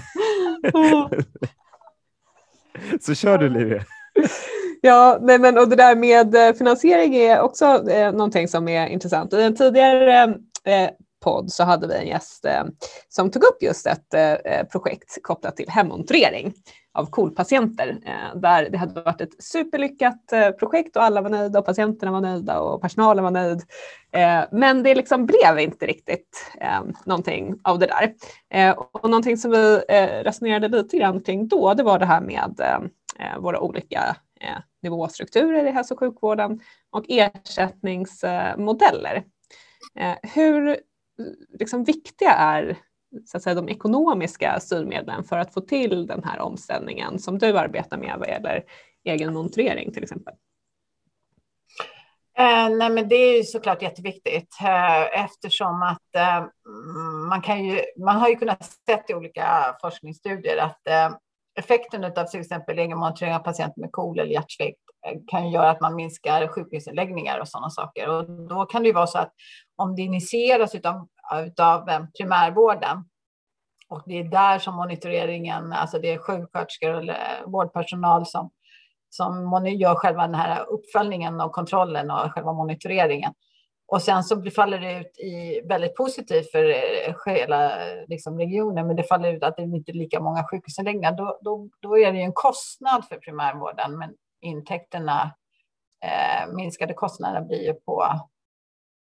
Så 3.02 3.16
kör 3.16 3.38
du 3.38 3.50
Livia. 3.50 3.84
Ja, 4.82 5.18
nej 5.22 5.40
men, 5.40 5.58
och 5.58 5.70
det 5.70 5.76
där 5.76 5.96
med 5.96 6.36
eh, 6.36 6.54
finansiering 6.54 7.16
är 7.16 7.42
också 7.42 7.90
eh, 7.90 8.12
någonting 8.12 8.48
som 8.48 8.68
är 8.68 8.88
intressant. 8.88 9.34
I 9.34 9.42
en 9.42 9.56
tidigare 9.56 10.24
eh, 10.66 10.90
podd 11.24 11.52
så 11.52 11.64
hade 11.64 11.88
vi 11.88 11.96
en 11.96 12.08
gäst 12.08 12.46
eh, 12.46 12.64
som 13.10 13.32
tog 13.32 13.44
upp 13.44 13.64
just 13.64 13.88
ett 13.88 14.14
eh, 14.14 14.32
eh 14.32 14.68
projekt 14.68 15.18
kopplat 15.22 15.56
till 15.56 15.70
hemontrering 15.70 16.54
av 16.98 17.10
KOL-patienter 17.10 17.98
eh, 18.06 18.40
där 18.40 18.70
det 18.70 18.78
hade 18.78 19.02
varit 19.02 19.22
ett 19.22 19.44
superlyckat 19.44 20.32
eh, 20.32 20.50
projekt 20.50 20.96
och 20.96 21.04
alla 21.04 21.22
var 21.22 21.30
nöjda 21.30 21.60
och 21.60 21.66
patienterna 21.66 22.12
var 22.12 22.22
nöjda 22.22 22.60
och 22.60 22.82
personalen 22.82 23.24
var 23.24 23.32
nöjd. 23.32 23.62
Eh, 24.12 24.44
men 24.52 24.84
det 24.84 24.96
liksom 24.96 25.26
blev 25.26 25.60
inte 25.60 25.86
riktigt 25.86 26.52
eh, 26.62 26.82
någonting 27.06 27.56
av 27.64 27.80
det 27.80 27.86
där. 27.86 28.14
Eh, 28.50 28.72
och 28.78 29.10
någonting 29.10 29.38
som 29.38 29.52
vi 29.52 29.84
eh, 29.90 30.24
resonerade 30.24 30.68
lite 30.68 30.98
grann 30.98 31.22
kring 31.22 31.48
då, 31.48 31.74
det 31.74 31.84
var 31.84 32.00
det 32.00 32.06
här 32.06 32.22
med 32.22 32.82
våra 33.40 33.60
olika 33.60 34.16
nivåstrukturer 34.84 35.66
i 35.66 35.72
hälso 35.72 35.94
och 35.94 36.00
sjukvården 36.00 36.60
och 36.92 37.06
ersättningsmodeller. 37.08 39.24
Hur 40.22 40.78
liksom, 41.60 41.84
viktiga 41.84 42.32
är 42.32 42.78
så 43.26 43.38
att 43.38 43.44
säga, 43.44 43.56
de 43.56 43.70
ekonomiska 43.70 44.60
styrmedlen 44.60 45.24
för 45.24 45.38
att 45.38 45.54
få 45.54 45.62
till 45.62 46.08
den 46.08 46.24
här 46.24 46.40
omställningen 46.40 47.20
som 47.20 47.38
du 47.38 47.58
arbetar 47.58 47.98
med 47.98 48.16
vad 48.20 48.28
gäller 48.28 48.64
egen 49.04 49.34
montering 49.34 49.94
till 49.94 50.04
exempel? 50.04 50.34
Eh, 52.38 52.70
nej, 52.70 52.90
men 52.90 53.08
det 53.08 53.16
är 53.16 53.38
ju 53.38 53.44
såklart 53.44 53.82
jätteviktigt 53.82 54.56
eh, 54.62 55.24
eftersom 55.24 55.82
att 55.82 56.16
eh, 56.16 56.38
mm, 56.38 57.28
man 57.30 57.42
kan 57.42 57.66
ju, 57.66 57.82
man 57.98 58.16
har 58.16 58.30
ju 58.30 58.36
kunnat 58.36 58.64
se 58.64 59.02
i 59.10 59.14
olika 59.14 59.78
forskningsstudier 59.82 60.58
att 60.58 60.88
eh, 60.88 61.10
effekten 61.60 62.04
av 62.04 62.24
till 62.24 62.40
exempel 62.40 62.80
egenmonitorering 62.80 63.36
av 63.36 63.40
patienter 63.40 63.82
med 63.82 63.92
KOL 63.92 64.20
eller 64.20 64.32
hjärtsvikt 64.32 64.80
eh, 65.08 65.20
kan 65.28 65.46
ju 65.46 65.54
göra 65.54 65.70
att 65.70 65.82
man 65.82 65.96
minskar 65.96 66.48
sjukhusinläggningar 66.48 67.40
och 67.40 67.48
sådana 67.48 67.70
saker. 67.70 68.10
Och 68.10 68.30
då 68.30 68.66
kan 68.66 68.84
det 68.84 68.88
ju 68.88 68.94
vara 68.94 69.08
så 69.08 69.18
att 69.18 69.34
om 69.76 69.96
det 69.96 70.02
initieras 70.02 70.76
utav, 70.76 71.08
utav 71.34 71.90
eh, 71.90 72.06
primärvården 72.18 73.10
och 73.90 74.04
det 74.06 74.20
är 74.20 74.24
där 74.24 74.60
som 74.60 74.76
monitoreringen, 74.76 75.74
alltså 75.74 76.00
det 76.00 76.14
är 76.14 76.18
sjuksköterskor 76.18 76.90
eller 76.90 77.14
eh, 77.14 77.50
vårdpersonal 77.52 78.26
som 78.26 78.50
som 79.10 79.66
gör 79.68 79.96
själva 79.96 80.22
den 80.22 80.36
här 80.36 80.66
uppföljningen 80.66 81.42
och 81.42 81.52
kontrollen 81.52 82.12
och 82.12 82.34
själva 82.34 82.54
monitoreringen. 82.54 83.34
Och 83.88 84.02
sen 84.02 84.24
så 84.24 84.44
faller 84.56 84.80
det 84.80 85.00
ut 85.00 85.20
i 85.20 85.62
väldigt 85.68 85.96
positivt 85.96 86.52
för 86.52 86.70
eh, 86.70 87.16
hela 87.26 87.72
liksom, 88.08 88.40
regionen, 88.40 88.88
men 88.88 88.96
det 88.96 89.04
faller 89.04 89.34
ut 89.34 89.44
att 89.44 89.58
det 89.58 89.64
inte 89.64 89.92
är 89.92 89.94
lika 89.94 90.20
många 90.20 90.44
sjukhusinläggningar. 90.44 91.12
Då, 91.12 91.40
då, 91.42 91.70
då 91.82 91.98
är 91.98 92.12
det 92.12 92.18
ju 92.18 92.24
en 92.24 92.34
kostnad 92.34 93.06
för 93.06 93.16
primärvården, 93.16 93.98
men 93.98 94.14
intäkterna, 94.42 95.36
eh, 96.06 96.54
minskade 96.54 96.94
kostnader 96.94 97.42
blir 97.42 97.64
ju 97.64 97.74
på, 97.74 98.06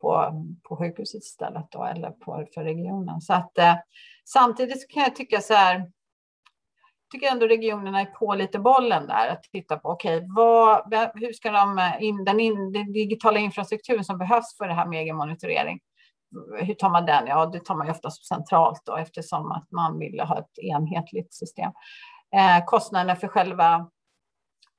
på, 0.02 0.32
på 0.64 0.78
sjukhuset 0.78 1.24
istället 1.24 1.72
då, 1.72 1.84
eller 1.84 2.12
på, 2.12 2.46
för 2.54 2.64
regionen. 2.64 3.22
Så 3.22 3.34
att, 3.34 3.58
eh, 3.58 3.76
samtidigt 4.26 4.90
kan 4.90 5.04
jag 5.04 5.16
tycka 5.16 5.42
så 5.42 5.54
här, 5.54 5.92
tycker 7.12 7.32
ändå 7.32 7.48
regionerna 7.48 8.02
är 8.02 8.06
på 8.06 8.36
lite 8.36 8.60
bollen 8.60 9.08
där 9.08 9.30
att 9.30 9.44
titta 9.44 9.78
på. 9.78 9.90
Okej, 9.90 10.18
okay, 10.18 11.08
hur 11.14 11.34
ska 11.34 11.52
de 11.52 11.78
eh, 11.78 12.04
in 12.04 12.26
den, 12.26 12.40
in 12.40 12.72
den 12.72 12.92
digitala 12.92 13.40
infrastrukturen 13.40 14.04
som 14.04 14.18
behövs 14.18 14.58
för 14.58 14.68
det 14.68 14.74
här 14.74 14.88
med 14.88 15.02
egen 15.02 15.16
monitorering? 15.16 15.80
Hur 16.60 16.74
tar 16.74 16.90
man 16.90 17.06
den? 17.06 17.28
Ja, 17.28 17.46
det 17.46 17.60
tar 17.60 17.76
man 17.76 17.88
ju 17.88 17.92
oftast 17.92 18.28
centralt 18.28 18.82
då 18.86 18.96
eftersom 18.96 19.52
att 19.52 19.72
man 19.72 20.00
vill 20.00 20.20
ha 20.20 20.40
ett 20.40 20.60
enhetligt 20.60 21.34
system. 21.34 21.72
Eh, 22.36 22.66
kostnaderna 22.66 23.16
för 23.16 23.28
själva 23.28 23.90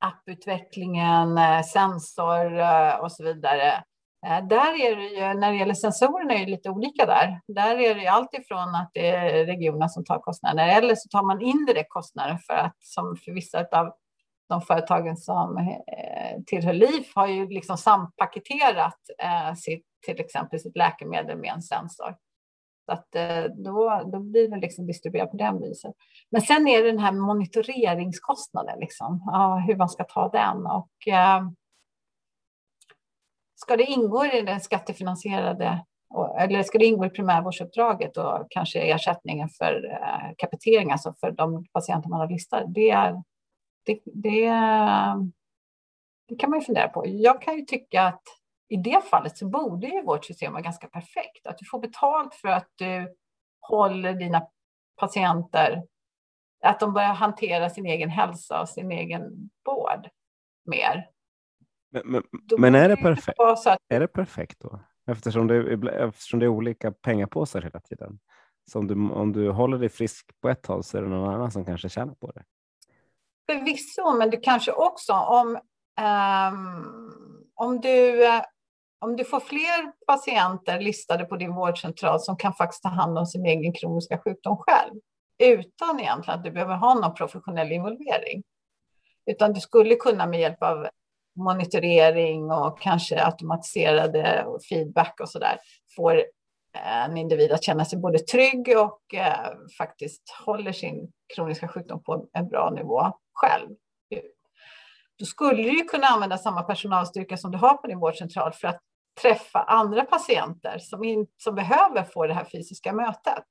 apputvecklingen, 0.00 1.38
eh, 1.38 1.62
sensor 1.62 2.58
eh, 2.58 2.94
och 2.94 3.12
så 3.12 3.24
vidare 3.24 3.84
Eh, 4.26 4.46
där 4.46 4.80
är 4.80 4.96
det 4.96 5.02
ju, 5.02 5.40
när 5.40 5.52
det 5.52 5.58
gäller 5.58 5.74
sensorerna 5.74 6.34
är 6.34 6.38
det 6.38 6.50
lite 6.50 6.70
olika 6.70 7.06
där. 7.06 7.40
Där 7.48 7.76
är 7.76 7.94
det 7.94 8.00
ju 8.00 8.06
alltifrån 8.06 8.74
att 8.74 8.90
det 8.94 9.08
är 9.08 9.46
regionerna 9.46 9.88
som 9.88 10.04
tar 10.04 10.18
kostnader 10.18 10.68
eller 10.68 10.94
så 10.94 11.08
tar 11.08 11.22
man 11.22 11.40
indirekt 11.40 11.92
kostnader 11.92 12.38
för 12.46 12.54
att 12.54 12.76
som 12.80 13.16
för 13.24 13.32
vissa 13.32 13.66
av 13.72 13.92
de 14.48 14.60
företagen 14.60 15.16
som 15.16 15.58
eh, 15.58 16.42
tillhör 16.46 16.72
LIF 16.72 17.12
har 17.14 17.26
ju 17.26 17.48
liksom 17.48 17.76
sampaketerat 17.76 18.98
eh, 19.22 19.54
sitt, 19.54 19.86
till 20.06 20.20
exempel 20.20 20.60
sitt 20.60 20.76
läkemedel 20.76 21.38
med 21.38 21.52
en 21.54 21.62
sensor. 21.62 22.16
Så 22.86 22.92
att 22.92 23.08
då, 23.64 24.02
då 24.12 24.20
blir 24.20 24.48
det 24.48 24.56
liksom 24.56 24.86
distribuerat 24.86 25.30
på 25.30 25.36
den 25.36 25.60
viset. 25.60 25.94
Men 26.30 26.42
sen 26.42 26.68
är 26.68 26.82
det 26.82 26.90
den 26.90 26.98
här 26.98 27.12
monitoreringskostnaden, 27.12 28.80
liksom, 28.80 29.20
hur 29.66 29.76
man 29.76 29.88
ska 29.88 30.04
ta 30.04 30.28
den. 30.28 30.66
Och, 30.66 30.90
ska 33.60 33.76
det 33.76 33.84
ingå 33.84 34.26
i 34.26 34.42
den 34.42 34.60
skattefinansierade 34.60 35.84
eller 36.38 36.62
ska 36.62 36.78
det 36.78 36.84
ingå 36.84 37.06
i 37.06 37.10
primärvårdsuppdraget 37.10 38.16
och 38.16 38.46
kanske 38.50 38.80
ersättningen 38.80 39.48
för 39.48 39.90
eh, 39.90 40.34
kapitering, 40.38 40.92
alltså 40.92 41.14
för 41.20 41.30
de 41.30 41.64
patienter 41.72 42.08
man 42.08 42.20
har 42.20 42.28
listat? 42.28 42.64
Det, 42.74 42.90
är, 42.90 43.22
det, 43.86 44.00
det, 44.04 44.50
det 46.28 46.36
kan 46.38 46.50
man 46.50 46.58
ju 46.58 46.64
fundera 46.64 46.88
på. 46.88 47.02
Jag 47.06 47.42
kan 47.42 47.56
ju 47.56 47.64
tycka 47.64 48.02
att 48.02 48.22
i 48.68 48.76
det 48.76 49.04
fallet 49.10 49.38
så 49.38 49.48
borde 49.48 49.86
ju 49.86 50.02
vårt 50.02 50.24
system 50.24 50.52
vara 50.52 50.62
ganska 50.62 50.88
perfekt. 50.88 51.46
Att 51.46 51.58
du 51.58 51.64
får 51.64 51.78
betalt 51.78 52.34
för 52.34 52.48
att 52.48 52.68
du 52.76 53.14
håller 53.60 54.14
dina 54.14 54.48
patienter, 54.96 55.82
att 56.64 56.80
de 56.80 56.92
börjar 56.92 57.14
hantera 57.14 57.70
sin 57.70 57.86
egen 57.86 58.10
hälsa 58.10 58.60
och 58.60 58.68
sin 58.68 58.92
egen 58.92 59.50
vård 59.64 60.08
mer. 60.64 61.08
Men, 61.90 62.02
men, 62.04 62.22
men 62.58 62.74
är, 62.74 62.88
det 62.88 62.96
perfekt? 62.96 63.40
Att... 63.40 63.78
är 63.88 64.00
det 64.00 64.08
perfekt 64.08 64.60
då? 64.60 64.80
Eftersom 65.10 65.46
det, 65.46 65.72
eftersom 65.88 66.40
det 66.40 66.46
är 66.46 66.48
olika 66.48 66.92
pengapåsar 66.92 67.62
hela 67.62 67.80
tiden. 67.80 68.18
Så 68.70 68.78
om 68.78 68.86
du, 68.86 68.94
om 68.94 69.32
du 69.32 69.50
håller 69.50 69.78
dig 69.78 69.88
frisk 69.88 70.40
på 70.40 70.48
ett 70.48 70.66
håll 70.66 70.84
så 70.84 70.98
är 70.98 71.02
det 71.02 71.08
någon 71.08 71.34
annan 71.34 71.50
som 71.50 71.64
kanske 71.64 71.88
tjänar 71.88 72.14
på 72.14 72.30
det. 72.30 72.44
Förvisso, 73.46 74.18
men 74.18 74.30
du 74.30 74.40
kanske 74.40 74.72
också 74.72 75.12
om, 75.12 75.48
um, 76.00 77.46
om, 77.54 77.80
du, 77.80 78.24
om 78.98 79.16
du 79.16 79.24
får 79.24 79.40
fler 79.40 79.92
patienter 80.06 80.80
listade 80.80 81.24
på 81.24 81.36
din 81.36 81.54
vårdcentral 81.54 82.20
som 82.20 82.36
kan 82.36 82.54
faktiskt 82.54 82.82
ta 82.82 82.88
hand 82.88 83.18
om 83.18 83.26
sin 83.26 83.46
egen 83.46 83.72
kroniska 83.72 84.18
sjukdom 84.18 84.56
själv 84.56 84.94
utan 85.38 86.00
egentligen 86.00 86.38
att 86.38 86.44
du 86.44 86.50
behöver 86.50 86.76
ha 86.76 86.94
någon 86.94 87.14
professionell 87.14 87.72
involvering. 87.72 88.42
Utan 89.26 89.52
du 89.52 89.60
skulle 89.60 89.94
kunna 89.94 90.26
med 90.26 90.40
hjälp 90.40 90.62
av 90.62 90.88
monitorering 91.38 92.50
och 92.50 92.80
kanske 92.80 93.24
automatiserade 93.24 94.46
feedback 94.68 95.20
och 95.20 95.28
så 95.28 95.38
där 95.38 95.58
får 95.96 96.16
eh, 96.74 97.04
en 97.04 97.16
individ 97.16 97.52
att 97.52 97.64
känna 97.64 97.84
sig 97.84 97.98
både 97.98 98.18
trygg 98.18 98.74
och 98.78 99.14
eh, 99.14 99.52
faktiskt 99.78 100.22
håller 100.46 100.72
sin 100.72 101.12
kroniska 101.34 101.68
sjukdom 101.68 102.02
på 102.02 102.26
en 102.32 102.48
bra 102.48 102.70
nivå 102.70 103.12
själv. 103.32 103.68
Då 105.18 105.24
skulle 105.24 105.62
du 105.62 105.84
kunna 105.84 106.06
använda 106.06 106.38
samma 106.38 106.62
personalstyrka 106.62 107.36
som 107.36 107.50
du 107.50 107.58
har 107.58 107.76
på 107.76 107.86
din 107.86 107.98
vårdcentral 107.98 108.52
för 108.52 108.68
att 108.68 108.80
träffa 109.22 109.58
andra 109.58 110.04
patienter 110.04 110.78
som, 110.78 111.04
in, 111.04 111.26
som 111.36 111.54
behöver 111.54 112.04
få 112.04 112.26
det 112.26 112.34
här 112.34 112.44
fysiska 112.44 112.92
mötet. 112.92 113.44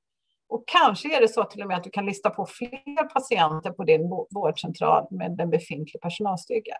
Och 0.48 0.64
kanske 0.66 1.16
är 1.16 1.20
det 1.20 1.28
så 1.28 1.44
till 1.44 1.62
och 1.62 1.68
med 1.68 1.76
att 1.76 1.84
du 1.84 1.90
kan 1.90 2.06
lista 2.06 2.30
på 2.30 2.46
fler 2.46 3.08
patienter 3.08 3.70
på 3.70 3.84
din 3.84 4.08
vårdcentral 4.30 5.06
med 5.10 5.36
den 5.36 5.50
befintliga 5.50 6.00
personalstyrkan. 6.02 6.78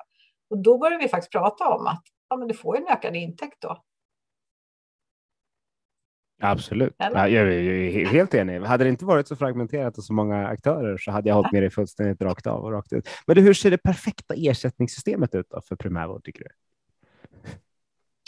Och 0.50 0.58
då 0.58 0.78
börjar 0.78 0.98
vi 0.98 1.08
faktiskt 1.08 1.32
prata 1.32 1.68
om 1.68 1.86
att 1.86 2.02
ja, 2.28 2.36
men 2.36 2.48
du 2.48 2.54
får 2.54 2.76
en 2.76 2.88
ökad 2.88 3.16
intäkt 3.16 3.60
då. 3.60 3.82
Absolut, 6.42 6.94
ja, 6.98 7.28
jag 7.28 7.54
är 7.54 8.06
helt 8.06 8.34
enig. 8.34 8.60
Hade 8.60 8.84
det 8.84 8.90
inte 8.90 9.04
varit 9.04 9.28
så 9.28 9.36
fragmenterat 9.36 9.98
och 9.98 10.04
så 10.04 10.12
många 10.12 10.46
aktörer 10.46 10.98
så 10.98 11.10
hade 11.10 11.28
jag 11.28 11.34
hållit 11.34 11.52
med 11.52 11.62
dig 11.62 11.70
fullständigt 11.70 12.22
rakt 12.22 12.46
av 12.46 12.64
och 12.64 12.72
rakt 12.72 12.92
ut. 12.92 13.08
Men 13.26 13.36
hur 13.36 13.54
ser 13.54 13.70
det 13.70 13.78
perfekta 13.78 14.34
ersättningssystemet 14.36 15.34
ut 15.34 15.46
för 15.68 15.76
primärvård 15.76 16.24
tycker 16.24 16.44
du? 16.44 16.50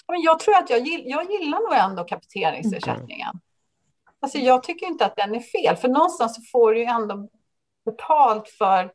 Men 0.08 0.22
jag 0.22 0.38
tror 0.38 0.56
att 0.56 0.70
jag, 0.70 0.78
jag 0.86 1.30
gillar 1.30 1.70
nog 1.70 1.90
ändå 1.90 2.04
kapiteringsersättningen. 2.04 3.30
Mm. 3.30 3.40
Alltså 4.20 4.38
jag 4.38 4.62
tycker 4.62 4.86
inte 4.86 5.06
att 5.06 5.16
den 5.16 5.34
är 5.34 5.40
fel, 5.40 5.76
för 5.76 5.88
någonstans 5.88 6.36
så 6.36 6.42
får 6.52 6.72
du 6.72 6.78
ju 6.78 6.84
ändå 6.84 7.28
betalt 7.84 8.48
för 8.48 8.92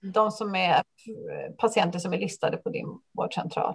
de 0.00 0.30
som 0.30 0.54
är 0.54 0.74
eh, 0.74 1.54
patienter 1.58 1.98
som 1.98 2.12
är 2.12 2.18
listade 2.18 2.56
på 2.56 2.70
din 2.70 2.86
vårdcentral. 3.12 3.74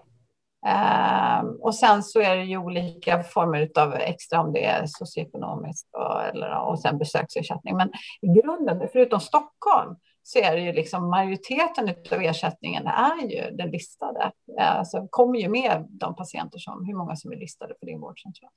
Um, 0.65 1.61
och 1.61 1.75
sen 1.75 2.03
så 2.03 2.19
är 2.19 2.35
det 2.35 2.43
ju 2.43 2.57
olika 2.57 3.23
former 3.23 3.69
av 3.79 3.93
extra 3.93 4.41
om 4.41 4.53
det 4.53 4.65
är 4.65 4.83
socioekonomiskt 4.87 5.87
och, 5.93 6.23
eller, 6.23 6.59
och 6.59 6.79
sen 6.79 6.97
besöksersättning. 6.97 7.77
Men 7.77 7.91
i 8.21 8.27
grunden, 8.27 8.89
förutom 8.91 9.19
Stockholm, 9.19 9.95
så 10.23 10.39
är 10.39 10.55
det 10.55 10.61
ju 10.61 10.73
liksom 10.73 11.09
majoriteten 11.09 11.89
av 12.11 12.21
ersättningen 12.21 12.87
är 12.87 13.27
ju 13.27 13.55
den 13.55 13.71
listade. 13.71 14.31
Alltså 14.59 15.07
kommer 15.09 15.39
ju 15.39 15.49
med 15.49 15.87
de 15.89 16.15
patienter 16.15 16.59
som, 16.59 16.85
hur 16.85 16.95
många 16.95 17.15
som 17.15 17.31
är 17.31 17.35
listade 17.35 17.73
på 17.73 17.85
din 17.85 17.99
vårdcentral. 17.99 18.51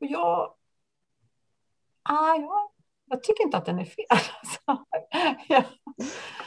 Och 0.00 0.06
jag, 0.06 0.54
ah, 2.02 2.34
jag 2.36 2.72
jag 3.12 3.22
tycker 3.22 3.44
inte 3.44 3.56
att 3.56 3.66
den 3.66 3.78
är 3.78 3.84
fel. 3.84 4.04
ja 5.48 5.62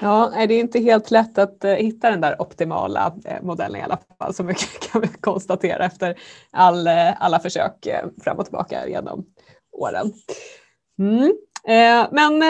ja, 0.01 0.33
det 0.47 0.53
är 0.53 0.59
inte 0.59 0.79
helt 0.79 1.11
lätt 1.11 1.37
att 1.37 1.63
eh, 1.63 1.73
hitta 1.73 2.09
den 2.09 2.21
där 2.21 2.41
optimala 2.41 3.15
eh, 3.25 3.41
modellen 3.41 3.81
i 3.81 3.83
alla 3.83 3.99
fall, 4.17 4.33
så 4.33 4.43
mycket 4.43 4.79
kan 4.91 5.01
vi 5.01 5.07
konstatera 5.07 5.85
efter 5.85 6.19
all, 6.51 6.87
eh, 6.87 7.21
alla 7.21 7.39
försök 7.39 7.87
fram 8.23 8.37
och 8.37 8.45
tillbaka 8.45 8.87
genom 8.87 9.25
åren. 9.71 10.13
Mm. 10.99 11.33
Men 12.11 12.43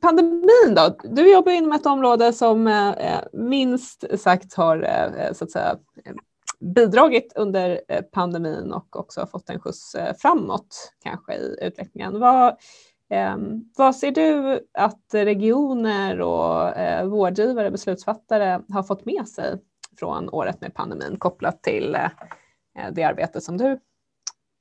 pandemin 0.00 0.74
då? 0.76 0.96
Du 1.02 1.32
jobbar 1.32 1.52
inom 1.52 1.72
ett 1.72 1.86
område 1.86 2.32
som 2.32 2.92
minst 3.32 4.04
sagt 4.20 4.54
har 4.54 4.88
så 5.32 5.44
att 5.44 5.50
säga, 5.50 5.76
bidragit 6.74 7.32
under 7.36 7.80
pandemin 8.12 8.72
och 8.72 8.96
också 8.96 9.26
fått 9.26 9.50
en 9.50 9.60
skjuts 9.60 9.96
framåt 10.18 10.92
kanske 11.04 11.34
i 11.34 11.58
utvecklingen. 11.62 12.20
Vad, 12.20 12.56
Ehm, 13.10 13.64
vad 13.76 13.96
ser 13.96 14.10
du 14.10 14.60
att 14.74 15.04
regioner 15.12 16.20
och 16.20 16.76
eh, 16.76 17.06
vårdgivare, 17.06 17.70
beslutsfattare 17.70 18.62
har 18.68 18.82
fått 18.82 19.04
med 19.04 19.28
sig 19.28 19.62
från 19.98 20.28
året 20.28 20.60
med 20.60 20.74
pandemin 20.74 21.16
kopplat 21.18 21.62
till 21.62 21.94
eh, 21.94 22.10
det 22.92 23.02
arbete 23.02 23.40
som 23.40 23.56
du 23.56 23.70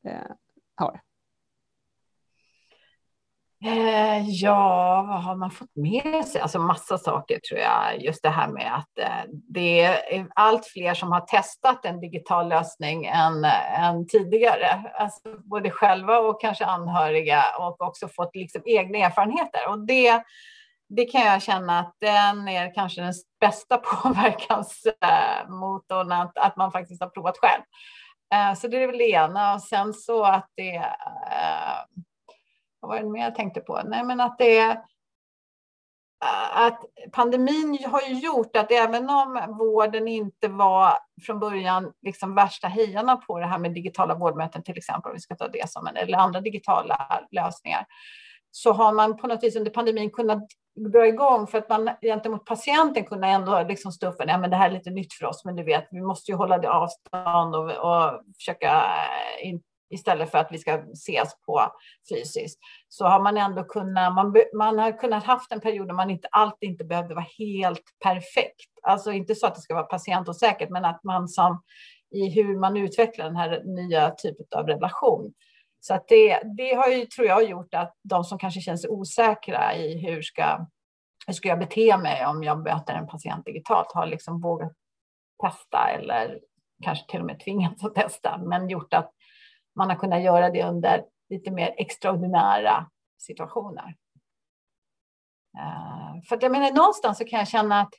eh, 0.07 0.31
har? 0.75 1.01
Eh, 3.65 4.29
ja, 4.29 5.05
vad 5.07 5.23
har 5.23 5.35
man 5.35 5.51
fått 5.51 5.75
med 5.75 6.25
sig? 6.25 6.41
Alltså 6.41 6.59
massa 6.59 6.97
saker 6.97 7.39
tror 7.39 7.59
jag. 7.59 8.01
Just 8.01 8.23
det 8.23 8.29
här 8.29 8.47
med 8.47 8.75
att 8.75 8.99
eh, 8.99 9.23
det 9.29 9.81
är 9.81 10.19
eh, 10.19 10.25
allt 10.35 10.65
fler 10.65 10.93
som 10.93 11.11
har 11.11 11.21
testat 11.21 11.85
en 11.85 11.99
digital 11.99 12.49
lösning 12.49 13.05
än, 13.05 13.45
eh, 13.45 13.83
än 13.83 14.07
tidigare. 14.07 14.91
Alltså 14.93 15.21
både 15.43 15.71
själva 15.71 16.19
och 16.19 16.41
kanske 16.41 16.65
anhöriga 16.65 17.43
och 17.59 17.81
också 17.81 18.07
fått 18.07 18.35
liksom 18.35 18.61
egna 18.65 18.97
erfarenheter. 18.97 19.69
Och 19.69 19.79
det, 19.79 20.23
det 20.89 21.05
kan 21.05 21.21
jag 21.21 21.41
känna 21.41 21.79
att 21.79 21.95
den 21.99 22.47
är 22.47 22.73
kanske 22.73 23.01
den 23.01 23.13
bästa 23.39 23.77
påverkansmotorn, 24.03 26.11
eh, 26.11 26.19
att, 26.19 26.37
att 26.37 26.57
man 26.57 26.71
faktiskt 26.71 27.01
har 27.01 27.09
provat 27.09 27.37
själv. 27.37 27.61
Eh, 28.33 28.53
så 28.53 28.67
det 28.67 28.83
är 28.83 28.87
väl 28.87 28.97
det 28.97 29.09
ena. 29.09 29.53
Och 29.53 29.61
sen 29.61 29.93
så 29.93 30.23
att 30.23 30.47
det 30.55 30.75
eh, 30.75 31.77
vad 32.79 32.89
var 32.89 32.99
det 32.99 33.09
mer 33.09 33.23
jag 33.23 33.35
tänkte 33.35 33.59
på? 33.59 33.81
Nej, 33.85 34.03
men 34.03 34.21
att 34.21 34.37
det 34.37 34.57
är 34.57 34.81
att 36.53 36.81
pandemin 37.11 37.79
har 37.85 38.01
ju 38.01 38.19
gjort 38.19 38.55
att 38.55 38.71
även 38.71 39.09
om 39.09 39.55
vården 39.57 40.07
inte 40.07 40.47
var 40.47 40.93
från 41.25 41.39
början 41.39 41.93
liksom 42.01 42.35
värsta 42.35 42.67
hejarna 42.67 43.17
på 43.17 43.39
det 43.39 43.45
här 43.45 43.57
med 43.57 43.73
digitala 43.73 44.15
vårdmöten 44.15 44.63
till 44.63 44.77
exempel, 44.77 45.09
om 45.09 45.15
vi 45.15 45.19
ska 45.19 45.35
ta 45.35 45.47
det 45.47 45.69
som 45.69 45.87
en, 45.87 45.95
eller 45.95 46.17
andra 46.17 46.41
digitala 46.41 47.21
lösningar, 47.31 47.85
så 48.51 48.71
har 48.73 48.93
man 48.93 49.17
på 49.17 49.27
något 49.27 49.43
vis 49.43 49.55
under 49.55 49.71
pandemin 49.71 50.11
kunnat 50.11 50.43
dra 50.93 51.07
igång 51.07 51.47
för 51.47 51.57
att 51.57 51.69
man 51.69 51.89
gentemot 52.01 52.45
patienten 52.45 53.05
kunde 53.05 53.27
ändå 53.27 53.63
liksom 53.63 53.91
stå 53.91 54.07
upp 54.07 54.17
för 54.17 54.27
att 54.27 54.51
det 54.51 54.57
här 54.57 54.69
är 54.69 54.73
lite 54.73 54.89
nytt 54.89 55.13
för 55.13 55.25
oss, 55.25 55.45
men 55.45 55.55
du 55.55 55.63
vet, 55.63 55.87
vi 55.91 56.01
måste 56.01 56.31
ju 56.31 56.37
hålla 56.37 56.57
det 56.57 56.69
avstånd 56.69 57.55
och, 57.55 57.71
och 57.71 58.21
försöka 58.37 58.67
eh, 58.67 59.49
in, 59.49 59.61
istället 59.89 60.31
för 60.31 60.37
att 60.37 60.51
vi 60.51 60.57
ska 60.57 60.73
ses 60.93 61.41
på 61.45 61.71
fysiskt, 62.09 62.59
så 62.89 63.05
har 63.05 63.23
man 63.23 63.37
ändå 63.37 63.63
kunnat, 63.63 64.15
man, 64.15 64.35
man 64.53 64.79
har 64.79 64.97
kunnat 64.97 65.23
haft 65.23 65.51
en 65.51 65.59
period 65.59 65.87
där 65.87 65.93
man 65.93 66.09
inte 66.09 66.27
alltid 66.31 66.69
inte 66.69 66.83
behövde 66.83 67.15
vara 67.15 67.25
helt 67.37 67.83
perfekt. 68.03 68.71
Alltså 68.83 69.11
inte 69.11 69.35
så 69.35 69.47
att 69.47 69.55
det 69.55 69.61
ska 69.61 69.73
vara 69.73 69.83
patientosäkert, 69.83 70.69
men 70.69 70.85
att 70.85 71.03
man 71.03 71.27
som 71.27 71.61
i 72.11 72.29
hur 72.29 72.59
man 72.59 72.77
utvecklar 72.77 73.25
den 73.25 73.35
här 73.35 73.63
nya 73.65 74.11
typen 74.11 74.45
av 74.55 74.67
relation. 74.67 75.33
Så 75.79 75.93
att 75.93 76.07
det, 76.07 76.41
det 76.57 76.73
har 76.73 76.87
ju, 76.87 77.05
tror 77.05 77.27
jag, 77.27 77.43
gjort 77.49 77.73
att 77.73 77.93
de 78.03 78.23
som 78.23 78.37
kanske 78.37 78.61
känner 78.61 78.77
sig 78.77 78.89
osäkra 78.89 79.75
i 79.75 79.97
hur 79.97 80.21
ska, 80.21 80.67
hur 81.27 81.33
ska 81.33 81.47
jag 81.47 81.59
bete 81.59 81.97
mig 81.97 82.25
om 82.25 82.43
jag 82.43 82.63
möter 82.63 82.93
en 82.93 83.07
patient 83.07 83.45
digitalt, 83.45 83.91
har 83.93 84.05
liksom 84.05 84.41
vågat 84.41 84.73
testa 85.43 85.89
eller 85.89 86.39
kanske 86.83 87.11
till 87.11 87.19
och 87.19 87.25
med 87.25 87.39
tvingats 87.39 87.85
att 87.85 87.95
testa, 87.95 88.37
men 88.37 88.69
gjort 88.69 88.93
att 88.93 89.11
man 89.77 89.89
har 89.89 89.95
kunnat 89.95 90.23
göra 90.23 90.49
det 90.49 90.63
under 90.63 91.03
lite 91.29 91.51
mer 91.51 91.73
extraordinära 91.77 92.89
situationer. 93.17 93.95
Eh, 95.57 96.21
för 96.29 96.35
att 96.35 96.43
jag 96.43 96.51
menar, 96.51 96.71
någonstans 96.71 97.17
så 97.17 97.25
kan 97.25 97.39
jag 97.39 97.47
känna 97.47 97.81
att 97.81 97.93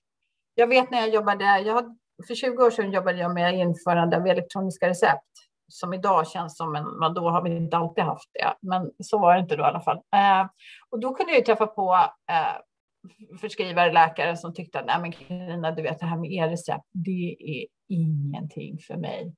jag 0.55 0.66
vet 0.66 0.91
när 0.91 0.99
jag 0.99 1.09
jobbade, 1.09 1.59
jag, 1.59 1.99
för 2.26 2.35
20 2.35 2.64
år 2.64 2.70
sedan 2.70 2.93
jobbade 2.93 3.18
jag 3.18 3.35
med 3.35 3.55
införande 3.55 4.16
av 4.16 4.26
elektroniska 4.26 4.89
recept 4.89 5.22
som 5.68 5.95
idag 5.95 6.29
känns 6.29 6.57
som 6.57 6.76
en, 6.76 6.85
men 6.85 7.14
då 7.14 7.31
har 7.31 7.43
vi 7.43 7.57
inte 7.57 7.76
alltid 7.76 8.05
haft 8.05 8.31
det, 8.33 8.55
men 8.61 8.91
så 8.99 9.18
var 9.18 9.35
det 9.35 9.41
inte 9.41 9.57
då 9.57 9.62
i 9.62 9.66
alla 9.66 9.81
fall. 9.81 9.97
Eh, 9.97 10.47
och 10.91 11.01
då 11.01 11.14
kunde 11.14 11.33
jag 11.33 11.47
träffa 11.47 11.66
på 11.66 11.95
eh, 12.31 13.37
förskrivare, 13.41 13.93
läkare 13.93 14.37
som 14.37 14.55
tyckte 14.55 14.81
att 14.81 14.87
nej 14.87 15.01
men 15.01 15.12
Carina, 15.12 15.70
du 15.70 15.83
vet 15.83 16.01
det 16.01 16.07
här 16.07 16.16
med 16.16 16.33
e-recept, 16.33 16.85
det 16.93 17.37
är 17.41 17.66
ingenting 17.89 18.79
för 18.79 18.97
mig 18.97 19.35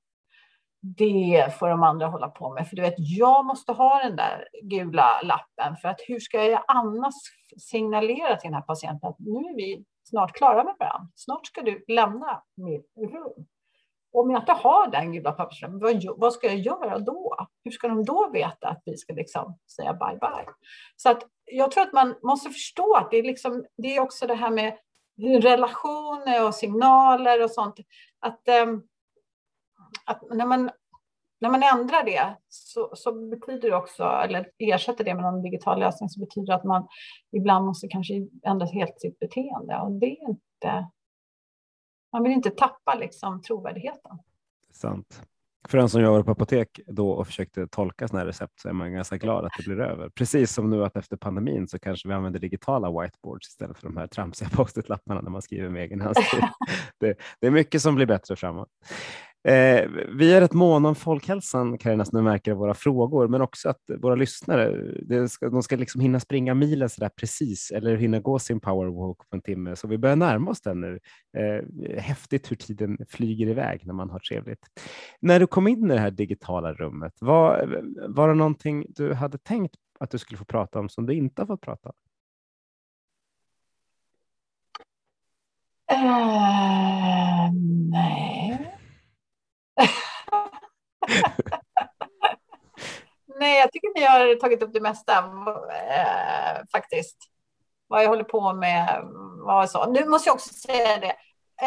det 0.82 1.54
får 1.58 1.68
de 1.68 1.82
andra 1.82 2.06
hålla 2.06 2.28
på 2.28 2.54
med. 2.54 2.68
För 2.68 2.76
du 2.76 2.82
vet, 2.82 2.94
jag 2.96 3.44
måste 3.44 3.72
ha 3.72 4.02
den 4.02 4.16
där 4.16 4.48
gula 4.62 5.22
lappen 5.22 5.76
för 5.76 5.88
att 5.88 6.00
hur 6.08 6.20
ska 6.20 6.44
jag 6.44 6.64
annars 6.68 7.14
signalera 7.58 8.36
till 8.36 8.48
den 8.48 8.54
här 8.54 8.62
patienten 8.62 9.08
att 9.08 9.18
nu 9.18 9.38
är 9.38 9.56
vi 9.56 9.84
snart 10.04 10.32
klara 10.36 10.64
med 10.64 10.74
varandra. 10.78 11.08
Snart 11.14 11.46
ska 11.46 11.62
du 11.62 11.84
lämna 11.88 12.42
mitt 12.56 12.92
rum. 12.96 13.46
Om 14.12 14.30
jag 14.30 14.42
inte 14.42 14.52
har 14.52 14.90
den 14.90 15.12
gula 15.12 15.32
papperslappen, 15.32 15.78
vad, 15.78 16.04
vad 16.16 16.32
ska 16.32 16.46
jag 16.46 16.58
göra 16.58 16.98
då? 16.98 17.36
Hur 17.64 17.70
ska 17.70 17.88
de 17.88 18.04
då 18.04 18.30
veta 18.32 18.68
att 18.68 18.82
vi 18.84 18.96
ska 18.96 19.12
liksom 19.12 19.58
säga 19.76 19.92
bye 19.92 20.18
bye? 20.20 20.54
Så 20.96 21.10
att 21.10 21.22
jag 21.44 21.70
tror 21.70 21.82
att 21.82 21.92
man 21.92 22.14
måste 22.22 22.50
förstå 22.50 22.94
att 22.94 23.10
det 23.10 23.16
är, 23.16 23.22
liksom, 23.22 23.64
det 23.76 23.96
är 23.96 24.00
också 24.00 24.26
det 24.26 24.34
här 24.34 24.50
med 24.50 24.76
relationer 25.42 26.46
och 26.46 26.54
signaler 26.54 27.44
och 27.44 27.50
sånt. 27.50 27.74
Att 28.20 28.40
um, 28.62 28.82
att 30.06 30.22
när 30.30 30.46
man, 30.46 30.70
när 31.40 31.50
man 31.50 31.62
ändrar 31.62 32.04
det 32.04 32.36
så, 32.48 32.90
så, 32.94 33.12
betyder 33.12 33.70
det 33.70 33.76
också, 33.76 34.04
eller 34.04 34.50
ersätter 34.58 35.04
det 35.04 35.14
med 35.14 35.22
någon 35.22 35.42
digital 35.42 35.80
lösning, 35.80 36.08
så 36.08 36.20
betyder 36.20 36.46
det 36.46 36.54
att 36.54 36.64
man 36.64 36.88
ibland 37.32 37.66
måste 37.66 37.88
kanske 37.88 38.14
ändra 38.42 38.66
helt 38.66 39.00
sitt 39.00 39.18
beteende. 39.18 39.80
Och 39.80 39.92
det 39.92 40.06
är 40.06 40.28
inte... 40.28 40.90
Man 42.12 42.22
vill 42.22 42.32
inte 42.32 42.50
tappa 42.50 42.94
liksom 42.94 43.42
trovärdigheten. 43.42 44.18
Sant. 44.72 45.22
För 45.68 45.78
den 45.78 45.88
som 45.88 46.02
jobbar 46.02 46.22
på 46.22 46.30
apotek 46.30 46.80
då 46.86 47.10
och 47.10 47.26
försökte 47.26 47.66
tolka 47.66 48.08
sådana 48.08 48.20
här 48.20 48.26
recept 48.26 48.60
så 48.60 48.68
är 48.68 48.72
man 48.72 48.92
ganska 48.92 49.16
glad 49.16 49.44
att 49.44 49.52
det 49.56 49.62
blir 49.64 49.80
över. 49.80 50.08
Precis 50.08 50.52
som 50.52 50.70
nu 50.70 50.84
att 50.84 50.96
efter 50.96 51.16
pandemin 51.16 51.68
så 51.68 51.78
kanske 51.78 52.08
vi 52.08 52.14
använder 52.14 52.40
digitala 52.40 53.00
whiteboards 53.00 53.48
istället 53.48 53.78
för 53.78 53.86
de 53.86 53.96
här 53.96 54.06
tramsiga 54.06 54.48
post-it-lapparna 54.48 55.20
när 55.20 55.30
man 55.30 55.42
skriver 55.42 55.68
med 55.68 55.82
egen 55.82 56.00
handstil. 56.00 56.40
det, 57.00 57.18
det, 57.40 57.46
är 57.46 57.50
mycket 57.50 57.82
som 57.82 57.94
blir 57.94 58.06
bättre 58.06 58.36
framåt. 58.36 58.68
Eh, 59.44 59.88
vi 60.08 60.32
är 60.32 60.40
rätt 60.40 60.52
måna 60.52 60.88
om 60.88 60.94
folkhälsan, 60.94 61.78
Carina, 61.78 62.04
som 62.04 62.16
du 62.18 62.22
märker 62.22 62.52
av 62.52 62.58
våra 62.58 62.74
frågor, 62.74 63.28
men 63.28 63.40
också 63.40 63.68
att 63.68 63.80
våra 63.98 64.14
lyssnare, 64.14 65.28
ska, 65.28 65.48
de 65.48 65.62
ska 65.62 65.76
liksom 65.76 66.00
hinna 66.00 66.20
springa 66.20 66.54
milen 66.54 66.88
sådär 66.88 67.08
precis 67.08 67.70
eller 67.70 67.96
hinna 67.96 68.20
gå 68.20 68.38
sin 68.38 68.60
powerwalk 68.60 69.18
på 69.18 69.36
en 69.36 69.42
timme. 69.42 69.76
Så 69.76 69.88
vi 69.88 69.98
börjar 69.98 70.16
närma 70.16 70.50
oss 70.50 70.60
den 70.60 70.80
nu. 70.80 70.98
Eh, 71.36 71.64
häftigt 72.00 72.50
hur 72.50 72.56
tiden 72.56 72.98
flyger 73.08 73.46
iväg 73.46 73.86
när 73.86 73.94
man 73.94 74.10
har 74.10 74.18
trevligt. 74.18 74.66
När 75.20 75.40
du 75.40 75.46
kom 75.46 75.68
in 75.68 75.84
i 75.84 75.94
det 75.94 76.00
här 76.00 76.10
digitala 76.10 76.72
rummet, 76.72 77.14
var, 77.20 77.82
var 78.08 78.28
det 78.28 78.34
någonting 78.34 78.86
du 78.88 79.14
hade 79.14 79.38
tänkt 79.38 79.74
att 80.00 80.10
du 80.10 80.18
skulle 80.18 80.38
få 80.38 80.44
prata 80.44 80.78
om 80.78 80.88
som 80.88 81.06
du 81.06 81.14
inte 81.14 81.42
har 81.42 81.46
fått 81.46 81.60
prata 81.60 81.88
om? 81.88 81.94
Uh, 85.92 87.52
nej. 87.90 88.39
Nej, 93.38 93.58
jag 93.58 93.72
tycker 93.72 93.94
ni 93.94 94.04
har 94.04 94.40
tagit 94.40 94.62
upp 94.62 94.72
det 94.72 94.80
mesta 94.80 95.18
eh, 95.18 96.62
faktiskt. 96.72 97.16
Vad 97.86 98.04
jag 98.04 98.08
håller 98.08 98.24
på 98.24 98.52
med, 98.52 99.00
vad 99.46 99.70
så. 99.70 99.90
Nu 99.90 100.04
måste 100.04 100.28
jag 100.28 100.34
också 100.34 100.54
säga 100.54 100.98
det 100.98 101.14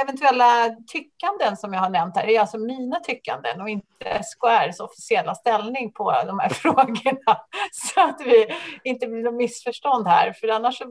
eventuella 0.02 0.76
tyckanden 0.88 1.58
som 1.58 1.74
jag 1.74 1.82
har 1.82 1.90
nämnt 1.90 2.18
här 2.18 2.28
är 2.28 2.40
alltså 2.40 2.58
mina 2.58 3.00
tyckanden 3.00 3.62
och 3.62 3.70
inte 3.70 3.86
SKRs 4.06 4.80
officiella 4.80 5.36
ställning 5.36 5.92
på 5.92 6.12
de 6.26 6.40
här 6.40 6.50
frågorna. 6.54 7.38
Så 7.72 8.02
att 8.02 8.22
vi 8.26 8.48
inte 8.84 9.08
blir 9.08 9.24
något 9.24 9.34
missförstånd 9.34 10.08
här, 10.08 10.34
för 10.34 10.48
annars 10.48 10.78
så... 10.78 10.86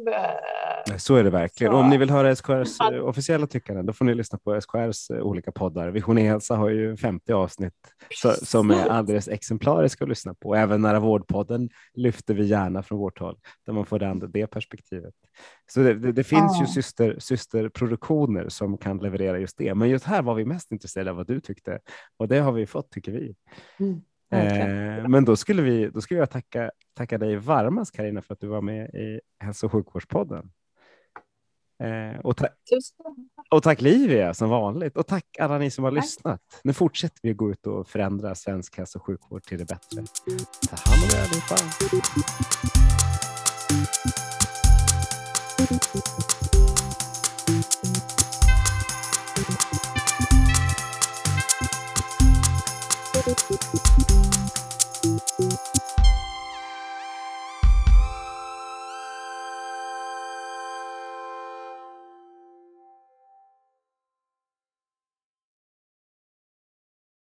Så 0.99 1.17
är 1.17 1.25
det 1.25 1.31
verkligen. 1.31 1.73
Så... 1.73 1.79
Om 1.79 1.91
ni 1.91 1.97
vill 1.97 2.11
höra 2.11 2.37
SKRs 2.37 2.81
officiella 3.03 3.47
tyckanden, 3.47 3.87
då 3.87 3.93
får 3.93 4.05
ni 4.05 4.15
lyssna 4.15 4.39
på 4.39 4.61
SKRs 4.61 5.11
eh, 5.11 5.23
olika 5.23 5.53
poddar. 5.53 5.89
Vision 5.89 6.19
e 6.19 6.29
hälsa 6.29 6.57
har 6.57 6.69
ju 6.69 6.97
50 6.97 7.33
avsnitt 7.33 7.75
så, 8.11 8.33
som 8.33 8.71
är 8.71 8.89
alldeles 8.89 9.29
exemplariska 9.29 10.05
att 10.05 10.09
lyssna 10.09 10.35
på. 10.35 10.55
Även 10.55 10.83
Nära 10.83 11.01
vårdpodden 11.01 11.69
lyfter 11.95 12.35
vi 12.35 12.45
gärna 12.45 12.83
från 12.83 12.99
vårt 12.99 13.19
håll, 13.19 13.39
där 13.67 13.73
man 13.73 13.87
får 13.87 13.99
det 14.33 14.47
perspektivet. 14.47 15.15
Så 15.71 15.81
det, 15.81 15.95
det, 15.95 16.13
det 16.13 16.25
finns 16.25 16.53
ah. 16.59 16.61
ju 16.61 16.67
syster, 16.67 17.17
systerproduktioner 17.19 18.49
som 18.49 18.79
kan 18.79 18.99
leverera 18.99 19.39
just 19.39 19.59
det. 19.59 19.75
Men 19.75 19.89
just 19.89 20.05
här 20.05 20.23
var 20.23 20.35
vi 20.35 20.45
mest 20.45 20.73
intresserade 20.73 21.11
av 21.11 21.17
vad 21.17 21.27
du 21.27 21.41
tyckte 21.41 21.79
och 22.17 22.29
det 22.29 22.39
har 22.39 22.53
vi 22.53 22.67
fått 22.67 22.91
tycker 22.91 23.13
vi. 23.13 23.35
Mm. 23.81 24.01
Eh, 24.33 25.09
men 25.09 25.25
då 25.25 25.37
skulle 25.37 25.63
vi, 25.63 25.91
då 25.91 26.01
skulle 26.01 26.21
jag 26.21 26.31
tacka, 26.31 26.71
tacka 26.95 27.19
dig 27.19 27.37
varmast 27.37 27.97
Karina 27.97 28.23
för 28.23 28.35
att 28.35 28.41
du 28.41 28.47
var 28.47 28.63
med 28.63 28.89
i 28.89 29.21
hälso 29.39 29.67
och 29.67 29.73
sjukvårdspodden. 29.73 30.51
Eh, 31.83 32.21
och, 32.21 32.37
ta 32.37 32.49
och 33.51 33.63
tack 33.63 33.81
Livia 33.81 34.35
som 34.35 34.51
vanligt 34.51 34.97
och 34.97 35.07
tack 35.07 35.25
alla 35.41 35.59
ni 35.59 35.71
som 35.71 35.85
har 35.85 35.91
tack. 35.91 36.05
lyssnat. 36.05 36.61
Nu 36.65 36.73
fortsätter 36.73 37.21
vi 37.23 37.31
att 37.31 37.37
gå 37.37 37.51
ut 37.51 37.67
och 37.67 37.89
förändra 37.89 38.35
svensk 38.35 38.79
hälso 38.79 38.99
och 38.99 39.05
sjukvård 39.05 39.43
till 39.43 39.59
det 39.59 39.65
bättre. 39.65 40.05
Ta 40.71 40.77
hand 40.91 41.03
om 41.03 41.09
er 41.09 41.23
allihopa. 41.23 41.57
Thank 45.73 45.95
you. 45.95 46.12